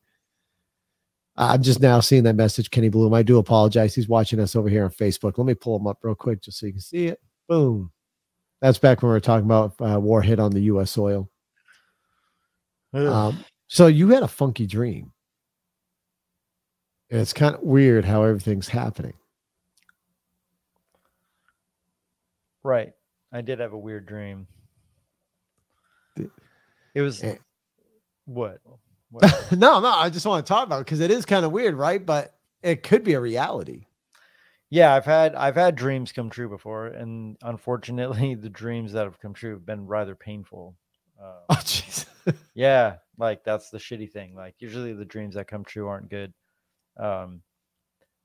I'm 1.37 1.61
just 1.63 1.79
now 1.79 1.99
seeing 2.01 2.23
that 2.23 2.35
message, 2.35 2.69
Kenny 2.71 2.89
Bloom. 2.89 3.13
I 3.13 3.23
do 3.23 3.37
apologize. 3.37 3.95
He's 3.95 4.07
watching 4.09 4.39
us 4.39 4.55
over 4.55 4.67
here 4.69 4.83
on 4.83 4.91
Facebook. 4.91 5.37
Let 5.37 5.47
me 5.47 5.53
pull 5.53 5.77
him 5.79 5.87
up 5.87 5.99
real 6.03 6.13
quick 6.15 6.41
just 6.41 6.59
so 6.59 6.65
you 6.65 6.73
can 6.73 6.81
see 6.81 7.07
it. 7.07 7.19
Boom. 7.47 7.91
That's 8.59 8.77
back 8.77 9.01
when 9.01 9.09
we 9.09 9.13
were 9.13 9.19
talking 9.21 9.45
about 9.45 9.73
uh, 9.81 9.99
war 9.99 10.21
hit 10.21 10.39
on 10.39 10.51
the 10.51 10.61
US 10.63 10.91
soil. 10.91 11.29
Um, 12.93 13.43
so 13.67 13.87
you 13.87 14.09
had 14.09 14.23
a 14.23 14.27
funky 14.27 14.67
dream. 14.67 15.11
And 17.09 17.19
it's 17.21 17.33
kind 17.33 17.55
of 17.55 17.61
weird 17.61 18.05
how 18.05 18.23
everything's 18.23 18.67
happening. 18.67 19.13
Right. 22.63 22.93
I 23.33 23.41
did 23.41 23.59
have 23.59 23.73
a 23.73 23.77
weird 23.77 24.05
dream. 24.05 24.47
It 26.93 27.01
was 27.01 27.23
Eh. 27.23 27.37
what? 28.25 28.59
no, 29.51 29.79
no, 29.79 29.91
I 29.91 30.09
just 30.09 30.25
want 30.25 30.45
to 30.45 30.49
talk 30.49 30.65
about 30.65 30.81
it 30.81 30.85
because 30.85 30.99
it 31.01 31.11
is 31.11 31.25
kind 31.25 31.45
of 31.45 31.51
weird, 31.51 31.75
right? 31.75 32.03
But 32.05 32.35
it 32.63 32.83
could 32.83 33.03
be 33.03 33.13
a 33.13 33.19
reality. 33.19 33.85
yeah, 34.69 34.93
I've 34.95 35.05
had 35.05 35.35
I've 35.35 35.55
had 35.55 35.75
dreams 35.75 36.11
come 36.11 36.29
true 36.29 36.49
before, 36.49 36.87
and 36.87 37.37
unfortunately, 37.41 38.35
the 38.35 38.49
dreams 38.49 38.93
that 38.93 39.03
have 39.03 39.19
come 39.19 39.33
true 39.33 39.51
have 39.53 39.65
been 39.65 39.85
rather 39.87 40.15
painful. 40.15 40.75
Uh, 41.21 41.41
Oh, 41.49 41.55
jeez. 41.55 42.05
yeah, 42.53 42.97
like 43.17 43.43
that's 43.43 43.69
the 43.69 43.77
shitty 43.77 44.11
thing. 44.11 44.35
Like 44.35 44.55
usually, 44.59 44.93
the 44.93 45.05
dreams 45.05 45.35
that 45.35 45.47
come 45.47 45.63
true 45.65 45.87
aren't 45.87 46.09
good. 46.09 46.33
Um, 46.97 47.41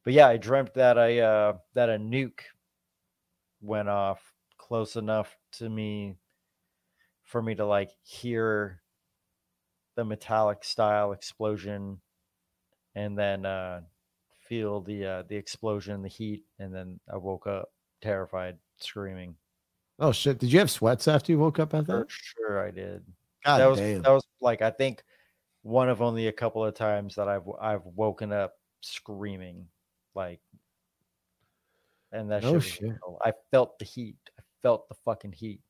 but 0.04 0.12
yeah, 0.14 0.28
I 0.28 0.36
dreamt 0.36 0.74
that 0.74 0.98
I 0.98 1.18
uh, 1.20 1.58
that 1.74 1.90
a 1.90 1.98
nuke 1.98 2.40
went 3.60 3.88
off 3.88 4.20
close 4.58 4.96
enough 4.96 5.36
to 5.52 5.68
me 5.68 6.16
for 7.24 7.42
me 7.42 7.54
to 7.54 7.66
like 7.66 7.90
hear 8.02 8.80
the 9.96 10.04
metallic 10.04 10.62
style 10.62 11.12
explosion 11.12 11.98
and 12.94 13.18
then 13.18 13.44
uh 13.44 13.80
feel 14.48 14.80
the 14.80 15.04
uh 15.04 15.22
the 15.28 15.34
explosion 15.36 16.02
the 16.02 16.08
heat 16.08 16.44
and 16.58 16.72
then 16.74 17.00
i 17.12 17.16
woke 17.16 17.46
up 17.46 17.72
terrified 18.00 18.56
screaming 18.78 19.34
Oh 19.98 20.12
shit! 20.12 20.38
Did 20.38 20.52
you 20.52 20.58
have 20.58 20.70
sweats 20.70 21.08
after 21.08 21.32
you 21.32 21.38
woke 21.38 21.58
up 21.58 21.72
at 21.72 21.86
for 21.86 22.06
sure 22.10 22.64
i 22.66 22.70
did 22.70 23.02
God 23.44 23.58
that 23.58 23.66
was 23.70 23.78
damn. 23.78 24.02
that 24.02 24.10
was 24.10 24.26
like 24.42 24.60
i 24.60 24.70
think 24.70 25.02
one 25.62 25.88
of 25.88 26.02
only 26.02 26.28
a 26.28 26.32
couple 26.32 26.62
of 26.64 26.74
times 26.74 27.14
that 27.14 27.28
i've 27.28 27.48
i've 27.60 27.80
woken 27.86 28.30
up 28.30 28.52
screaming 28.82 29.66
like 30.14 30.40
and 32.12 32.30
that 32.30 32.42
No 32.42 32.60
shit 32.60 32.74
shit. 32.80 32.92
i 33.24 33.32
felt 33.50 33.78
the 33.78 33.86
heat 33.86 34.16
i 34.38 34.42
felt 34.62 34.86
the 34.90 34.94
fucking 35.04 35.32
heat 35.32 35.60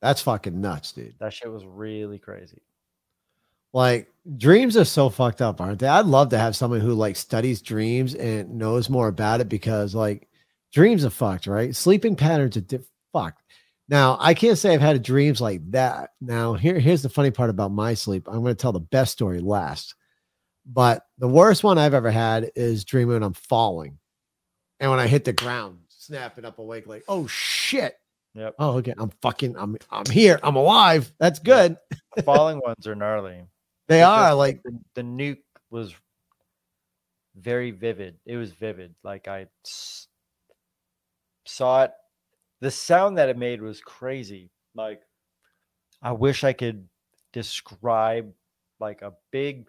That's 0.00 0.22
fucking 0.22 0.60
nuts, 0.60 0.92
dude. 0.92 1.14
that 1.18 1.32
shit 1.32 1.50
was 1.50 1.64
really 1.66 2.18
crazy 2.20 2.62
Like 3.78 4.12
dreams 4.36 4.76
are 4.76 4.84
so 4.84 5.08
fucked 5.08 5.40
up, 5.40 5.60
aren't 5.60 5.78
they? 5.78 5.86
I'd 5.86 6.04
love 6.04 6.30
to 6.30 6.38
have 6.38 6.56
someone 6.56 6.80
who 6.80 6.94
like 6.94 7.14
studies 7.14 7.62
dreams 7.62 8.12
and 8.16 8.58
knows 8.58 8.90
more 8.90 9.06
about 9.06 9.40
it 9.40 9.48
because 9.48 9.94
like 9.94 10.26
dreams 10.72 11.04
are 11.04 11.10
fucked, 11.10 11.46
right? 11.46 11.76
Sleeping 11.76 12.16
patterns 12.16 12.56
are 12.56 12.62
di- 12.62 12.80
fucked. 13.12 13.40
Now, 13.88 14.16
I 14.18 14.34
can't 14.34 14.58
say 14.58 14.74
I've 14.74 14.80
had 14.80 15.00
dreams 15.04 15.40
like 15.40 15.60
that. 15.70 16.10
Now, 16.20 16.54
here, 16.54 16.80
here's 16.80 17.02
the 17.02 17.08
funny 17.08 17.30
part 17.30 17.50
about 17.50 17.70
my 17.70 17.94
sleep. 17.94 18.26
I'm 18.26 18.42
going 18.42 18.46
to 18.46 18.60
tell 18.60 18.72
the 18.72 18.80
best 18.80 19.12
story 19.12 19.38
last. 19.38 19.94
But 20.66 21.04
the 21.18 21.28
worst 21.28 21.62
one 21.62 21.78
I've 21.78 21.94
ever 21.94 22.10
had 22.10 22.50
is 22.56 22.84
dreaming 22.84 23.14
when 23.14 23.22
I'm 23.22 23.32
falling. 23.32 23.96
And 24.80 24.90
when 24.90 24.98
I 24.98 25.06
hit 25.06 25.24
the 25.24 25.32
ground, 25.32 25.78
snapping 25.86 26.44
up 26.44 26.58
awake, 26.58 26.88
like, 26.88 27.04
oh 27.06 27.28
shit. 27.28 27.94
yep 28.34 28.56
Oh, 28.58 28.78
okay. 28.78 28.94
I'm 28.98 29.12
fucking, 29.22 29.54
I'm 29.56 29.76
I'm 29.88 30.06
here. 30.10 30.40
I'm 30.42 30.56
alive. 30.56 31.12
That's 31.20 31.38
good. 31.38 31.76
the 32.16 32.22
falling 32.24 32.58
ones 32.58 32.84
are 32.84 32.96
gnarly 32.96 33.44
They 33.88 34.02
are 34.02 34.34
like 34.34 34.62
the, 34.62 34.78
the 34.94 35.02
nuke 35.02 35.42
was 35.70 35.94
very 37.34 37.70
vivid. 37.70 38.18
It 38.26 38.36
was 38.36 38.52
vivid. 38.52 38.94
Like 39.02 39.28
I 39.28 39.46
s- 39.64 40.08
saw 41.46 41.84
it. 41.84 41.92
The 42.60 42.70
sound 42.70 43.18
that 43.18 43.28
it 43.28 43.36
made 43.38 43.62
was 43.62 43.80
crazy. 43.80 44.50
Like 44.74 45.02
I 46.02 46.12
wish 46.12 46.44
I 46.44 46.52
could 46.52 46.88
describe 47.32 48.32
like 48.80 49.02
a 49.02 49.14
big 49.30 49.68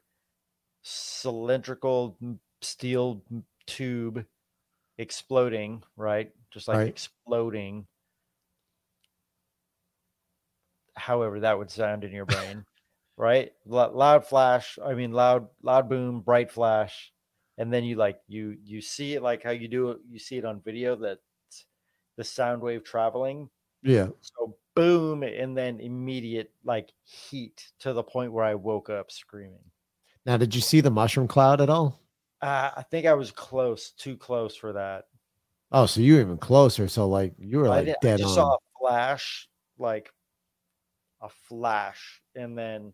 cylindrical 0.84 2.18
steel 2.62 3.24
tube 3.68 4.26
exploding, 4.98 5.84
right? 5.98 6.32
Just 6.52 6.68
like 6.68 6.78
Right. 6.78 6.88
exploding. 6.88 7.88
However, 10.96 11.40
that 11.40 11.58
would 11.58 11.72
sound 11.72 12.04
in 12.04 12.12
your 12.12 12.26
brain, 12.26 12.66
right? 13.20 13.52
Lo- 13.66 13.92
loud 13.94 14.26
flash. 14.26 14.80
I 14.84 14.94
mean, 14.94 15.12
loud, 15.12 15.50
loud 15.62 15.90
boom, 15.90 16.22
bright 16.22 16.52
flash, 16.52 17.12
and 17.58 17.72
then 17.72 17.84
you 17.84 17.98
like 17.98 18.22
you 18.28 18.58
you 18.64 18.82
see 18.82 19.14
it 19.14 19.22
like 19.22 19.44
how 19.44 19.52
you 19.52 19.68
do 19.68 19.92
it. 19.92 20.00
You 20.10 20.18
see 20.18 20.38
it 20.38 20.46
on 20.46 20.62
video 20.62 20.96
that 20.96 21.20
the 22.16 22.24
sound 22.24 22.62
wave 22.62 22.84
traveling. 22.84 23.50
yeah. 23.84 24.08
So 24.22 24.58
boom, 24.74 25.24
and 25.24 25.56
then 25.56 25.82
immediate 25.82 26.52
like 26.64 26.94
heat 27.04 27.72
to 27.80 27.94
the 27.94 28.04
point 28.04 28.32
where 28.32 28.46
I 28.46 28.56
woke 28.56 28.90
up 28.90 29.12
screaming. 29.12 29.60
Now, 30.26 30.38
did 30.38 30.56
you 30.56 30.62
see 30.62 30.80
the 30.82 30.92
mushroom 30.92 31.28
cloud 31.28 31.60
at 31.60 31.70
all? 31.70 32.00
Uh, 32.42 32.72
I 32.78 32.84
think 32.84 33.06
I 33.06 33.14
was 33.14 33.32
close, 33.32 33.92
too 33.92 34.16
close 34.16 34.56
for 34.56 34.74
that. 34.74 35.06
Oh, 35.72 35.86
so 35.86 36.00
you 36.02 36.16
were 36.16 36.22
even 36.22 36.38
closer. 36.38 36.88
So 36.88 37.08
like 37.08 37.34
you 37.38 37.60
were 37.60 37.66
I, 37.66 37.70
like 37.70 37.86
did, 37.86 37.96
I 38.02 38.18
just 38.18 38.30
on. 38.30 38.36
saw 38.36 38.54
a 38.54 38.58
flash, 38.80 39.50
like 39.78 40.12
a 41.22 41.30
flash, 41.30 42.22
and 42.36 42.58
then 42.58 42.94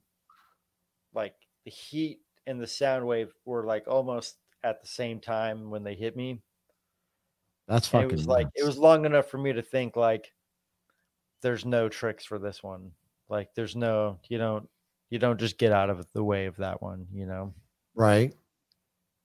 like 1.16 1.34
the 1.66 1.72
heat 1.72 2.20
and 2.48 2.60
the 2.62 2.68
sound 2.68 3.08
wave 3.08 3.32
were 3.46 3.66
like 3.66 3.88
almost 3.88 4.36
at 4.64 4.82
the 4.82 4.88
same 4.88 5.20
time 5.20 5.70
when 5.70 5.84
they 5.84 5.96
hit 5.96 6.16
me. 6.16 6.42
That's 7.68 7.88
And 7.88 8.04
fucking. 8.04 8.10
it 8.10 8.12
was 8.14 8.28
like 8.28 8.48
it 8.56 8.66
was 8.66 8.78
long 8.78 9.06
enough 9.06 9.28
for 9.28 9.38
me 9.38 9.54
to 9.54 9.62
think 9.62 9.96
like 9.96 10.32
there's 11.42 11.66
no 11.66 11.90
tricks 11.90 12.26
for 12.26 12.38
this 12.40 12.62
one. 12.62 12.92
Like 13.30 13.50
there's 13.56 13.76
no 13.76 14.20
you 14.30 14.38
don't 14.38 14.68
you 15.10 15.20
don't 15.20 15.40
just 15.40 15.58
get 15.58 15.72
out 15.72 15.90
of 15.90 16.06
the 16.14 16.24
way 16.24 16.46
of 16.46 16.58
that 16.58 16.82
one, 16.82 17.08
you 17.14 17.26
know. 17.26 17.54
right. 17.96 18.34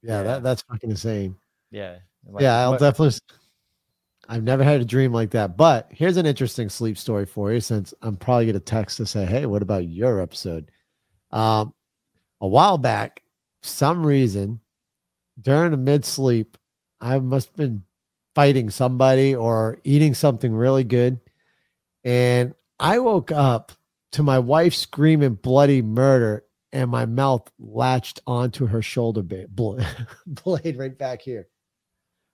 Yeah, 0.03 0.19
Yeah. 0.19 0.23
that 0.23 0.43
that's 0.43 0.63
fucking 0.63 0.91
insane. 0.91 1.37
Yeah. 1.71 1.97
like, 2.27 2.43
yeah, 2.43 2.61
I'll 2.61 2.73
mu- 2.73 2.79
definitely. 2.79 3.19
I've 4.29 4.43
never 4.45 4.63
had 4.63 4.81
a 4.81 4.85
dream 4.85 5.13
like 5.13 5.31
that, 5.31 5.57
but 5.57 5.89
here's 5.91 6.17
an 6.17 6.25
interesting 6.27 6.69
sleep 6.69 6.97
story 6.97 7.27
for 7.27 7.53
you. 7.53 7.61
Since 7.61 7.93
I'm 8.03 8.17
probably 8.17 8.47
going 8.47 8.55
to 8.55 8.61
text 8.61 8.97
to 8.99 9.07
say, 9.07 9.25
"Hey, 9.27 9.45
what 9.47 9.61
about 9.63 9.89
your 9.89 10.21
episode?" 10.21 10.71
Um, 11.33 11.75
a 12.41 12.49
while 12.49 12.79
back, 12.79 13.23
some 13.63 14.05
reason 14.05 14.61
during 15.41 15.73
a 15.73 15.77
mid 15.77 16.05
sleep, 16.05 16.57
I 17.01 17.19
must 17.19 17.49
have 17.49 17.57
been 17.57 17.85
fighting 18.35 18.71
somebody 18.71 19.35
or 19.35 19.79
eating 19.85 20.15
something 20.15 20.53
really 20.53 20.85
good, 20.85 21.21
and 22.05 22.55
I 22.79 22.99
woke 22.99 23.33
up 23.33 23.73
to 24.13 24.23
my 24.23 24.39
wife 24.39 24.75
screaming 24.75 25.35
bloody 25.35 25.83
murder, 25.83 26.45
and 26.73 26.91
my 26.91 27.07
mouth 27.07 27.51
latched 27.59 28.21
onto 28.27 28.67
her 28.67 28.83
shoulder 28.83 29.23
blade, 29.23 29.87
blade 30.27 30.79
right 30.79 30.97
back 30.97 31.23
here. 31.23 31.49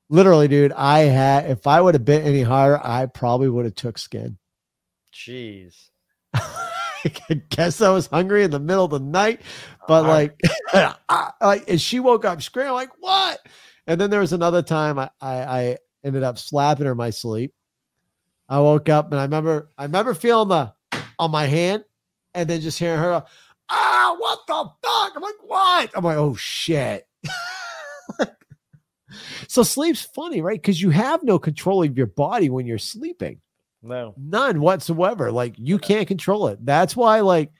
Literally 0.09 0.47
dude 0.47 0.71
i 0.73 1.01
had 1.01 1.51
if 1.51 1.66
i 1.66 1.81
would 1.81 1.95
have 1.95 2.05
bit 2.05 2.25
any 2.25 2.42
harder 2.42 2.81
i 2.85 3.07
probably 3.07 3.49
would 3.49 3.64
have 3.64 3.75
took 3.75 3.99
skin. 3.99 4.38
Jeez. 5.12 5.88
i 7.31 7.35
guess 7.51 7.81
i 7.81 7.90
was 7.90 8.07
hungry 8.07 8.42
in 8.45 8.51
the 8.51 8.59
middle 8.61 8.85
of 8.85 8.90
the 8.90 9.01
night 9.01 9.40
but 9.88 10.05
I- 10.07 10.09
like 10.09 10.40
I, 11.09 11.31
like 11.40 11.69
and 11.69 11.81
she 11.81 12.01
woke 12.01 12.25
up 12.25 12.42
screaming 12.42 12.73
like 12.73 12.90
what? 12.99 13.38
And 13.87 14.01
then 14.01 14.11
there 14.11 14.21
was 14.21 14.33
another 14.33 14.62
time 14.62 14.99
I, 14.99 15.11
I 15.21 15.35
i 15.61 15.77
ended 16.05 16.23
up 16.23 16.38
slapping 16.38 16.87
her 16.87 16.92
in 16.92 16.99
my 16.99 17.11
sleep. 17.11 17.53
I 18.49 18.61
woke 18.61 18.88
up 18.88 19.11
and 19.12 19.21
i 19.21 19.25
remember 19.25 19.71
i 19.79 19.85
remember 19.85 20.14
feeling 20.14 20.49
the 20.49 20.73
on 21.19 21.31
my 21.31 21.47
hand 21.47 21.85
and 22.35 22.49
then 22.49 22.61
just 22.61 22.79
hearing 22.79 22.99
her 22.99 23.25
ah 23.71 24.16
what 24.19 24.40
the 24.47 24.71
fuck? 24.83 25.12
I'm 25.16 25.23
like 25.23 25.35
what? 25.42 25.90
I'm 25.95 26.05
like 26.05 26.16
oh 26.19 26.35
shit. 26.35 27.07
So 29.49 29.62
sleep's 29.62 30.03
funny 30.03 30.42
right? 30.42 30.61
Because 30.61 30.83
you 30.83 30.90
have 30.90 31.23
no 31.23 31.38
control 31.38 31.83
of 31.85 31.97
your 31.97 32.09
body 32.09 32.51
when 32.51 32.66
you're 32.66 32.79
sleeping 32.79 33.40
no. 33.87 34.14
none 34.16 34.61
whatsoever 34.61 35.31
like 35.33 35.55
you 35.59 35.79
can't 35.79 36.09
control 36.09 36.49
it 36.49 36.59
that's 36.64 36.96
why 36.96 37.20
like 37.20 37.51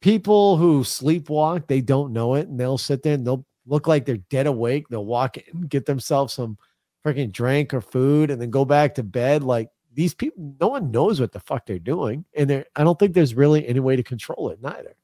people 0.00 0.56
who 0.56 0.82
sleepwalk 0.82 1.66
they 1.66 1.80
don't 1.80 2.12
know 2.12 2.34
it 2.34 2.48
and 2.48 2.58
they'll 2.58 2.78
sit 2.78 3.02
there 3.02 3.14
and 3.14 3.26
they'll 3.26 3.44
look 3.66 3.86
like 3.86 4.04
they're 4.06 4.16
dead 4.30 4.46
awake 4.46 4.88
they'll 4.88 5.04
walk 5.04 5.36
in 5.36 5.62
get 5.62 5.86
themselves 5.86 6.32
some 6.34 6.56
freaking 7.04 7.30
drink 7.32 7.72
or 7.72 7.80
food 7.80 8.30
and 8.30 8.40
then 8.40 8.50
go 8.50 8.64
back 8.64 8.94
to 8.94 9.02
bed 9.02 9.42
like 9.42 9.68
these 9.94 10.14
people 10.14 10.54
no 10.60 10.68
one 10.68 10.90
knows 10.90 11.20
what 11.20 11.32
the 11.32 11.40
fuck 11.40 11.66
they're 11.66 11.78
doing 11.78 12.24
and 12.36 12.48
there 12.48 12.64
i 12.76 12.84
don't 12.84 12.98
think 12.98 13.12
there's 13.12 13.34
really 13.34 13.66
any 13.66 13.80
way 13.80 13.96
to 13.96 14.02
control 14.02 14.50
it 14.50 14.60
neither 14.62 14.94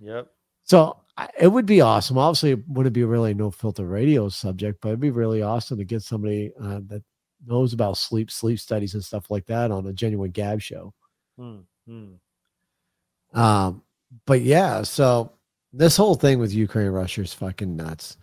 Yep. 0.00 0.28
so 0.64 0.98
I- 1.16 1.28
it 1.40 1.46
would 1.46 1.64
be 1.64 1.80
awesome. 1.80 2.18
Obviously, 2.18 2.50
it 2.50 2.68
wouldn't 2.68 2.92
be 2.92 3.04
really 3.04 3.34
no 3.34 3.48
filter 3.52 3.86
radio 3.86 4.28
subject, 4.28 4.80
but 4.82 4.88
it'd 4.88 4.98
be 5.00 5.12
really 5.12 5.42
awesome 5.42 5.78
to 5.78 5.84
get 5.84 6.02
somebody 6.02 6.52
uh, 6.60 6.80
that 6.88 7.04
knows 7.46 7.72
about 7.72 7.96
sleep, 7.96 8.30
sleep 8.30 8.58
studies, 8.58 8.94
and 8.94 9.04
stuff 9.04 9.30
like 9.30 9.46
that 9.46 9.70
on 9.70 9.86
a 9.86 9.92
genuine 9.92 10.30
Gab 10.30 10.60
show. 10.60 10.92
Hmm. 11.38 11.58
Hmm. 11.86 13.38
Um, 13.38 13.82
but 14.26 14.42
yeah, 14.42 14.82
so 14.82 15.32
this 15.72 15.96
whole 15.96 16.14
thing 16.14 16.38
with 16.38 16.52
Ukraine 16.52 16.88
Russia 16.88 17.22
is 17.22 17.34
fucking 17.34 17.74
nuts. 17.74 18.16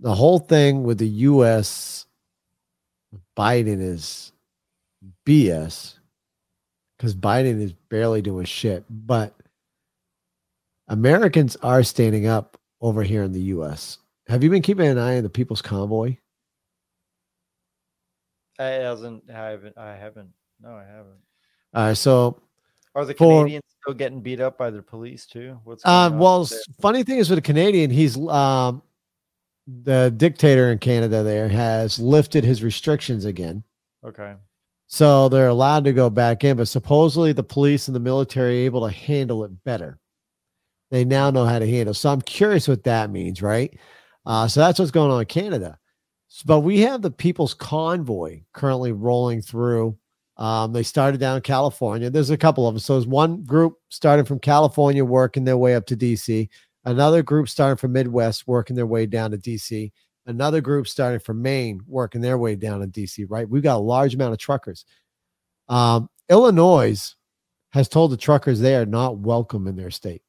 The 0.00 0.14
whole 0.14 0.40
thing 0.40 0.82
with 0.82 0.98
the 0.98 1.08
U.S. 1.08 2.06
Biden 3.36 3.80
is 3.80 4.32
BS 5.24 5.98
because 6.96 7.14
Biden 7.14 7.60
is 7.60 7.72
barely 7.90 8.22
doing 8.22 8.44
shit, 8.44 8.84
but 8.90 9.34
Americans 10.88 11.56
are 11.56 11.82
standing 11.82 12.26
up 12.26 12.58
over 12.80 13.02
here 13.02 13.22
in 13.22 13.32
the 13.32 13.40
U.S. 13.40 13.98
have 14.28 14.42
you 14.42 14.50
been 14.50 14.62
keeping 14.62 14.86
an 14.86 14.98
eye 14.98 15.16
on 15.16 15.22
the 15.22 15.30
People's 15.30 15.62
Convoy? 15.62 16.16
I 18.58 18.64
haven't. 18.66 19.24
I 19.76 19.96
haven't. 19.96 20.30
No, 20.60 20.70
I 20.70 20.84
haven't. 20.84 21.18
All 21.74 21.86
right, 21.88 21.96
so 21.96 22.40
Are 22.94 23.04
the 23.04 23.14
For- 23.14 23.42
Canadians 23.42 23.64
still 23.82 23.94
getting 23.94 24.20
beat 24.20 24.40
up 24.40 24.56
by 24.56 24.70
their 24.70 24.82
police 24.82 25.26
too? 25.26 25.58
What's 25.64 25.84
Uh, 25.84 26.10
well, 26.12 26.48
funny 26.80 27.02
thing 27.02 27.18
is 27.18 27.28
with 27.28 27.38
a 27.38 27.42
Canadian, 27.42 27.90
he's 27.90 28.16
um, 28.28 28.82
the 29.66 30.12
dictator 30.16 30.70
in 30.70 30.78
Canada. 30.78 31.22
There 31.22 31.48
has 31.48 31.98
lifted 31.98 32.44
his 32.44 32.62
restrictions 32.62 33.24
again, 33.24 33.64
okay. 34.06 34.34
so 34.86 35.28
they're 35.28 35.48
allowed 35.48 35.84
to 35.84 35.92
go 35.92 36.08
back 36.08 36.44
in. 36.44 36.56
But 36.56 36.68
supposedly, 36.68 37.32
the 37.32 37.42
police 37.42 37.88
and 37.88 37.94
the 37.94 38.00
military 38.00 38.62
are 38.62 38.66
able 38.66 38.86
to 38.86 38.94
handle 38.94 39.44
it 39.44 39.64
better. 39.64 39.98
They 40.90 41.04
now 41.04 41.30
know 41.30 41.44
how 41.46 41.58
to 41.58 41.68
handle. 41.68 41.94
So 41.94 42.10
I'm 42.10 42.22
curious 42.22 42.68
what 42.68 42.84
that 42.84 43.10
means, 43.10 43.42
right? 43.42 43.76
Uh, 44.24 44.46
so 44.46 44.60
that's 44.60 44.78
what's 44.78 44.92
going 44.92 45.10
on 45.10 45.20
in 45.20 45.26
Canada. 45.26 45.78
But 46.42 46.60
we 46.60 46.80
have 46.80 47.02
the 47.02 47.10
People's 47.10 47.54
Convoy 47.54 48.42
currently 48.52 48.92
rolling 48.92 49.42
through. 49.42 49.96
Um, 50.36 50.72
they 50.72 50.82
started 50.82 51.20
down 51.20 51.36
in 51.36 51.42
California. 51.42 52.10
There's 52.10 52.30
a 52.30 52.36
couple 52.36 52.66
of 52.66 52.74
them. 52.74 52.80
So 52.80 52.94
there's 52.94 53.06
one 53.06 53.44
group 53.44 53.78
starting 53.90 54.24
from 54.24 54.40
California, 54.40 55.04
working 55.04 55.44
their 55.44 55.56
way 55.56 55.76
up 55.76 55.86
to 55.86 55.96
DC. 55.96 56.48
Another 56.84 57.22
group 57.22 57.48
starting 57.48 57.76
from 57.76 57.92
Midwest, 57.92 58.48
working 58.48 58.74
their 58.74 58.86
way 58.86 59.06
down 59.06 59.30
to 59.30 59.38
DC. 59.38 59.92
Another 60.26 60.60
group 60.60 60.88
starting 60.88 61.20
from 61.20 61.40
Maine, 61.40 61.80
working 61.86 62.20
their 62.20 62.36
way 62.36 62.56
down 62.56 62.80
to 62.80 62.86
DC. 62.86 63.26
Right? 63.28 63.48
We've 63.48 63.62
got 63.62 63.76
a 63.76 63.78
large 63.78 64.14
amount 64.14 64.32
of 64.32 64.38
truckers. 64.38 64.84
Um, 65.68 66.10
Illinois 66.28 67.14
has 67.70 67.88
told 67.88 68.10
the 68.10 68.16
truckers 68.16 68.58
they 68.58 68.74
are 68.74 68.86
not 68.86 69.18
welcome 69.18 69.66
in 69.68 69.76
their 69.76 69.90
state. 69.90 70.23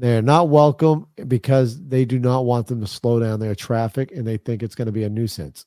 They're 0.00 0.22
not 0.22 0.48
welcome 0.48 1.08
because 1.28 1.78
they 1.78 2.06
do 2.06 2.18
not 2.18 2.46
want 2.46 2.68
them 2.68 2.80
to 2.80 2.86
slow 2.86 3.20
down 3.20 3.38
their 3.38 3.54
traffic 3.54 4.10
and 4.12 4.26
they 4.26 4.38
think 4.38 4.62
it's 4.62 4.74
going 4.74 4.86
to 4.86 4.92
be 4.92 5.04
a 5.04 5.10
nuisance. 5.10 5.66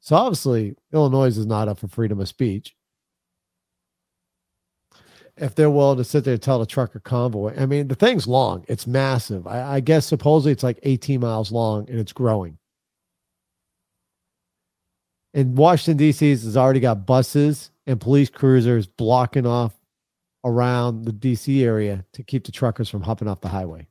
So 0.00 0.16
obviously, 0.16 0.76
Illinois 0.94 1.36
is 1.36 1.44
not 1.44 1.68
up 1.68 1.78
for 1.78 1.86
freedom 1.86 2.20
of 2.20 2.28
speech. 2.28 2.74
If 5.36 5.54
they're 5.54 5.68
willing 5.68 5.98
to 5.98 6.04
sit 6.04 6.24
there 6.24 6.32
and 6.32 6.42
tell 6.42 6.58
the 6.58 6.64
trucker 6.64 7.00
convoy, 7.00 7.54
I 7.54 7.66
mean, 7.66 7.88
the 7.88 7.94
thing's 7.94 8.26
long, 8.26 8.64
it's 8.66 8.86
massive. 8.86 9.46
I, 9.46 9.74
I 9.74 9.80
guess 9.80 10.06
supposedly 10.06 10.52
it's 10.52 10.62
like 10.62 10.78
18 10.82 11.20
miles 11.20 11.52
long 11.52 11.86
and 11.90 11.98
it's 11.98 12.14
growing. 12.14 12.56
And 15.34 15.58
Washington, 15.58 15.98
D.C. 15.98 16.30
has 16.30 16.56
already 16.56 16.80
got 16.80 17.04
buses 17.04 17.70
and 17.86 18.00
police 18.00 18.30
cruisers 18.30 18.86
blocking 18.86 19.46
off 19.46 19.78
around 20.44 21.04
the 21.04 21.12
DC 21.12 21.62
area 21.62 22.04
to 22.12 22.22
keep 22.22 22.44
the 22.44 22.52
truckers 22.52 22.88
from 22.88 23.02
hopping 23.02 23.28
off 23.28 23.40
the 23.40 23.48
highway. 23.48 23.86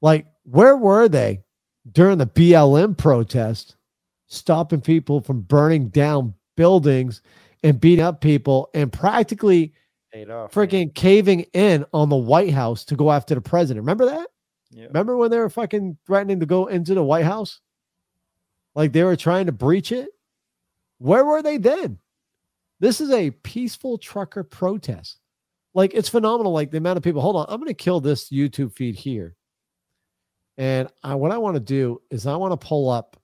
Like, 0.00 0.26
where 0.44 0.76
were 0.76 1.08
they 1.08 1.42
during 1.90 2.18
the 2.18 2.26
BLM 2.26 2.96
protest, 2.96 3.76
stopping 4.26 4.80
people 4.80 5.20
from 5.20 5.42
burning 5.42 5.88
down 5.88 6.34
buildings 6.56 7.22
and 7.62 7.80
beating 7.80 8.04
up 8.04 8.20
people 8.20 8.70
and 8.74 8.92
practically 8.92 9.72
off. 10.14 10.26
man. 10.26 10.48
freaking 10.48 10.94
caving 10.94 11.40
in 11.52 11.84
on 11.92 12.08
the 12.08 12.16
White 12.16 12.52
House 12.52 12.84
to 12.86 12.96
go 12.96 13.10
after 13.10 13.34
the 13.34 13.40
president? 13.40 13.82
Remember 13.82 14.06
that? 14.06 14.28
Yeah. 14.70 14.86
Remember 14.86 15.16
when 15.16 15.30
they 15.30 15.38
were 15.38 15.50
fucking 15.50 15.96
threatening 16.06 16.40
to 16.40 16.46
go 16.46 16.66
into 16.66 16.94
the 16.94 17.02
White 17.02 17.24
House? 17.24 17.60
Like 18.74 18.92
they 18.92 19.02
were 19.02 19.16
trying 19.16 19.46
to 19.46 19.52
breach 19.52 19.92
it? 19.92 20.08
Where 20.98 21.24
were 21.24 21.42
they 21.42 21.56
then? 21.56 21.98
This 22.80 23.00
is 23.00 23.10
a 23.10 23.30
peaceful 23.30 23.98
trucker 23.98 24.44
protest. 24.44 25.18
Like 25.74 25.94
it's 25.94 26.08
phenomenal. 26.08 26.52
Like 26.52 26.70
the 26.70 26.78
amount 26.78 26.96
of 26.96 27.02
people. 27.02 27.20
Hold 27.20 27.36
on, 27.36 27.46
I'm 27.48 27.60
going 27.60 27.68
to 27.68 27.74
kill 27.74 28.00
this 28.00 28.30
YouTube 28.30 28.72
feed 28.74 28.96
here. 28.96 29.36
And 30.56 30.88
I, 31.04 31.14
what 31.14 31.30
I 31.30 31.38
want 31.38 31.54
to 31.54 31.60
do 31.60 32.02
is 32.10 32.26
I 32.26 32.36
want 32.36 32.58
to 32.58 32.66
pull 32.66 32.90
up. 32.90 33.16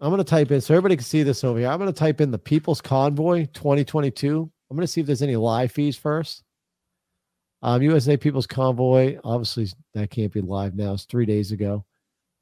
I'm 0.00 0.08
going 0.08 0.18
to 0.18 0.24
type 0.24 0.50
in 0.50 0.60
so 0.60 0.74
everybody 0.74 0.96
can 0.96 1.04
see 1.04 1.22
this 1.22 1.44
over 1.44 1.60
here. 1.60 1.68
I'm 1.68 1.78
going 1.78 1.92
to 1.92 1.98
type 1.98 2.20
in 2.20 2.32
the 2.32 2.38
People's 2.38 2.80
Convoy 2.80 3.46
2022. 3.52 4.50
I'm 4.68 4.76
going 4.76 4.84
to 4.84 4.92
see 4.92 5.00
if 5.00 5.06
there's 5.06 5.22
any 5.22 5.36
live 5.36 5.70
feeds 5.70 5.96
first. 5.96 6.42
Um, 7.62 7.80
USA 7.82 8.16
People's 8.16 8.48
Convoy. 8.48 9.18
Obviously, 9.22 9.68
that 9.94 10.10
can't 10.10 10.32
be 10.32 10.40
live 10.40 10.74
now. 10.74 10.94
It's 10.94 11.04
three 11.04 11.26
days 11.26 11.52
ago. 11.52 11.84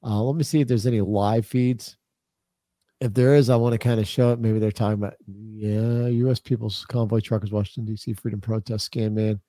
Uh, 0.03 0.23
let 0.23 0.35
me 0.35 0.45
see 0.45 0.63
if 0.63 0.69
there's 0.69 0.87
any 0.87 1.03
live 1.03 1.45
feeds. 1.45 1.99
If 3.01 3.15
there 3.15 3.35
is, 3.35 3.49
I 3.49 3.57
want 3.57 3.73
to 3.73 3.79
kind 3.79 3.99
of 3.99 4.07
show 4.07 4.33
it. 4.33 4.41
Maybe 4.41 4.59
they're 4.59 4.71
talking 4.71 4.95
about, 4.95 5.15
yeah, 5.27 6.07
U.S. 6.07 6.39
People's 6.39 6.85
Convoy 6.85 7.21
Truckers, 7.21 7.51
Washington, 7.51 7.87
D.C. 7.87 8.13
Freedom 8.13 8.41
Protest, 8.41 8.85
Scan 8.85 9.15
Man. 9.15 9.41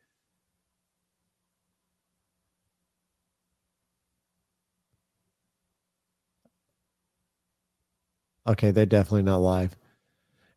Okay, 8.47 8.71
they're 8.71 8.85
definitely 8.85 9.23
not 9.23 9.37
live. 9.37 9.75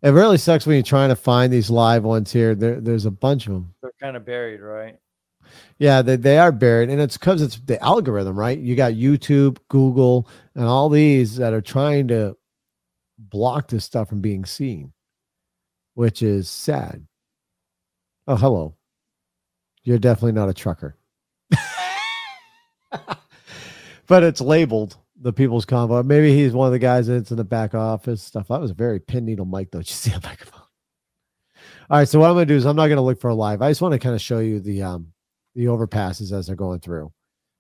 It 0.02 0.10
really 0.10 0.38
sucks 0.38 0.66
when 0.66 0.76
you're 0.76 0.82
trying 0.82 1.08
to 1.08 1.16
find 1.16 1.52
these 1.52 1.70
live 1.70 2.04
ones 2.04 2.32
here. 2.32 2.54
There, 2.54 2.80
there's 2.80 3.06
a 3.06 3.10
bunch 3.10 3.46
of 3.46 3.54
them. 3.54 3.74
They're 3.82 3.92
kind 4.00 4.16
of 4.16 4.24
buried, 4.24 4.60
right? 4.60 4.98
Yeah, 5.78 6.02
they, 6.02 6.16
they 6.16 6.38
are 6.38 6.52
buried, 6.52 6.90
and 6.90 7.00
it's 7.00 7.16
because 7.16 7.42
it's 7.42 7.58
the 7.60 7.82
algorithm, 7.82 8.38
right? 8.38 8.58
You 8.58 8.76
got 8.76 8.92
YouTube, 8.92 9.58
Google, 9.68 10.28
and 10.54 10.64
all 10.64 10.88
these 10.88 11.36
that 11.36 11.52
are 11.52 11.60
trying 11.60 12.08
to 12.08 12.36
block 13.18 13.68
this 13.68 13.84
stuff 13.84 14.08
from 14.08 14.20
being 14.20 14.44
seen, 14.44 14.92
which 15.94 16.22
is 16.22 16.48
sad. 16.48 17.06
Oh, 18.26 18.36
hello. 18.36 18.76
You're 19.82 19.98
definitely 19.98 20.32
not 20.32 20.48
a 20.48 20.54
trucker. 20.54 20.96
but 24.06 24.22
it's 24.22 24.40
labeled 24.40 24.96
the 25.20 25.32
People's 25.32 25.64
Convoy. 25.64 26.02
Maybe 26.02 26.34
he's 26.34 26.52
one 26.52 26.66
of 26.66 26.72
the 26.72 26.78
guys 26.78 27.06
that's 27.06 27.30
in 27.30 27.36
the 27.36 27.44
back 27.44 27.74
office 27.74 28.22
stuff. 28.22 28.48
That 28.48 28.60
was 28.60 28.70
a 28.70 28.74
very 28.74 29.00
pin 29.00 29.24
needle 29.24 29.44
mic, 29.44 29.70
though. 29.70 29.78
Did 29.80 29.90
you 29.90 29.94
see 29.94 30.12
a 30.12 30.20
microphone? 30.22 30.60
All 31.90 31.98
right, 31.98 32.08
so 32.08 32.18
what 32.18 32.28
I'm 32.28 32.34
gonna 32.34 32.46
do 32.46 32.56
is 32.56 32.64
I'm 32.64 32.76
not 32.76 32.88
gonna 32.88 33.02
look 33.02 33.20
for 33.20 33.28
a 33.28 33.34
live. 33.34 33.60
I 33.60 33.70
just 33.70 33.82
want 33.82 33.92
to 33.92 33.98
kind 33.98 34.14
of 34.14 34.20
show 34.20 34.38
you 34.38 34.58
the 34.58 34.82
um 34.82 35.12
the 35.54 35.66
overpasses 35.66 36.32
as 36.32 36.46
they're 36.46 36.56
going 36.56 36.80
through 36.80 37.12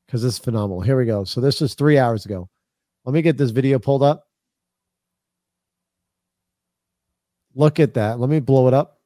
because 0.06 0.22
this 0.22 0.34
is 0.34 0.38
phenomenal. 0.38 0.80
Here 0.80 0.96
we 0.96 1.04
go. 1.04 1.24
So 1.24 1.40
this 1.40 1.60
was 1.60 1.74
three 1.74 1.98
hours 1.98 2.24
ago. 2.24 2.48
Let 3.04 3.12
me 3.12 3.20
get 3.20 3.36
this 3.36 3.50
video 3.50 3.78
pulled 3.78 4.02
up. 4.02 4.26
Look 7.54 7.78
at 7.80 7.94
that. 7.94 8.18
Let 8.18 8.28
me 8.28 8.40
blow 8.40 8.68
it 8.68 8.74
up. 8.74 8.98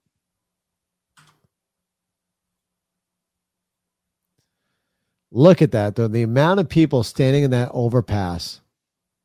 Look 5.31 5.61
at 5.61 5.73
that. 5.73 5.95
though. 5.95 6.09
The 6.09 6.23
amount 6.23 6.61
of 6.61 6.69
people 6.69 7.03
standing 7.03 7.45
in 7.45 7.51
that 7.51 7.71
overpass. 7.73 8.61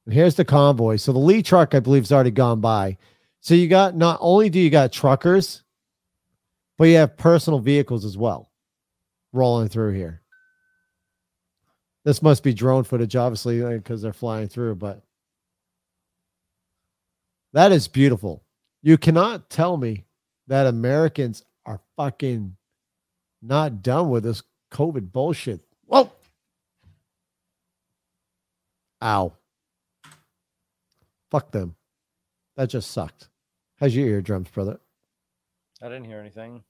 And 0.06 0.14
here's 0.14 0.36
the 0.36 0.46
convoy. 0.46 0.98
So 0.98 1.14
the 1.14 1.20
lead 1.20 1.46
truck, 1.46 1.74
I 1.74 1.80
believe, 1.80 2.04
has 2.04 2.12
already 2.12 2.32
gone 2.32 2.60
by. 2.60 2.98
So 3.40 3.54
you 3.54 3.68
got 3.68 3.96
not 3.96 4.20
only 4.22 4.50
do 4.50 4.60
you 4.60 4.70
got 4.70 4.92
truckers, 4.92 5.64
but 6.78 6.86
you 6.86 6.98
have 6.98 7.18
personal 7.18 7.60
vehicles 7.60 8.04
as 8.04 8.18
well 8.18 8.50
rolling 9.32 9.70
through 9.70 9.94
here. 9.94 10.22
This 12.04 12.22
must 12.22 12.44
be 12.44 12.54
drone 12.54 12.84
footage, 12.84 13.16
obviously, 13.16 13.62
because 13.62 14.02
they're 14.02 14.12
flying 14.12 14.50
through, 14.50 14.76
but 14.76 15.02
that 17.54 17.72
is 17.72 17.88
beautiful. 17.88 18.44
You 18.84 18.98
cannot 18.98 19.50
tell 19.50 19.78
me 19.78 20.04
that 20.48 20.68
Americans 20.68 21.44
are 21.66 21.80
fucking 21.96 22.58
not 23.42 23.82
done 23.82 24.10
with 24.10 24.26
this 24.26 24.44
COVID 24.72 25.14
bullshit. 25.14 25.62
Whoa. 25.86 26.12
Ow. 29.02 29.34
Fuck 31.32 31.52
them. 31.52 31.76
That 32.58 32.70
just 32.70 32.92
sucked. 32.92 33.30
How's 33.80 33.96
your 33.96 34.08
eardrums, 34.08 34.50
brother? 34.50 34.80
I 35.82 35.88
didn't 35.88 36.06
hear 36.06 36.20
anything. 36.20 36.64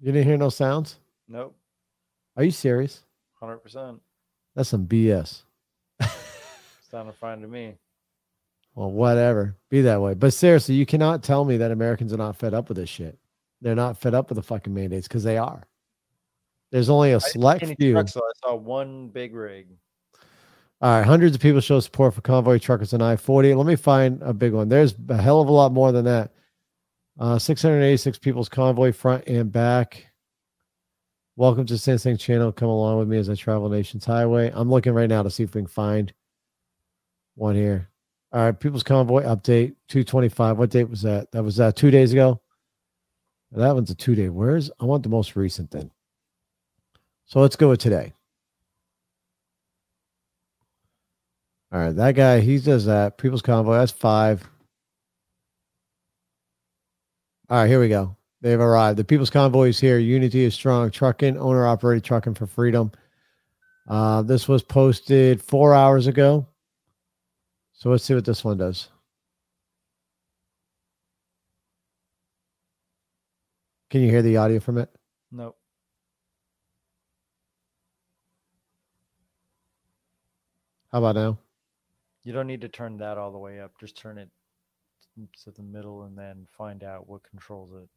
You 0.00 0.12
didn't 0.12 0.26
hear 0.26 0.38
no 0.38 0.48
sounds? 0.48 0.96
Nope. 1.28 1.54
Are 2.36 2.44
you 2.44 2.50
serious? 2.50 3.02
Hundred 3.34 3.58
percent. 3.58 4.00
That's 4.54 4.70
some 4.70 4.86
BS. 4.86 5.42
Sounded 6.90 7.14
fine 7.14 7.40
to 7.42 7.46
me. 7.46 7.74
Well, 8.74 8.90
whatever. 8.90 9.56
Be 9.68 9.82
that 9.82 10.00
way. 10.00 10.14
But 10.14 10.32
seriously, 10.32 10.74
you 10.74 10.86
cannot 10.86 11.22
tell 11.22 11.44
me 11.44 11.56
that 11.58 11.70
Americans 11.70 12.12
are 12.12 12.18
not 12.18 12.36
fed 12.36 12.54
up 12.54 12.68
with 12.68 12.76
this 12.76 12.88
shit. 12.88 13.18
They're 13.60 13.74
not 13.74 13.98
fed 13.98 14.14
up 14.14 14.28
with 14.28 14.36
the 14.36 14.42
fucking 14.42 14.72
mandates 14.72 15.08
because 15.08 15.24
they 15.24 15.36
are. 15.36 15.64
There's 16.70 16.88
only 16.88 17.12
a 17.12 17.20
select 17.20 17.62
any 17.62 17.74
few. 17.74 17.92
trucks, 17.92 18.12
though. 18.12 18.20
I 18.20 18.48
saw 18.48 18.54
one 18.54 19.08
big 19.08 19.34
rig. 19.34 19.68
All 20.82 20.98
right, 20.98 21.04
hundreds 21.04 21.34
of 21.34 21.42
people 21.42 21.60
show 21.60 21.78
support 21.80 22.14
for 22.14 22.22
convoy 22.22 22.58
truckers 22.58 22.94
on 22.94 23.02
I 23.02 23.16
40. 23.16 23.52
Let 23.54 23.66
me 23.66 23.76
find 23.76 24.22
a 24.22 24.32
big 24.32 24.54
one. 24.54 24.68
There's 24.68 24.94
a 25.08 25.20
hell 25.20 25.42
of 25.42 25.48
a 25.48 25.52
lot 25.52 25.72
more 25.72 25.92
than 25.92 26.06
that. 26.06 26.32
Uh, 27.18 27.38
686 27.38 28.18
people's 28.18 28.48
convoy 28.48 28.92
front 28.92 29.26
and 29.26 29.52
back. 29.52 30.06
Welcome 31.36 31.66
to 31.66 31.76
Sing 31.76 32.16
channel. 32.16 32.50
Come 32.50 32.68
along 32.68 32.98
with 32.98 33.08
me 33.08 33.18
as 33.18 33.28
I 33.28 33.34
travel 33.34 33.68
Nation's 33.68 34.06
Highway. 34.06 34.50
I'm 34.54 34.70
looking 34.70 34.94
right 34.94 35.08
now 35.08 35.22
to 35.22 35.30
see 35.30 35.42
if 35.42 35.54
we 35.54 35.60
can 35.60 35.68
find 35.68 36.14
one 37.34 37.56
here. 37.56 37.90
All 38.32 38.44
right, 38.44 38.58
people's 38.58 38.84
convoy 38.84 39.24
update 39.24 39.74
225. 39.88 40.56
What 40.56 40.70
date 40.70 40.88
was 40.88 41.02
that? 41.02 41.32
That 41.32 41.42
was 41.42 41.58
uh, 41.58 41.72
two 41.72 41.90
days 41.90 42.12
ago. 42.12 42.40
That 43.52 43.74
one's 43.74 43.90
a 43.90 43.94
two 43.94 44.14
day. 44.14 44.28
Where's 44.28 44.70
I 44.80 44.84
want 44.84 45.02
the 45.02 45.08
most 45.08 45.34
recent 45.34 45.70
then. 45.72 45.90
So 47.26 47.40
let's 47.40 47.56
go 47.56 47.70
with 47.70 47.80
today. 47.80 48.12
All 51.72 51.80
right, 51.80 51.94
that 51.94 52.14
guy, 52.16 52.40
he 52.40 52.58
does 52.58 52.84
that. 52.86 53.16
People's 53.16 53.42
Convoy, 53.42 53.78
that's 53.78 53.92
five. 53.92 54.42
All 57.48 57.58
right, 57.58 57.68
here 57.68 57.80
we 57.80 57.88
go. 57.88 58.16
They've 58.40 58.58
arrived. 58.58 58.98
The 58.98 59.04
People's 59.04 59.30
Convoy 59.30 59.68
is 59.68 59.78
here. 59.78 59.98
Unity 59.98 60.44
is 60.44 60.54
strong. 60.54 60.90
Trucking, 60.90 61.36
owner 61.36 61.66
operated 61.66 62.02
trucking 62.02 62.34
for 62.34 62.46
freedom. 62.46 62.90
Uh, 63.88 64.22
this 64.22 64.48
was 64.48 64.62
posted 64.62 65.42
four 65.42 65.74
hours 65.74 66.06
ago. 66.08 66.46
So 67.80 67.88
let's 67.88 68.04
see 68.04 68.14
what 68.14 68.26
this 68.26 68.44
one 68.44 68.58
does. 68.58 68.90
Can 73.88 74.02
you 74.02 74.10
hear 74.10 74.20
the 74.20 74.36
audio 74.36 74.60
from 74.60 74.76
it? 74.76 74.90
Nope. 75.32 75.56
How 80.92 80.98
about 80.98 81.14
now? 81.14 81.38
You 82.22 82.34
don't 82.34 82.46
need 82.46 82.60
to 82.60 82.68
turn 82.68 82.98
that 82.98 83.16
all 83.16 83.32
the 83.32 83.38
way 83.38 83.60
up. 83.60 83.72
Just 83.80 83.96
turn 83.96 84.18
it 84.18 84.28
to 85.44 85.50
the 85.50 85.62
middle 85.62 86.02
and 86.02 86.18
then 86.18 86.46
find 86.52 86.84
out 86.84 87.08
what 87.08 87.22
controls 87.30 87.70
it. 87.82 87.88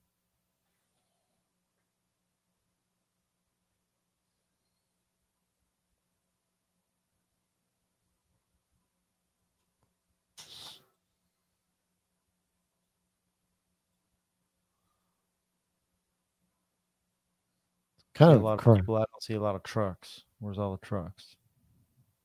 Kind 18.16 18.34
of 18.34 18.42
a 18.42 18.46
lot 18.46 18.66
of 18.66 18.76
people. 18.76 18.96
I 18.96 19.00
don't 19.00 19.24
see 19.24 19.34
a 19.34 19.42
lot 19.42 19.56
of 19.56 19.64
trucks. 19.64 20.24
Where's 20.40 20.60
all 20.60 20.72
the 20.72 20.86
trucks? 20.86 21.36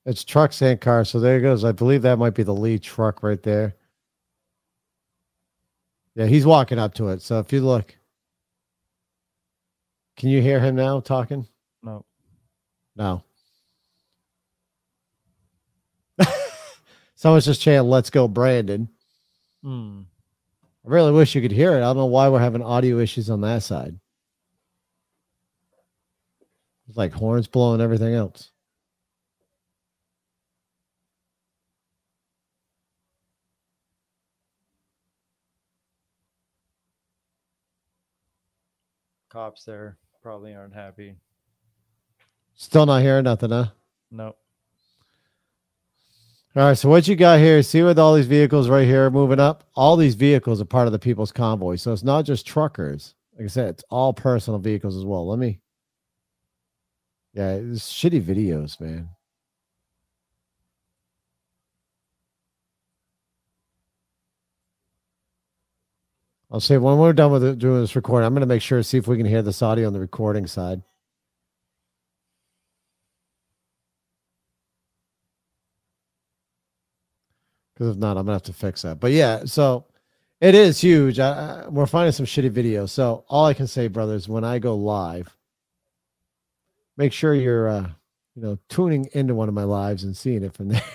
It's 0.04 0.24
trucks 0.24 0.60
and 0.62 0.80
cars. 0.80 1.10
So 1.10 1.20
there 1.20 1.38
it 1.38 1.42
goes. 1.42 1.64
I 1.64 1.72
believe 1.72 2.02
that 2.02 2.18
might 2.18 2.34
be 2.34 2.42
the 2.42 2.54
lead 2.54 2.82
truck 2.82 3.22
right 3.22 3.42
there. 3.42 3.74
Yeah, 6.14 6.26
he's 6.26 6.46
walking 6.46 6.78
up 6.78 6.94
to 6.94 7.08
it. 7.08 7.22
So 7.22 7.38
if 7.38 7.52
you 7.52 7.60
look, 7.60 7.96
can 10.16 10.30
you 10.30 10.42
hear 10.42 10.60
him 10.60 10.74
now 10.74 11.00
talking? 11.00 11.46
No. 11.82 12.04
No. 12.96 13.22
Someone's 17.14 17.44
just 17.44 17.60
chanting, 17.62 17.88
let's 17.88 18.10
go, 18.10 18.26
Brandon. 18.26 18.88
Hmm. 19.62 20.00
I 20.84 20.90
really 20.90 21.12
wish 21.12 21.34
you 21.34 21.40
could 21.40 21.52
hear 21.52 21.74
it. 21.74 21.78
I 21.78 21.80
don't 21.80 21.96
know 21.96 22.06
why 22.06 22.28
we're 22.28 22.40
having 22.40 22.62
audio 22.62 22.98
issues 22.98 23.30
on 23.30 23.42
that 23.42 23.62
side. 23.62 23.94
It's 26.88 26.96
like 26.96 27.12
horns 27.12 27.46
blowing 27.46 27.80
everything 27.80 28.14
else. 28.14 28.50
Cops 39.28 39.64
there 39.64 39.98
probably 40.22 40.54
aren't 40.54 40.74
happy. 40.74 41.14
Still 42.54 42.86
not 42.86 43.02
hearing 43.02 43.24
nothing, 43.24 43.50
huh? 43.50 43.66
Nope. 44.10 44.38
All 46.56 46.64
right, 46.64 46.76
so 46.76 46.88
what 46.88 47.06
you 47.06 47.14
got 47.14 47.38
here? 47.38 47.62
See 47.62 47.82
with 47.82 47.98
all 47.98 48.14
these 48.14 48.26
vehicles 48.26 48.68
right 48.68 48.86
here 48.86 49.10
moving 49.10 49.38
up? 49.38 49.64
All 49.76 49.96
these 49.96 50.14
vehicles 50.14 50.60
are 50.60 50.64
part 50.64 50.86
of 50.86 50.92
the 50.92 50.98
people's 50.98 51.30
convoy. 51.30 51.76
So 51.76 51.92
it's 51.92 52.02
not 52.02 52.24
just 52.24 52.46
truckers. 52.46 53.14
Like 53.36 53.44
I 53.44 53.48
said, 53.48 53.68
it's 53.68 53.84
all 53.90 54.14
personal 54.14 54.58
vehicles 54.58 54.96
as 54.96 55.04
well. 55.04 55.28
Let 55.28 55.38
me. 55.38 55.60
Yeah, 57.38 57.52
it's 57.52 57.92
shitty 57.92 58.22
videos, 58.22 58.80
man. 58.80 59.10
I'll 66.50 66.58
say 66.58 66.78
when 66.78 66.98
we're 66.98 67.12
done 67.12 67.30
with 67.30 67.44
it, 67.44 67.60
doing 67.60 67.80
this 67.80 67.94
recording, 67.94 68.26
I'm 68.26 68.34
going 68.34 68.40
to 68.40 68.46
make 68.46 68.60
sure 68.62 68.78
to 68.78 68.84
see 68.84 68.98
if 68.98 69.06
we 69.06 69.16
can 69.16 69.26
hear 69.26 69.42
this 69.42 69.62
audio 69.62 69.86
on 69.86 69.92
the 69.92 70.00
recording 70.00 70.48
side. 70.48 70.82
Because 77.74 77.94
if 77.94 77.98
not, 77.98 78.16
I'm 78.16 78.24
gonna 78.26 78.32
have 78.32 78.42
to 78.44 78.52
fix 78.52 78.82
that. 78.82 78.98
But 78.98 79.12
yeah, 79.12 79.44
so 79.44 79.86
it 80.40 80.56
is 80.56 80.80
huge. 80.80 81.20
I, 81.20 81.62
I, 81.66 81.68
we're 81.68 81.86
finding 81.86 82.10
some 82.10 82.26
shitty 82.26 82.50
videos. 82.50 82.90
So 82.90 83.24
all 83.28 83.46
I 83.46 83.54
can 83.54 83.68
say, 83.68 83.86
brothers, 83.86 84.28
when 84.28 84.42
I 84.42 84.58
go 84.58 84.74
live, 84.76 85.37
make 86.98 87.14
sure 87.14 87.32
you're, 87.34 87.68
uh, 87.68 87.88
you 88.34 88.42
know, 88.42 88.58
tuning 88.68 89.08
into 89.14 89.34
one 89.34 89.48
of 89.48 89.54
my 89.54 89.64
lives 89.64 90.04
and 90.04 90.14
seeing 90.14 90.42
it 90.44 90.52
from 90.52 90.68
there. 90.68 90.82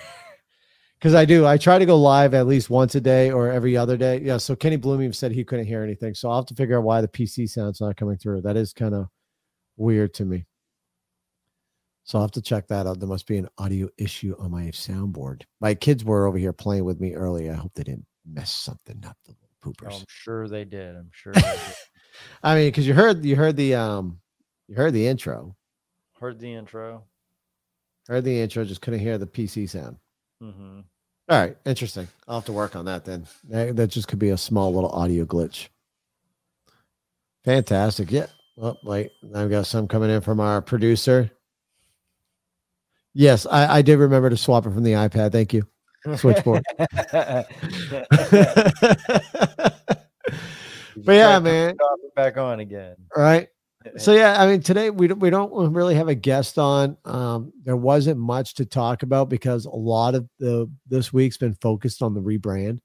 Because 1.00 1.14
I 1.16 1.26
do. 1.26 1.44
I 1.46 1.58
try 1.58 1.78
to 1.78 1.84
go 1.84 1.98
live 1.98 2.32
at 2.32 2.46
least 2.46 2.70
once 2.70 2.94
a 2.94 3.00
day 3.00 3.30
or 3.30 3.50
every 3.50 3.76
other 3.76 3.98
day. 3.98 4.20
Yeah. 4.22 4.38
So 4.38 4.56
Kenny 4.56 4.76
Bloom 4.76 5.02
even 5.02 5.12
said 5.12 5.32
he 5.32 5.44
couldn't 5.44 5.66
hear 5.66 5.82
anything. 5.82 6.14
So 6.14 6.30
I'll 6.30 6.36
have 6.36 6.46
to 6.46 6.54
figure 6.54 6.78
out 6.78 6.84
why 6.84 7.02
the 7.02 7.08
PC 7.08 7.50
sound's 7.50 7.78
not 7.78 7.98
coming 7.98 8.16
through. 8.16 8.40
That 8.40 8.56
is 8.56 8.72
kind 8.72 8.94
of 8.94 9.08
weird 9.76 10.14
to 10.14 10.24
me. 10.24 10.46
So 12.04 12.16
I'll 12.16 12.24
have 12.24 12.30
to 12.32 12.40
check 12.40 12.68
that 12.68 12.86
out. 12.86 13.00
There 13.00 13.08
must 13.08 13.26
be 13.26 13.36
an 13.36 13.50
audio 13.58 13.90
issue 13.98 14.34
on 14.38 14.50
my 14.50 14.62
soundboard. 14.68 15.42
My 15.60 15.74
kids 15.74 16.04
were 16.04 16.26
over 16.26 16.38
here 16.38 16.54
playing 16.54 16.86
with 16.86 17.00
me 17.00 17.12
earlier. 17.12 17.52
I 17.52 17.56
hope 17.56 17.74
they 17.74 17.82
didn't 17.82 18.06
mess 18.24 18.50
something 18.52 19.04
up. 19.06 19.18
The 19.26 19.32
little 19.32 19.48
Oh, 19.66 19.70
poopers. 19.72 20.00
I'm 20.00 20.06
sure 20.08 20.48
they 20.48 20.64
did. 20.64 20.96
I'm 20.96 21.10
sure. 21.12 21.34
They 21.34 21.40
did. 21.42 21.74
I 22.42 22.54
mean, 22.54 22.68
because 22.68 22.86
you 22.86 22.94
heard 22.94 23.22
you 23.26 23.36
heard 23.36 23.56
the 23.56 23.74
um 23.74 24.20
you 24.68 24.74
heard 24.76 24.94
the 24.94 25.06
intro. 25.06 25.54
Heard 26.24 26.40
the 26.40 26.54
intro. 26.54 27.04
Heard 28.08 28.24
the 28.24 28.40
intro, 28.40 28.64
just 28.64 28.80
couldn't 28.80 29.00
hear 29.00 29.18
the 29.18 29.26
PC 29.26 29.68
sound. 29.68 29.98
Mm-hmm. 30.42 30.80
All 31.28 31.38
right, 31.38 31.54
interesting. 31.66 32.08
I'll 32.26 32.36
have 32.36 32.46
to 32.46 32.52
work 32.52 32.74
on 32.76 32.86
that 32.86 33.04
then. 33.04 33.26
That, 33.50 33.88
just 33.88 34.08
could 34.08 34.18
be 34.18 34.30
a 34.30 34.38
small 34.38 34.72
little 34.72 34.88
audio 34.88 35.26
glitch. 35.26 35.68
Fantastic. 37.44 38.10
Yeah. 38.10 38.28
Well, 38.56 38.78
wait, 38.84 39.10
I've 39.34 39.50
got 39.50 39.66
some 39.66 39.86
coming 39.86 40.08
in 40.08 40.22
from 40.22 40.40
our 40.40 40.62
producer. 40.62 41.30
Yes, 43.12 43.44
I, 43.44 43.76
I 43.76 43.82
did 43.82 43.98
remember 43.98 44.30
to 44.30 44.36
swap 44.38 44.64
it 44.64 44.72
from 44.72 44.82
the 44.82 44.92
iPad. 44.92 45.30
Thank 45.30 45.52
you. 45.52 45.68
Switchboard. 46.16 46.64
but 46.78 47.46
yeah, 51.06 51.38
man. 51.38 51.76
Back 52.16 52.38
on 52.38 52.60
again. 52.60 52.96
Right. 53.14 53.48
So 53.98 54.14
yeah, 54.14 54.40
I 54.40 54.46
mean, 54.46 54.62
today 54.62 54.90
we 54.90 55.08
we 55.08 55.30
don't 55.30 55.72
really 55.72 55.94
have 55.94 56.08
a 56.08 56.14
guest 56.14 56.58
on. 56.58 56.96
Um, 57.04 57.52
there 57.64 57.76
wasn't 57.76 58.18
much 58.18 58.54
to 58.54 58.64
talk 58.64 59.02
about 59.02 59.28
because 59.28 59.66
a 59.66 59.70
lot 59.70 60.14
of 60.14 60.28
the 60.38 60.70
this 60.86 61.12
week's 61.12 61.36
been 61.36 61.54
focused 61.54 62.02
on 62.02 62.14
the 62.14 62.20
rebrand. 62.20 62.80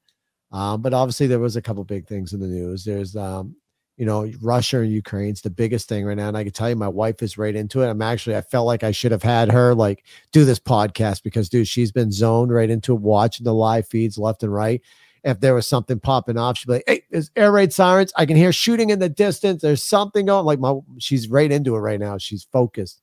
Um, 0.51 0.81
but 0.81 0.93
obviously 0.93 1.27
there 1.27 1.39
was 1.39 1.55
a 1.55 1.61
couple 1.61 1.83
big 1.83 2.07
things 2.07 2.33
in 2.33 2.39
the 2.39 2.47
news. 2.47 2.83
There's 2.83 3.15
um, 3.15 3.55
you 3.99 4.05
know, 4.05 4.31
Russia 4.41 4.79
and 4.79 4.91
Ukraine's 4.91 5.41
the 5.41 5.49
biggest 5.49 5.89
thing 5.89 6.05
right 6.05 6.15
now. 6.15 6.29
And 6.29 6.37
I 6.37 6.43
can 6.43 6.53
tell 6.53 6.69
you 6.69 6.75
my 6.75 6.87
wife 6.87 7.21
is 7.21 7.37
right 7.37 7.55
into 7.55 7.81
it. 7.81 7.89
I'm 7.89 8.01
actually 8.01 8.35
I 8.35 8.41
felt 8.41 8.65
like 8.65 8.83
I 8.83 8.91
should 8.91 9.11
have 9.11 9.23
had 9.23 9.51
her 9.51 9.75
like 9.75 10.05
do 10.31 10.45
this 10.45 10.59
podcast 10.59 11.23
because 11.23 11.49
dude, 11.49 11.67
she's 11.67 11.91
been 11.91 12.11
zoned 12.11 12.51
right 12.51 12.69
into 12.69 12.95
watching 12.95 13.43
the 13.43 13.53
live 13.53 13.87
feeds 13.87 14.17
left 14.17 14.43
and 14.43 14.53
right 14.53 14.81
if 15.23 15.39
there 15.39 15.53
was 15.53 15.67
something 15.67 15.99
popping 15.99 16.37
off, 16.37 16.57
she'd 16.57 16.67
be 16.67 16.73
like, 16.73 16.83
"Hey, 16.87 17.03
there's 17.09 17.31
air 17.35 17.51
raid 17.51 17.73
sirens. 17.73 18.11
I 18.15 18.25
can 18.25 18.37
hear 18.37 18.51
shooting 18.51 18.89
in 18.89 18.99
the 18.99 19.09
distance. 19.09 19.61
There's 19.61 19.83
something 19.83 20.25
going." 20.25 20.45
Like 20.45 20.59
my, 20.59 20.79
she's 20.97 21.29
right 21.29 21.51
into 21.51 21.75
it 21.75 21.79
right 21.79 21.99
now. 21.99 22.17
She's 22.17 22.47
focused. 22.51 23.01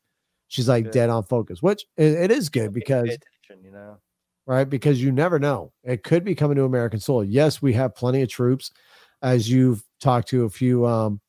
She's 0.48 0.68
like 0.68 0.84
Good. 0.84 0.92
dead 0.92 1.10
on 1.10 1.24
focus, 1.24 1.62
which 1.62 1.86
it, 1.96 2.12
it 2.12 2.30
is 2.30 2.48
good 2.48 2.72
because 2.72 3.16
you 3.62 3.70
know. 3.70 3.98
right 4.46 4.68
because 4.68 5.02
you 5.02 5.12
never 5.12 5.38
know. 5.38 5.72
It 5.82 6.02
could 6.02 6.24
be 6.24 6.34
coming 6.34 6.56
to 6.56 6.64
American 6.64 7.00
soil. 7.00 7.24
Yes, 7.24 7.60
we 7.60 7.72
have 7.74 7.94
plenty 7.94 8.22
of 8.22 8.28
troops, 8.28 8.70
as 9.22 9.50
you've 9.50 9.82
talked 10.00 10.28
to 10.28 10.44
a 10.44 10.50
few 10.50 10.86
um, 10.86 11.20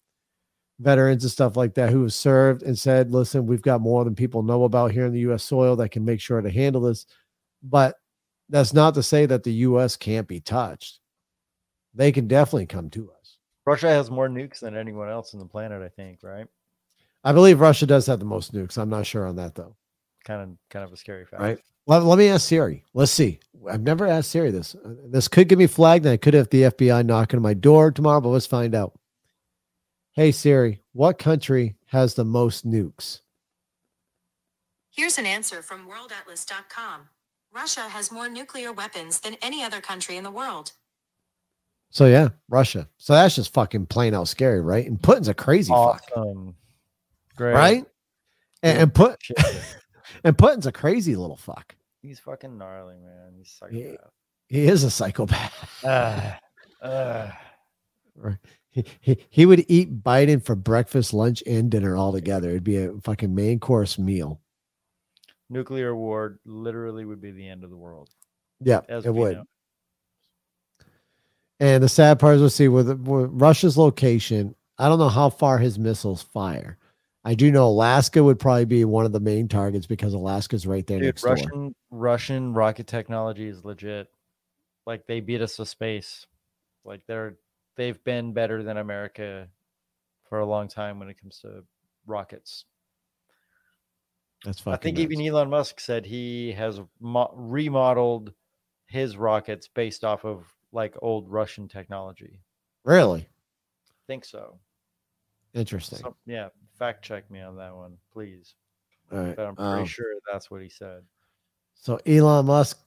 veterans 0.79 1.23
and 1.23 1.31
stuff 1.31 1.57
like 1.57 1.73
that 1.75 1.89
who 1.89 2.03
have 2.03 2.13
served 2.13 2.63
and 2.63 2.77
said, 2.77 3.11
"Listen, 3.11 3.47
we've 3.47 3.61
got 3.61 3.81
more 3.81 4.03
than 4.03 4.15
people 4.15 4.43
know 4.43 4.63
about 4.65 4.91
here 4.91 5.05
in 5.05 5.13
the 5.13 5.21
U.S. 5.21 5.43
soil 5.43 5.75
that 5.77 5.89
can 5.89 6.05
make 6.05 6.21
sure 6.21 6.41
to 6.41 6.49
handle 6.49 6.81
this." 6.81 7.05
But 7.63 7.95
that's 8.49 8.73
not 8.73 8.93
to 8.95 9.03
say 9.03 9.25
that 9.25 9.43
the 9.43 9.53
U.S. 9.53 9.95
can't 9.95 10.27
be 10.27 10.39
touched. 10.39 10.99
They 11.93 12.11
can 12.11 12.27
definitely 12.27 12.67
come 12.67 12.89
to 12.91 13.11
us. 13.11 13.37
Russia 13.65 13.89
has 13.89 14.09
more 14.09 14.29
nukes 14.29 14.59
than 14.59 14.77
anyone 14.77 15.09
else 15.09 15.33
on 15.33 15.39
the 15.39 15.45
planet, 15.45 15.81
I 15.81 15.89
think, 15.89 16.19
right? 16.23 16.47
I 17.23 17.33
believe 17.33 17.59
Russia 17.59 17.85
does 17.85 18.05
have 18.05 18.19
the 18.19 18.25
most 18.25 18.53
nukes. 18.53 18.77
I'm 18.77 18.89
not 18.89 19.05
sure 19.05 19.27
on 19.27 19.35
that 19.35 19.55
though. 19.55 19.75
Kind 20.23 20.41
of 20.41 20.49
kind 20.69 20.85
of 20.85 20.93
a 20.93 20.97
scary 20.97 21.25
fact. 21.25 21.41
Right. 21.41 21.59
Let, 21.85 22.03
let 22.03 22.17
me 22.17 22.27
ask 22.29 22.47
Siri. 22.47 22.83
Let's 22.93 23.11
see. 23.11 23.39
I've 23.69 23.81
never 23.81 24.07
asked 24.07 24.31
Siri 24.31 24.51
this. 24.51 24.75
Uh, 24.75 24.93
This 25.07 25.27
could 25.27 25.49
get 25.49 25.57
me 25.57 25.67
flagged, 25.67 26.05
and 26.05 26.13
I 26.13 26.17
could 26.17 26.33
have 26.33 26.49
the 26.49 26.63
FBI 26.63 27.05
knocking 27.05 27.37
on 27.37 27.43
my 27.43 27.53
door 27.53 27.91
tomorrow. 27.91 28.21
But 28.21 28.29
let's 28.29 28.45
find 28.45 28.73
out. 28.75 28.97
Hey 30.13 30.31
Siri, 30.31 30.81
what 30.93 31.17
country 31.19 31.75
has 31.87 32.13
the 32.13 32.25
most 32.25 32.65
nukes? 32.65 33.21
Here's 34.89 35.17
an 35.17 35.25
answer 35.25 35.61
from 35.61 35.87
worldatlas.com. 35.87 37.09
Russia 37.53 37.81
has 37.81 38.11
more 38.11 38.29
nuclear 38.29 38.71
weapons 38.71 39.19
than 39.19 39.35
any 39.41 39.63
other 39.63 39.81
country 39.81 40.17
in 40.17 40.23
the 40.23 40.31
world. 40.31 40.73
So 41.89 42.05
yeah, 42.05 42.29
Russia. 42.49 42.87
So 42.97 43.13
that's 43.13 43.35
just 43.35 43.53
fucking 43.53 43.87
plain 43.87 44.13
out 44.13 44.27
scary, 44.27 44.61
right? 44.61 44.85
And 44.85 45.01
Putin's 45.01 45.27
a 45.29 45.33
crazy 45.33 45.71
fuck, 45.71 46.03
Awesome. 46.15 46.55
Great. 47.35 47.53
right? 47.53 47.85
And, 48.61 48.77
and 48.79 48.93
put 48.93 49.19
and 50.23 50.37
Putin's 50.37 50.65
a 50.65 50.71
crazy 50.71 51.15
little 51.15 51.37
fuck. 51.37 51.75
He's 52.01 52.19
fucking 52.19 52.57
gnarly, 52.57 52.95
man. 52.97 53.33
He's 53.37 53.49
psychopath. 53.51 54.11
He 54.47 54.67
is 54.67 54.83
a 54.83 54.91
psychopath. 54.91 55.83
Ah. 55.83 56.39
Right. 58.15 58.37
He, 58.69 58.85
he, 58.99 59.17
he 59.31 59.45
would 59.47 59.65
eat 59.69 60.03
Biden 60.03 60.45
for 60.45 60.53
breakfast, 60.53 61.11
lunch, 61.11 61.41
and 61.47 61.71
dinner 61.71 61.97
all 61.97 62.11
together. 62.11 62.49
It'd 62.49 62.63
be 62.63 62.77
a 62.77 62.93
fucking 63.01 63.33
main 63.33 63.59
course 63.59 63.97
meal. 63.97 64.39
Nuclear 65.49 65.95
war 65.95 66.39
literally 66.45 67.05
would 67.05 67.21
be 67.21 67.31
the 67.31 67.47
end 67.47 67.63
of 67.63 67.69
the 67.69 67.77
world. 67.77 68.09
Yeah, 68.59 68.81
As 68.89 69.05
it 69.05 69.13
would. 69.13 69.37
know. 69.37 69.43
And 71.59 71.83
the 71.83 71.89
sad 71.89 72.19
part 72.19 72.35
is, 72.35 72.41
we'll 72.41 72.49
see 72.49 72.67
with, 72.67 72.89
with 72.89 73.29
Russia's 73.33 73.77
location. 73.77 74.55
I 74.77 74.89
don't 74.89 74.99
know 74.99 75.09
how 75.09 75.29
far 75.29 75.57
his 75.57 75.79
missiles 75.79 76.21
fire. 76.21 76.77
I 77.23 77.33
do 77.33 77.51
know 77.51 77.67
Alaska 77.67 78.23
would 78.23 78.39
probably 78.39 78.65
be 78.65 78.85
one 78.85 79.05
of 79.05 79.11
the 79.11 79.19
main 79.19 79.47
targets 79.47 79.85
because 79.85 80.13
Alaska's 80.13 80.65
right 80.65 80.85
there 80.87 80.99
Dude, 80.99 81.07
next 81.07 81.23
door. 81.23 81.33
Russian 81.33 81.75
Russian 81.89 82.53
rocket 82.53 82.87
technology 82.87 83.47
is 83.47 83.65
legit. 83.65 84.07
Like 84.85 85.07
they 85.07 85.19
beat 85.19 85.41
us 85.41 85.57
to 85.57 85.65
space. 85.65 86.25
Like 86.85 87.01
they're 87.05 87.35
they've 87.75 88.01
been 88.05 88.31
better 88.31 88.63
than 88.63 88.77
America 88.77 89.49
for 90.29 90.39
a 90.39 90.45
long 90.45 90.69
time 90.69 90.99
when 90.99 91.09
it 91.09 91.19
comes 91.19 91.39
to 91.39 91.65
rockets. 92.05 92.63
That's 94.43 94.59
fine. 94.59 94.73
I 94.73 94.77
fucking. 94.77 94.95
think 94.95 95.11
even. 95.11 95.25
Elon 95.25 95.49
Musk 95.49 95.79
said 95.79 96.05
he 96.05 96.51
has 96.53 96.79
mo- 96.99 97.33
remodeled 97.35 98.33
his 98.87 99.17
rockets 99.17 99.67
based 99.67 100.03
off 100.03 100.25
of 100.25 100.45
like 100.71 100.95
old 101.01 101.29
Russian 101.29 101.67
technology. 101.67 102.39
really 102.83 103.21
I 103.21 104.03
think 104.07 104.25
so. 104.25 104.59
interesting. 105.53 105.99
Some- 105.99 106.15
yeah, 106.25 106.49
fact 106.77 107.03
check 107.03 107.29
me 107.29 107.41
on 107.41 107.57
that 107.57 107.75
one, 107.75 107.97
please. 108.13 108.55
All 109.11 109.19
right. 109.19 109.35
But 109.35 109.47
I'm 109.47 109.55
pretty 109.55 109.81
um, 109.81 109.85
sure 109.85 110.05
that's 110.31 110.51
what 110.51 110.61
he 110.61 110.69
said. 110.69 111.01
So 111.75 111.99
Elon 112.05 112.45
Musk, 112.45 112.79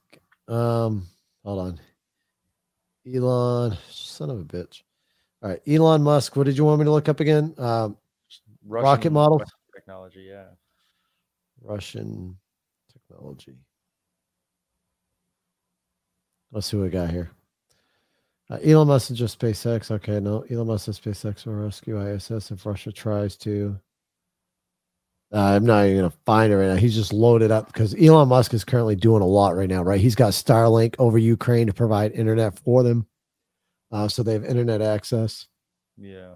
um, 0.47 1.07
hold 1.43 1.59
on. 1.59 1.79
Elon, 3.11 3.77
son 3.89 4.29
of 4.29 4.39
a 4.39 4.43
bitch. 4.43 4.83
All 5.41 5.49
right, 5.49 5.61
Elon 5.67 6.03
Musk. 6.03 6.35
What 6.35 6.45
did 6.45 6.57
you 6.57 6.65
want 6.65 6.79
me 6.79 6.85
to 6.85 6.91
look 6.91 7.09
up 7.09 7.19
again? 7.19 7.55
Um, 7.57 7.97
rocket 8.63 9.11
model? 9.11 9.41
technology, 9.73 10.27
yeah. 10.29 10.45
Russian 11.61 12.37
technology. 12.91 13.55
Let's 16.51 16.67
see 16.67 16.77
what 16.77 16.83
we 16.83 16.89
got 16.89 17.09
here. 17.09 17.31
Uh, 18.49 18.57
Elon 18.65 18.89
Musk 18.89 19.11
is 19.11 19.17
just 19.17 19.39
SpaceX. 19.39 19.91
Okay, 19.91 20.19
no, 20.19 20.43
Elon 20.51 20.67
Musk 20.67 20.89
is 20.89 20.99
SpaceX 20.99 21.45
will 21.45 21.53
rescue 21.53 22.01
ISS 22.01 22.51
if 22.51 22.65
Russia 22.65 22.91
tries 22.91 23.37
to. 23.37 23.79
Uh, 25.33 25.55
I'm 25.55 25.65
not 25.65 25.85
even 25.85 25.97
gonna 25.97 26.13
find 26.25 26.51
it 26.51 26.57
right 26.57 26.67
now. 26.67 26.75
He's 26.75 26.95
just 26.95 27.13
loaded 27.13 27.51
up 27.51 27.67
because 27.67 27.95
Elon 27.95 28.27
Musk 28.27 28.53
is 28.53 28.65
currently 28.65 28.97
doing 28.97 29.21
a 29.21 29.25
lot 29.25 29.55
right 29.55 29.69
now, 29.69 29.81
right? 29.81 30.01
He's 30.01 30.15
got 30.15 30.33
Starlink 30.33 30.95
over 30.99 31.17
Ukraine 31.17 31.67
to 31.67 31.73
provide 31.73 32.11
internet 32.11 32.59
for 32.59 32.83
them, 32.83 33.07
uh, 33.93 34.09
so 34.09 34.21
they 34.21 34.33
have 34.33 34.43
internet 34.43 34.81
access. 34.81 35.47
Yeah. 35.97 36.33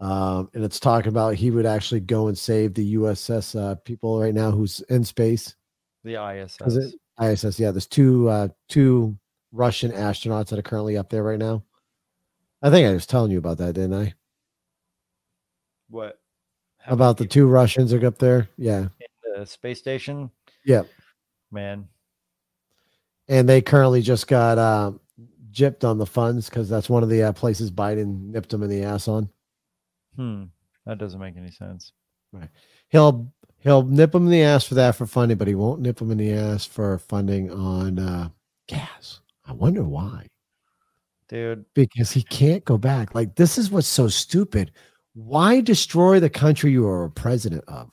Um, 0.00 0.48
and 0.54 0.64
it's 0.64 0.78
talking 0.78 1.08
about 1.08 1.34
he 1.34 1.50
would 1.50 1.66
actually 1.66 2.00
go 2.00 2.28
and 2.28 2.38
save 2.38 2.74
the 2.74 2.94
USS 2.94 3.60
uh, 3.60 3.74
people 3.76 4.20
right 4.20 4.34
now 4.34 4.50
who's 4.50 4.80
in 4.82 5.04
space. 5.04 5.56
The 6.04 6.14
ISS. 6.14 6.56
Is 6.66 6.76
it 6.76 6.94
ISS? 7.20 7.58
Yeah, 7.58 7.72
there's 7.72 7.88
two 7.88 8.28
uh, 8.28 8.48
two 8.68 9.18
Russian 9.50 9.90
astronauts 9.90 10.48
that 10.48 10.58
are 10.58 10.62
currently 10.62 10.96
up 10.96 11.10
there 11.10 11.24
right 11.24 11.38
now. 11.38 11.64
I 12.62 12.70
think 12.70 12.88
I 12.88 12.92
was 12.92 13.06
telling 13.06 13.32
you 13.32 13.38
about 13.38 13.58
that, 13.58 13.74
didn't 13.74 13.94
I? 13.94 14.14
What? 15.90 16.18
How 16.78 16.92
about 16.92 17.16
the 17.16 17.26
two 17.26 17.46
Russians 17.46 17.92
are 17.92 18.06
up 18.06 18.18
there. 18.18 18.48
Yeah, 18.56 18.88
in 19.00 19.40
the 19.40 19.46
space 19.46 19.78
station? 19.78 20.30
yeah, 20.64 20.82
Man. 21.50 21.88
and 23.28 23.48
they 23.48 23.60
currently 23.62 24.00
just 24.00 24.28
got 24.28 24.58
uh, 24.58 24.92
gypped 25.50 25.84
on 25.84 25.98
the 25.98 26.06
funds 26.06 26.48
because 26.48 26.68
that's 26.68 26.88
one 26.88 27.02
of 27.02 27.08
the 27.08 27.24
uh, 27.24 27.32
places 27.32 27.70
Biden 27.70 28.30
nipped 28.30 28.50
them 28.50 28.62
in 28.62 28.70
the 28.70 28.84
ass 28.84 29.08
on. 29.08 29.28
Hmm. 30.18 30.44
That 30.84 30.98
doesn't 30.98 31.20
make 31.20 31.36
any 31.36 31.50
sense. 31.50 31.92
Right. 32.32 32.48
He'll 32.88 33.32
he'll 33.60 33.84
nip 33.84 34.12
them 34.12 34.24
in 34.24 34.30
the 34.30 34.42
ass 34.42 34.64
for 34.64 34.74
that 34.74 34.96
for 34.96 35.06
funding, 35.06 35.38
but 35.38 35.48
he 35.48 35.54
won't 35.54 35.80
nip 35.80 35.96
them 35.98 36.10
in 36.10 36.18
the 36.18 36.32
ass 36.32 36.64
for 36.64 36.98
funding 36.98 37.50
on 37.52 37.98
uh, 37.98 38.28
gas. 38.66 39.20
I 39.46 39.52
wonder 39.52 39.84
why. 39.84 40.26
Dude, 41.28 41.64
because 41.74 42.10
he 42.10 42.22
can't 42.22 42.64
go 42.64 42.78
back. 42.78 43.14
Like 43.14 43.36
this 43.36 43.58
is 43.58 43.70
what's 43.70 43.86
so 43.86 44.08
stupid. 44.08 44.72
Why 45.14 45.60
destroy 45.60 46.20
the 46.20 46.30
country 46.30 46.72
you 46.72 46.86
are 46.86 47.04
a 47.04 47.10
president 47.10 47.64
of? 47.68 47.90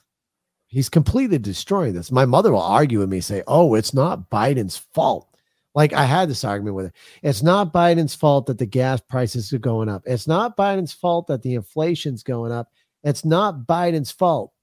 He's 0.67 0.89
completely 0.89 1.37
destroying 1.37 1.93
this. 1.93 2.11
My 2.11 2.25
mother 2.25 2.51
will 2.51 2.61
argue 2.61 2.99
with 2.99 3.09
me, 3.09 3.21
say, 3.21 3.43
"Oh, 3.47 3.75
it's 3.75 3.93
not 3.93 4.29
Biden's 4.29 4.77
fault." 4.77 5.34
Like 5.75 5.91
I 5.91 6.05
had 6.05 6.29
this 6.29 6.45
argument 6.45 6.75
with 6.75 6.85
her. 6.85 6.93
It's 7.21 7.43
not 7.43 7.73
Biden's 7.73 8.15
fault 8.15 8.45
that 8.47 8.57
the 8.57 8.65
gas 8.65 9.01
prices 9.01 9.51
are 9.51 9.59
going 9.59 9.89
up. 9.89 10.03
It's 10.05 10.25
not 10.25 10.55
Biden's 10.55 10.93
fault 10.93 11.27
that 11.27 11.41
the 11.41 11.55
inflation's 11.55 12.23
going 12.23 12.53
up. 12.53 12.71
It's 13.03 13.25
not 13.25 13.67
Biden's 13.67 14.11
fault. 14.11 14.53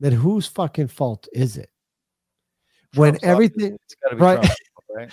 Then 0.00 0.12
whose 0.12 0.46
fucking 0.46 0.88
fault 0.88 1.28
is 1.32 1.58
it? 1.58 1.68
When 2.94 3.18
everything 3.22 3.74
obvious. 3.74 3.80
it's 3.84 3.94
gotta 4.02 4.16
be 4.16 4.22
right. 4.22 4.42
Trump's 4.42 4.56
fault, 4.88 5.10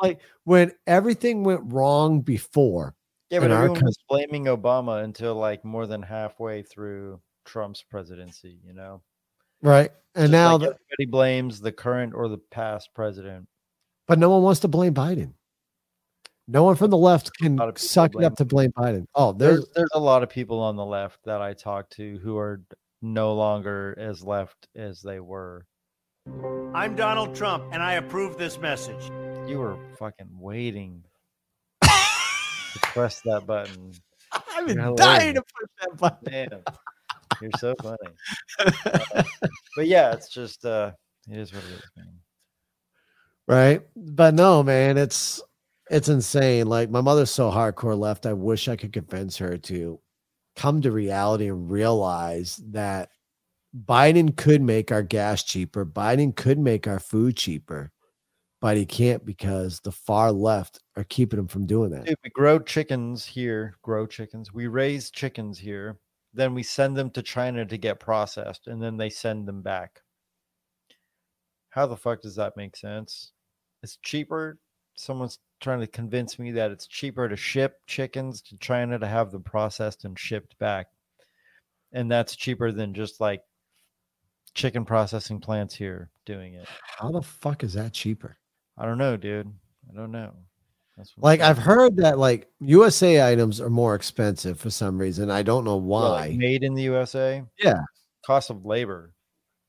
right? 0.00 0.18
when 0.44 0.72
everything 0.86 1.44
went 1.44 1.72
wrong 1.72 2.20
before, 2.20 2.94
Yeah, 3.30 3.40
but 3.40 3.50
everyone 3.50 3.84
was 3.84 3.98
blaming 4.08 4.44
Obama 4.46 5.04
until 5.04 5.34
like 5.34 5.64
more 5.64 5.86
than 5.86 6.02
halfway 6.02 6.62
through 6.62 7.20
Trump's 7.44 7.82
presidency, 7.82 8.58
you 8.64 8.72
know? 8.72 9.02
right? 9.62 9.90
And 10.14 10.24
Just 10.24 10.32
now 10.32 10.52
like 10.52 10.60
the, 10.60 10.66
everybody 10.66 11.10
blames 11.10 11.60
the 11.60 11.72
current 11.72 12.14
or 12.14 12.28
the 12.28 12.38
past 12.38 12.90
president. 12.94 13.46
But 14.08 14.18
no 14.18 14.30
one 14.30 14.42
wants 14.42 14.60
to 14.60 14.68
blame 14.68 14.94
Biden. 14.94 15.34
No 16.48 16.64
one 16.64 16.74
from 16.74 16.90
the 16.90 16.96
left 16.96 17.30
can 17.38 17.56
lot 17.56 17.68
of 17.68 17.76
people 17.76 17.88
suck 17.88 18.14
it 18.14 18.24
up 18.24 18.36
to 18.36 18.44
blame 18.44 18.72
Biden. 18.72 19.06
Oh, 19.14 19.32
there's 19.32 19.58
There's 19.58 19.68
there's 19.74 19.90
a 19.94 20.00
lot 20.00 20.22
of 20.22 20.28
people 20.28 20.60
on 20.60 20.76
the 20.76 20.84
left 20.84 21.18
that 21.24 21.40
I 21.40 21.52
talk 21.52 21.88
to 21.90 22.18
who 22.18 22.36
are 22.36 22.60
no 23.00 23.34
longer 23.34 23.94
as 23.98 24.24
left 24.24 24.68
as 24.76 25.00
they 25.02 25.20
were. 25.20 25.66
I'm 26.74 26.94
Donald 26.94 27.34
Trump, 27.34 27.64
and 27.72 27.82
I 27.82 27.94
approve 27.94 28.38
this 28.38 28.58
message. 28.58 29.10
You 29.48 29.58
were 29.58 29.76
fucking 29.98 30.28
waiting 30.38 31.04
to 31.82 31.90
press 32.82 33.20
that 33.24 33.46
button. 33.46 33.92
I've 34.32 34.66
been 34.66 34.78
You're 34.78 34.94
dying 34.94 35.34
hilarious. 35.34 35.34
to 35.34 35.42
push 35.42 35.70
that 35.80 35.96
button. 35.98 36.30
Man, 36.30 36.62
you're 37.40 37.50
so 37.58 37.74
funny. 37.82 37.96
Uh, 38.58 39.22
but 39.76 39.86
yeah, 39.86 40.12
it's 40.12 40.28
just 40.28 40.64
uh 40.64 40.92
it 41.28 41.38
is 41.38 41.52
what 41.52 41.62
it 41.64 41.70
is, 41.70 41.90
man. 41.96 42.21
Right. 43.52 43.82
But 43.94 44.32
no, 44.32 44.62
man, 44.62 44.96
it's 44.96 45.42
it's 45.90 46.08
insane. 46.08 46.66
Like 46.66 46.88
my 46.88 47.02
mother's 47.02 47.30
so 47.30 47.50
hardcore 47.50 47.98
left. 47.98 48.24
I 48.24 48.32
wish 48.32 48.66
I 48.66 48.76
could 48.76 48.94
convince 48.94 49.36
her 49.36 49.58
to 49.58 50.00
come 50.56 50.80
to 50.80 50.90
reality 50.90 51.48
and 51.48 51.70
realize 51.70 52.62
that 52.70 53.10
Biden 53.86 54.34
could 54.34 54.62
make 54.62 54.90
our 54.90 55.02
gas 55.02 55.42
cheaper. 55.42 55.84
Biden 55.84 56.34
could 56.34 56.58
make 56.58 56.88
our 56.88 56.98
food 56.98 57.36
cheaper, 57.36 57.92
but 58.62 58.78
he 58.78 58.86
can't 58.86 59.24
because 59.26 59.80
the 59.80 59.92
far 59.92 60.32
left 60.32 60.80
are 60.96 61.04
keeping 61.04 61.38
him 61.38 61.48
from 61.48 61.66
doing 61.66 61.90
that. 61.90 62.06
Dude, 62.06 62.16
we 62.24 62.30
grow 62.30 62.58
chickens 62.58 63.26
here, 63.26 63.76
grow 63.82 64.06
chickens. 64.06 64.54
We 64.54 64.66
raise 64.66 65.10
chickens 65.10 65.58
here. 65.58 65.98
Then 66.32 66.54
we 66.54 66.62
send 66.62 66.96
them 66.96 67.10
to 67.10 67.22
China 67.22 67.66
to 67.66 67.76
get 67.76 68.00
processed, 68.00 68.66
and 68.66 68.82
then 68.82 68.96
they 68.96 69.10
send 69.10 69.46
them 69.46 69.60
back. 69.60 70.00
How 71.68 71.86
the 71.86 71.98
fuck 71.98 72.22
does 72.22 72.36
that 72.36 72.56
make 72.56 72.76
sense? 72.76 73.32
It's 73.82 73.96
cheaper. 74.02 74.58
Someone's 74.94 75.38
trying 75.60 75.80
to 75.80 75.86
convince 75.86 76.38
me 76.38 76.52
that 76.52 76.70
it's 76.70 76.86
cheaper 76.86 77.28
to 77.28 77.36
ship 77.36 77.80
chickens 77.86 78.42
to 78.42 78.56
China 78.58 78.98
to 78.98 79.06
have 79.06 79.30
them 79.30 79.42
processed 79.42 80.04
and 80.04 80.18
shipped 80.18 80.58
back. 80.58 80.88
And 81.92 82.10
that's 82.10 82.36
cheaper 82.36 82.72
than 82.72 82.94
just 82.94 83.20
like 83.20 83.42
chicken 84.54 84.84
processing 84.84 85.40
plants 85.40 85.74
here 85.74 86.10
doing 86.26 86.54
it. 86.54 86.66
How 86.98 87.10
the 87.10 87.22
fuck 87.22 87.64
is 87.64 87.74
that 87.74 87.92
cheaper? 87.92 88.38
I 88.78 88.84
don't 88.86 88.98
know, 88.98 89.16
dude. 89.16 89.52
I 89.90 89.94
don't 89.96 90.12
know. 90.12 90.32
Like 91.16 91.40
I've 91.40 91.58
heard 91.58 91.96
that 91.96 92.18
like 92.18 92.48
USA 92.60 93.26
items 93.32 93.60
are 93.60 93.70
more 93.70 93.94
expensive 93.94 94.60
for 94.60 94.70
some 94.70 94.98
reason. 94.98 95.30
I 95.30 95.42
don't 95.42 95.64
know 95.64 95.76
What, 95.76 96.10
like, 96.10 96.30
why. 96.30 96.36
made 96.36 96.62
in 96.62 96.74
the 96.74 96.82
USA. 96.82 97.42
Yeah. 97.58 97.80
Cost 98.24 98.50
of 98.50 98.64
labor. 98.64 99.14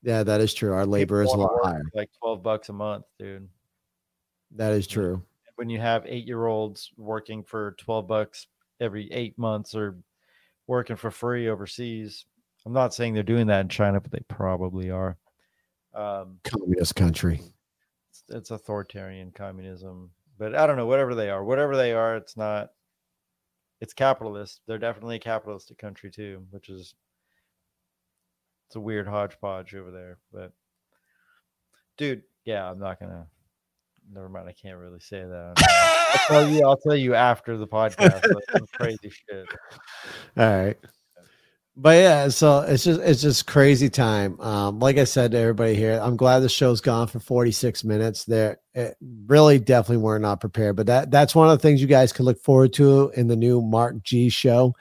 Yeah, 0.02 0.22
that 0.22 0.40
is 0.42 0.52
true. 0.52 0.72
Our 0.74 0.84
labor 0.86 1.22
is 1.22 1.32
a 1.32 1.36
lot 1.36 1.50
higher. 1.62 1.82
Like 1.94 2.10
twelve 2.20 2.42
bucks 2.42 2.68
a 2.68 2.74
month, 2.74 3.06
dude. 3.18 3.48
That 4.54 4.72
is 4.72 4.86
true. 4.86 5.22
When 5.56 5.68
you 5.68 5.80
have 5.80 6.04
eight 6.06 6.26
year 6.26 6.46
olds 6.46 6.90
working 6.96 7.42
for 7.42 7.74
twelve 7.78 8.06
bucks 8.06 8.46
every 8.80 9.10
eight 9.12 9.38
months 9.38 9.74
or 9.74 9.96
working 10.66 10.96
for 10.96 11.10
free 11.10 11.48
overseas. 11.48 12.26
I'm 12.66 12.72
not 12.72 12.94
saying 12.94 13.14
they're 13.14 13.22
doing 13.22 13.46
that 13.48 13.60
in 13.60 13.68
China, 13.68 14.00
but 14.00 14.10
they 14.10 14.22
probably 14.28 14.90
are. 14.90 15.16
Um, 15.94 16.38
Communist 16.44 16.96
country. 16.96 17.40
it's, 18.10 18.24
it's 18.28 18.50
authoritarian 18.50 19.30
communism, 19.32 20.10
but 20.38 20.54
I 20.54 20.66
don't 20.66 20.76
know. 20.76 20.86
Whatever 20.86 21.14
they 21.14 21.30
are, 21.30 21.44
whatever 21.44 21.76
they 21.76 21.92
are, 21.92 22.16
it's 22.16 22.36
not. 22.36 22.70
It's 23.80 23.92
capitalist. 23.92 24.60
They're 24.66 24.78
definitely 24.78 25.16
a 25.16 25.20
capitalistic 25.20 25.78
country 25.78 26.10
too, 26.10 26.46
which 26.50 26.68
is 26.70 26.94
it's 28.68 28.76
a 28.76 28.80
weird 28.80 29.06
hodgepodge 29.06 29.74
over 29.74 29.90
there. 29.90 30.18
But 30.32 30.52
dude, 31.98 32.22
yeah, 32.44 32.68
I'm 32.70 32.78
not 32.78 32.98
gonna 32.98 33.26
never 34.12 34.28
mind. 34.28 34.48
I 34.48 34.52
can't 34.52 34.78
really 34.78 35.00
say 35.00 35.22
that. 35.22 35.54
I'll 35.58 36.28
tell 36.28 36.48
you. 36.50 36.64
I'll 36.64 36.76
tell 36.76 36.96
you 36.96 37.14
after 37.14 37.56
the 37.56 37.66
podcast. 37.66 38.22
Some 38.52 38.66
crazy 38.72 39.10
shit. 39.10 39.46
All 40.36 40.64
right. 40.64 40.76
But 41.76 41.96
yeah, 41.96 42.28
so 42.28 42.60
it's 42.60 42.84
just 42.84 43.00
it's 43.00 43.20
just 43.20 43.48
crazy 43.48 43.88
time. 43.88 44.40
Um, 44.40 44.78
like 44.78 44.96
I 44.96 45.04
said 45.04 45.32
to 45.32 45.38
everybody 45.38 45.74
here, 45.74 45.98
I'm 46.00 46.16
glad 46.16 46.40
the 46.40 46.48
show's 46.48 46.80
gone 46.80 47.08
for 47.08 47.18
46 47.18 47.82
minutes. 47.82 48.24
There, 48.24 48.58
it 48.74 48.96
really 49.26 49.58
definitely 49.58 50.04
were 50.04 50.20
not 50.20 50.40
prepared, 50.40 50.76
but 50.76 50.86
that 50.86 51.10
that's 51.10 51.34
one 51.34 51.50
of 51.50 51.58
the 51.58 51.62
things 51.62 51.80
you 51.80 51.88
guys 51.88 52.12
can 52.12 52.26
look 52.26 52.40
forward 52.40 52.72
to 52.74 53.10
in 53.16 53.26
the 53.26 53.34
new 53.34 53.60
Mark 53.60 54.00
G 54.04 54.28
show. 54.28 54.72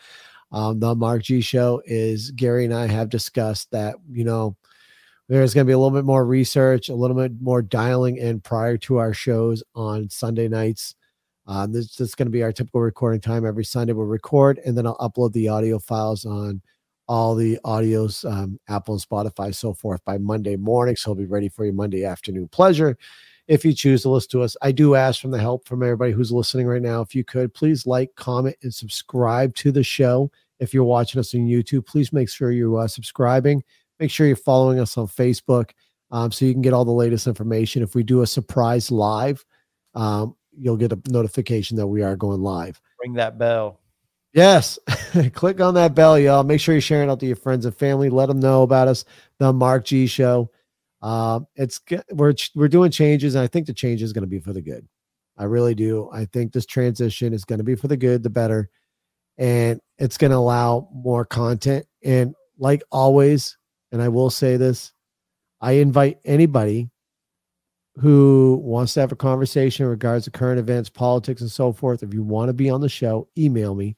Um, 0.51 0.79
the 0.79 0.93
Mark 0.93 1.23
G 1.23 1.41
show 1.41 1.81
is 1.83 2.29
Gary 2.29 2.65
and 2.65 2.73
I 2.75 2.85
have 2.85 3.09
discussed 3.09 3.71
that 3.71 3.95
you 4.11 4.23
know 4.23 4.55
there's 5.29 5.53
going 5.53 5.65
to 5.65 5.69
be 5.69 5.73
a 5.73 5.77
little 5.77 5.97
bit 5.97 6.05
more 6.05 6.25
research, 6.25 6.89
a 6.89 6.95
little 6.95 7.15
bit 7.15 7.31
more 7.41 7.61
dialing 7.61 8.17
in 8.17 8.41
prior 8.41 8.77
to 8.77 8.97
our 8.97 9.13
shows 9.13 9.63
on 9.75 10.09
Sunday 10.09 10.47
nights. 10.47 10.95
Um, 11.47 11.71
this, 11.71 11.95
this 11.95 12.09
is 12.09 12.15
going 12.15 12.27
to 12.27 12.31
be 12.31 12.43
our 12.43 12.51
typical 12.51 12.81
recording 12.81 13.21
time. 13.21 13.45
Every 13.45 13.65
Sunday 13.65 13.93
we'll 13.93 14.05
record 14.05 14.59
and 14.65 14.77
then 14.77 14.87
I'll 14.87 14.97
upload 14.97 15.33
the 15.33 15.49
audio 15.49 15.79
files 15.79 16.25
on 16.25 16.61
all 17.07 17.35
the 17.35 17.59
audios, 17.65 18.29
um, 18.29 18.59
Apple 18.69 18.95
and 18.95 19.03
Spotify, 19.03 19.53
so 19.53 19.73
forth 19.73 20.03
by 20.05 20.17
Monday 20.17 20.55
morning. 20.55 20.95
So 20.95 21.11
it'll 21.11 21.19
be 21.19 21.25
ready 21.25 21.49
for 21.49 21.65
your 21.65 21.73
Monday 21.73 22.05
afternoon 22.05 22.47
pleasure. 22.47 22.97
If 23.47 23.65
you 23.65 23.73
choose 23.73 24.03
to 24.03 24.09
listen 24.09 24.31
to 24.31 24.41
us, 24.41 24.55
I 24.61 24.71
do 24.71 24.95
ask 24.95 25.19
from 25.19 25.31
the 25.31 25.39
help 25.39 25.67
from 25.67 25.83
everybody 25.83 26.13
who's 26.13 26.31
listening 26.31 26.65
right 26.65 26.81
now. 26.81 27.01
If 27.01 27.13
you 27.13 27.25
could 27.25 27.53
please 27.53 27.85
like, 27.85 28.15
comment, 28.15 28.55
and 28.63 28.73
subscribe 28.73 29.53
to 29.55 29.71
the 29.71 29.83
show. 29.83 30.31
If 30.59 30.73
you're 30.73 30.85
watching 30.85 31.19
us 31.19 31.35
on 31.35 31.41
YouTube, 31.41 31.85
please 31.85 32.13
make 32.13 32.29
sure 32.29 32.51
you're 32.51 32.79
uh, 32.79 32.87
subscribing. 32.87 33.61
Make 33.99 34.11
sure 34.11 34.27
you're 34.27 34.35
following 34.35 34.79
us 34.79 34.97
on 34.97 35.07
Facebook 35.07 35.71
um, 36.11 36.31
so 36.31 36.45
you 36.45 36.53
can 36.53 36.61
get 36.61 36.73
all 36.73 36.85
the 36.85 36.91
latest 36.91 37.27
information. 37.27 37.83
If 37.83 37.95
we 37.95 38.03
do 38.03 38.21
a 38.21 38.27
surprise 38.27 38.91
live, 38.91 39.43
um, 39.95 40.35
you'll 40.51 40.77
get 40.77 40.91
a 40.91 40.99
notification 41.07 41.77
that 41.77 41.87
we 41.87 42.01
are 42.03 42.15
going 42.15 42.41
live. 42.41 42.79
Ring 43.01 43.13
that 43.13 43.37
bell. 43.37 43.79
Yes. 44.33 44.79
Click 45.33 45.61
on 45.61 45.75
that 45.75 45.93
bell, 45.93 46.17
y'all. 46.17 46.43
Make 46.43 46.59
sure 46.59 46.73
you're 46.73 46.81
sharing 46.81 47.09
out 47.09 47.19
to 47.19 47.25
your 47.25 47.35
friends 47.35 47.65
and 47.65 47.75
family. 47.75 48.09
Let 48.09 48.27
them 48.27 48.39
know 48.39 48.63
about 48.63 48.87
us, 48.87 49.05
the 49.37 49.53
Mark 49.53 49.85
G 49.85 50.07
Show. 50.07 50.49
Um, 51.01 51.47
it's 51.55 51.79
we're 52.11 52.33
we're 52.55 52.67
doing 52.67 52.89
changes, 52.89 53.35
and 53.35 53.43
I 53.43 53.47
think 53.47 53.67
the 53.67 53.73
change 53.73 54.01
is 54.01 54.13
going 54.13 54.23
to 54.23 54.27
be 54.27 54.39
for 54.39 54.53
the 54.53 54.61
good. 54.61 54.87
I 55.37 55.45
really 55.45 55.75
do. 55.75 56.09
I 56.11 56.25
think 56.25 56.51
this 56.51 56.65
transition 56.65 57.33
is 57.33 57.45
going 57.45 57.57
to 57.57 57.63
be 57.63 57.75
for 57.75 57.87
the 57.87 57.97
good, 57.97 58.23
the 58.23 58.29
better, 58.29 58.69
and 59.37 59.79
it's 59.97 60.17
going 60.17 60.31
to 60.31 60.37
allow 60.37 60.89
more 60.93 61.25
content. 61.25 61.85
And 62.03 62.33
like 62.57 62.83
always, 62.91 63.57
and 63.93 64.01
I 64.01 64.09
will 64.09 64.31
say 64.31 64.57
this, 64.57 64.91
I 65.61 65.73
invite 65.73 66.19
anybody 66.25 66.89
who 67.99 68.59
wants 68.63 68.95
to 68.95 69.01
have 69.01 69.11
a 69.11 69.15
conversation 69.15 69.85
in 69.85 69.89
regards 69.89 70.25
to 70.25 70.31
current 70.31 70.59
events, 70.59 70.89
politics, 70.89 71.41
and 71.41 71.51
so 71.51 71.71
forth. 71.71 72.01
If 72.01 72.11
you 72.11 72.23
want 72.23 72.49
to 72.49 72.53
be 72.53 72.71
on 72.71 72.81
the 72.81 72.89
show, 72.89 73.29
email 73.37 73.75
me 73.75 73.95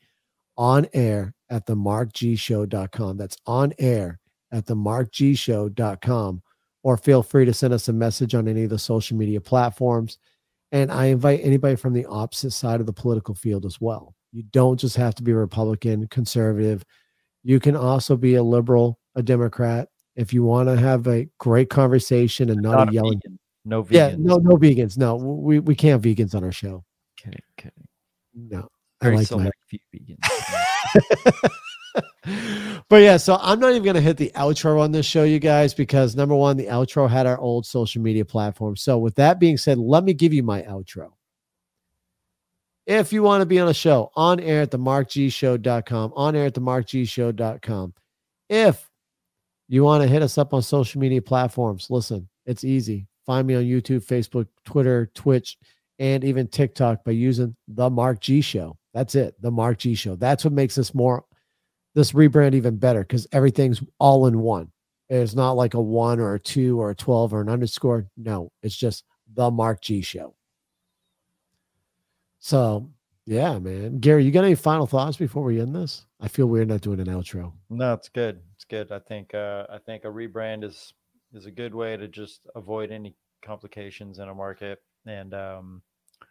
on 0.58 0.86
air 0.93 1.34
at 1.50 1.66
the 1.66 1.76
markgshow.com. 1.76 3.18
That's 3.18 3.38
on 3.48 3.74
air 3.80 4.20
at 4.52 4.66
the 4.66 4.76
markgshow.com. 4.76 6.41
Or 6.84 6.98
feel 6.98 7.24
free 7.24 7.46
to 7.46 7.54
send 7.54 7.74
us 7.74 7.88
a 7.88 7.93
message 7.93 8.36
on 8.36 8.50
any 8.50 8.66
of 8.66 8.70
the 8.70 8.78
social 8.78 9.18
media 9.18 9.39
platforms. 9.39 10.18
And 10.74 10.91
I 10.91 11.06
invite 11.06 11.39
anybody 11.41 11.78
from 11.78 11.93
the 11.93 12.06
opposite 12.06 12.52
side 12.52 12.82
of 12.82 12.86
the 12.86 12.93
political 12.93 13.34
field 13.34 13.66
as 13.66 13.80
well. 13.80 14.14
You 14.34 14.43
don't 14.43 14.78
just 14.78 14.98
have 14.98 15.16
to 15.16 15.24
be 15.24 15.32
a 15.32 15.36
Republican, 15.36 16.08
conservative. 16.10 16.84
You 17.43 17.62
can 17.62 17.78
also 17.78 18.18
be 18.18 18.36
a 18.36 18.43
liberal, 18.43 19.00
a 19.16 19.24
Democrat. 19.24 19.89
If 20.16 20.34
you 20.34 20.43
want 20.43 20.70
to 20.70 20.78
have 20.78 21.07
a 21.07 21.28
great 21.39 21.70
conversation 21.70 22.49
and 22.49 22.61
not, 22.61 22.72
Not 22.76 22.89
a 22.89 22.93
yelling, 22.93 23.20
vegan. 23.20 23.39
No 23.66 23.84
vegans. 23.84 23.91
yeah, 23.91 24.16
no, 24.18 24.36
no 24.38 24.55
vegans. 24.57 24.97
No, 24.97 25.16
we, 25.16 25.59
we 25.59 25.76
can't 25.76 25.91
have 25.91 26.16
vegans 26.16 26.36
on 26.36 26.43
our 26.43 26.51
show. 26.51 26.84
Okay. 27.20 27.38
Okay. 27.59 27.72
No, 28.34 28.70
I 29.01 29.05
Very 29.05 29.18
like 29.18 29.32
my- 29.32 29.51
few 29.68 29.80
vegans. 29.93 31.49
but 32.89 32.97
yeah, 32.97 33.18
so 33.18 33.38
I'm 33.41 33.59
not 33.59 33.72
even 33.72 33.84
going 33.84 33.95
to 33.95 34.01
hit 34.01 34.18
the 34.18 34.32
outro 34.36 34.80
on 34.80 34.91
this 34.91 35.05
show, 35.05 35.24
you 35.24 35.39
guys, 35.39 35.74
because 35.74 36.16
number 36.16 36.36
one, 36.36 36.57
the 36.57 36.68
outro 36.68 37.09
had 37.09 37.26
our 37.26 37.38
old 37.39 37.66
social 37.66 38.01
media 38.01 38.26
platform. 38.26 38.76
So, 38.78 38.97
with 38.97 39.16
that 39.16 39.39
being 39.39 39.57
said, 39.57 39.78
let 39.78 40.03
me 40.03 40.13
give 40.13 40.34
you 40.34 40.43
my 40.43 40.61
outro. 40.63 41.11
If 42.86 43.11
you 43.11 43.24
want 43.24 43.41
to 43.41 43.45
be 43.45 43.59
on 43.59 43.68
a 43.68 43.74
show 43.74 44.11
on 44.16 44.39
air 44.39 44.61
at 44.61 44.72
the 44.72 44.78
markgshow.com, 44.80 46.13
on 46.16 46.36
air 46.36 46.45
at 46.45 46.53
the 46.53 46.61
markgshow.com. 46.61 47.93
If 48.47 48.89
you 49.68 49.84
want 49.84 50.03
to 50.03 50.09
hit 50.09 50.22
us 50.22 50.38
up 50.38 50.53
on 50.53 50.61
social 50.61 51.01
media 51.01 51.22
platforms, 51.22 51.88
listen, 51.89 52.28
it's 52.45 52.63
easy. 52.63 53.07
Find 53.26 53.47
me 53.47 53.55
on 53.55 53.63
YouTube, 53.63 54.05
Facebook, 54.05 54.47
Twitter, 54.66 55.11
Twitch, 55.16 55.57
and 55.97 56.24
even 56.24 56.47
TikTok 56.47 57.03
by 57.03 57.11
using 57.11 57.55
the 57.68 57.89
Mark 57.89 58.20
G 58.20 58.41
Show. 58.41 58.78
That's 58.93 59.16
it, 59.16 59.41
the 59.41 59.51
Mark 59.51 59.80
G 59.80 59.95
Show. 59.95 60.16
That's 60.16 60.43
what 60.43 60.53
makes 60.53 60.76
this 60.76 60.93
more 60.93 61.26
this 61.95 62.11
rebrand 62.11 62.53
even 62.53 62.78
better 62.78 62.99
because 62.99 63.26
everything's 63.32 63.82
all 63.99 64.28
in 64.28 64.39
one. 64.39 64.72
It's 65.09 65.34
not 65.34 65.53
like 65.53 65.74
a 65.74 65.82
one 65.82 66.20
or 66.20 66.36
a 66.36 66.39
two 66.39 66.80
or 66.80 66.91
a 66.91 66.95
12 66.95 67.34
or 67.34 67.41
an 67.41 67.49
underscore. 67.49 68.07
No, 68.18 68.51
it's 68.61 68.76
just 68.76 69.05
the 69.34 69.49
Mark 69.49 69.82
G 69.82 70.01
show. 70.01 70.36
So, 72.39 72.91
yeah, 73.26 73.57
man. 73.57 73.99
Gary, 73.99 74.24
you 74.24 74.32
got 74.32 74.43
any 74.43 74.55
final 74.55 74.86
thoughts 74.86 75.18
before 75.18 75.43
we 75.43 75.59
end 75.59 75.76
this? 75.76 76.05
I 76.20 76.28
feel 76.28 76.47
weird 76.47 76.68
not 76.68 76.82
doing 76.82 76.99
an 76.99 77.07
outro. 77.07 77.53
No, 77.70 77.93
it's 77.93 78.09
good. 78.09 78.41
Good. 78.70 78.91
I 78.91 78.99
think 78.99 79.34
uh, 79.34 79.66
I 79.70 79.78
think 79.78 80.05
a 80.05 80.07
rebrand 80.07 80.63
is 80.63 80.93
is 81.34 81.45
a 81.45 81.51
good 81.51 81.76
way 81.76 81.97
to 81.97 82.07
just 82.07 82.47
avoid 82.55 82.91
any 82.91 83.16
complications 83.43 84.20
in 84.20 84.28
a 84.28 84.34
market, 84.34 84.82
and 85.05 85.34
um, 85.34 85.82
I 86.22 86.26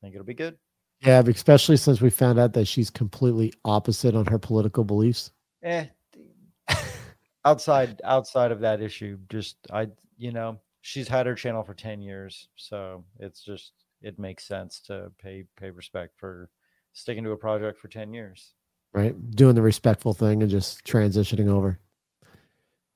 think 0.00 0.14
it'll 0.14 0.26
be 0.26 0.34
good. 0.34 0.56
Yeah, 1.00 1.22
especially 1.26 1.76
since 1.76 2.00
we 2.00 2.10
found 2.10 2.38
out 2.38 2.52
that 2.54 2.66
she's 2.66 2.90
completely 2.90 3.52
opposite 3.64 4.14
on 4.14 4.26
her 4.26 4.38
political 4.38 4.84
beliefs. 4.84 5.30
Eh, 5.62 5.86
outside 7.44 8.00
outside 8.04 8.52
of 8.52 8.60
that 8.60 8.80
issue, 8.80 9.18
just 9.28 9.56
I 9.72 9.88
you 10.16 10.32
know 10.32 10.60
she's 10.82 11.08
had 11.08 11.26
her 11.26 11.34
channel 11.34 11.62
for 11.62 11.74
ten 11.74 12.00
years, 12.00 12.48
so 12.56 13.04
it's 13.18 13.42
just 13.42 13.72
it 14.00 14.18
makes 14.18 14.46
sense 14.46 14.80
to 14.86 15.10
pay 15.20 15.44
pay 15.58 15.70
respect 15.70 16.14
for 16.18 16.50
sticking 16.92 17.24
to 17.24 17.32
a 17.32 17.36
project 17.36 17.80
for 17.80 17.88
ten 17.88 18.12
years. 18.12 18.54
Right? 18.92 19.14
Doing 19.30 19.54
the 19.54 19.62
respectful 19.62 20.14
thing 20.14 20.42
and 20.42 20.50
just 20.50 20.84
transitioning 20.84 21.48
over, 21.48 21.78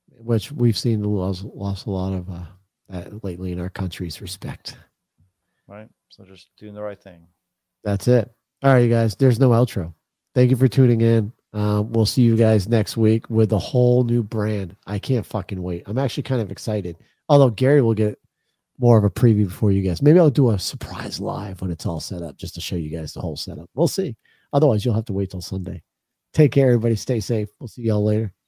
which 0.09 0.51
we've 0.51 0.77
seen 0.77 1.03
lost, 1.03 1.43
lost 1.43 1.85
a 1.85 1.91
lot 1.91 2.13
of 2.13 2.29
uh, 2.29 2.45
that 2.89 3.23
lately 3.23 3.51
in 3.51 3.59
our 3.59 3.69
country's 3.69 4.21
respect. 4.21 4.77
Right, 5.67 5.89
so 6.09 6.23
just 6.25 6.49
doing 6.57 6.73
the 6.73 6.81
right 6.81 7.01
thing. 7.01 7.27
That's 7.83 8.07
it. 8.07 8.31
All 8.61 8.73
right, 8.73 8.79
you 8.79 8.89
guys, 8.89 9.15
there's 9.15 9.39
no 9.39 9.49
outro. 9.49 9.93
Thank 10.35 10.51
you 10.51 10.57
for 10.57 10.67
tuning 10.67 11.01
in. 11.01 11.31
Um, 11.53 11.91
we'll 11.91 12.05
see 12.05 12.23
you 12.23 12.35
guys 12.35 12.67
next 12.67 12.97
week 12.97 13.29
with 13.29 13.53
a 13.53 13.59
whole 13.59 14.03
new 14.03 14.23
brand. 14.23 14.75
I 14.87 14.97
can't 14.99 15.25
fucking 15.25 15.61
wait. 15.61 15.83
I'm 15.85 15.99
actually 15.99 16.23
kind 16.23 16.41
of 16.41 16.51
excited. 16.51 16.97
Although 17.29 17.51
Gary 17.51 17.81
will 17.81 17.93
get 17.93 18.17
more 18.79 18.97
of 18.97 19.03
a 19.03 19.09
preview 19.09 19.45
before 19.45 19.71
you 19.71 19.81
guys. 19.81 20.01
Maybe 20.01 20.19
I'll 20.19 20.29
do 20.29 20.49
a 20.49 20.59
surprise 20.59 21.19
live 21.19 21.61
when 21.61 21.71
it's 21.71 21.85
all 21.85 21.99
set 21.99 22.21
up 22.21 22.37
just 22.37 22.55
to 22.55 22.61
show 22.61 22.75
you 22.75 22.89
guys 22.89 23.13
the 23.13 23.21
whole 23.21 23.37
setup. 23.37 23.69
We'll 23.75 23.87
see. 23.87 24.15
Otherwise, 24.53 24.85
you'll 24.85 24.95
have 24.95 25.05
to 25.05 25.13
wait 25.13 25.31
till 25.31 25.41
Sunday. 25.41 25.83
Take 26.33 26.53
care, 26.53 26.67
everybody. 26.69 26.95
Stay 26.95 27.19
safe. 27.21 27.49
We'll 27.59 27.67
see 27.67 27.83
y'all 27.83 28.03
later. 28.03 28.23
Late. 28.23 28.42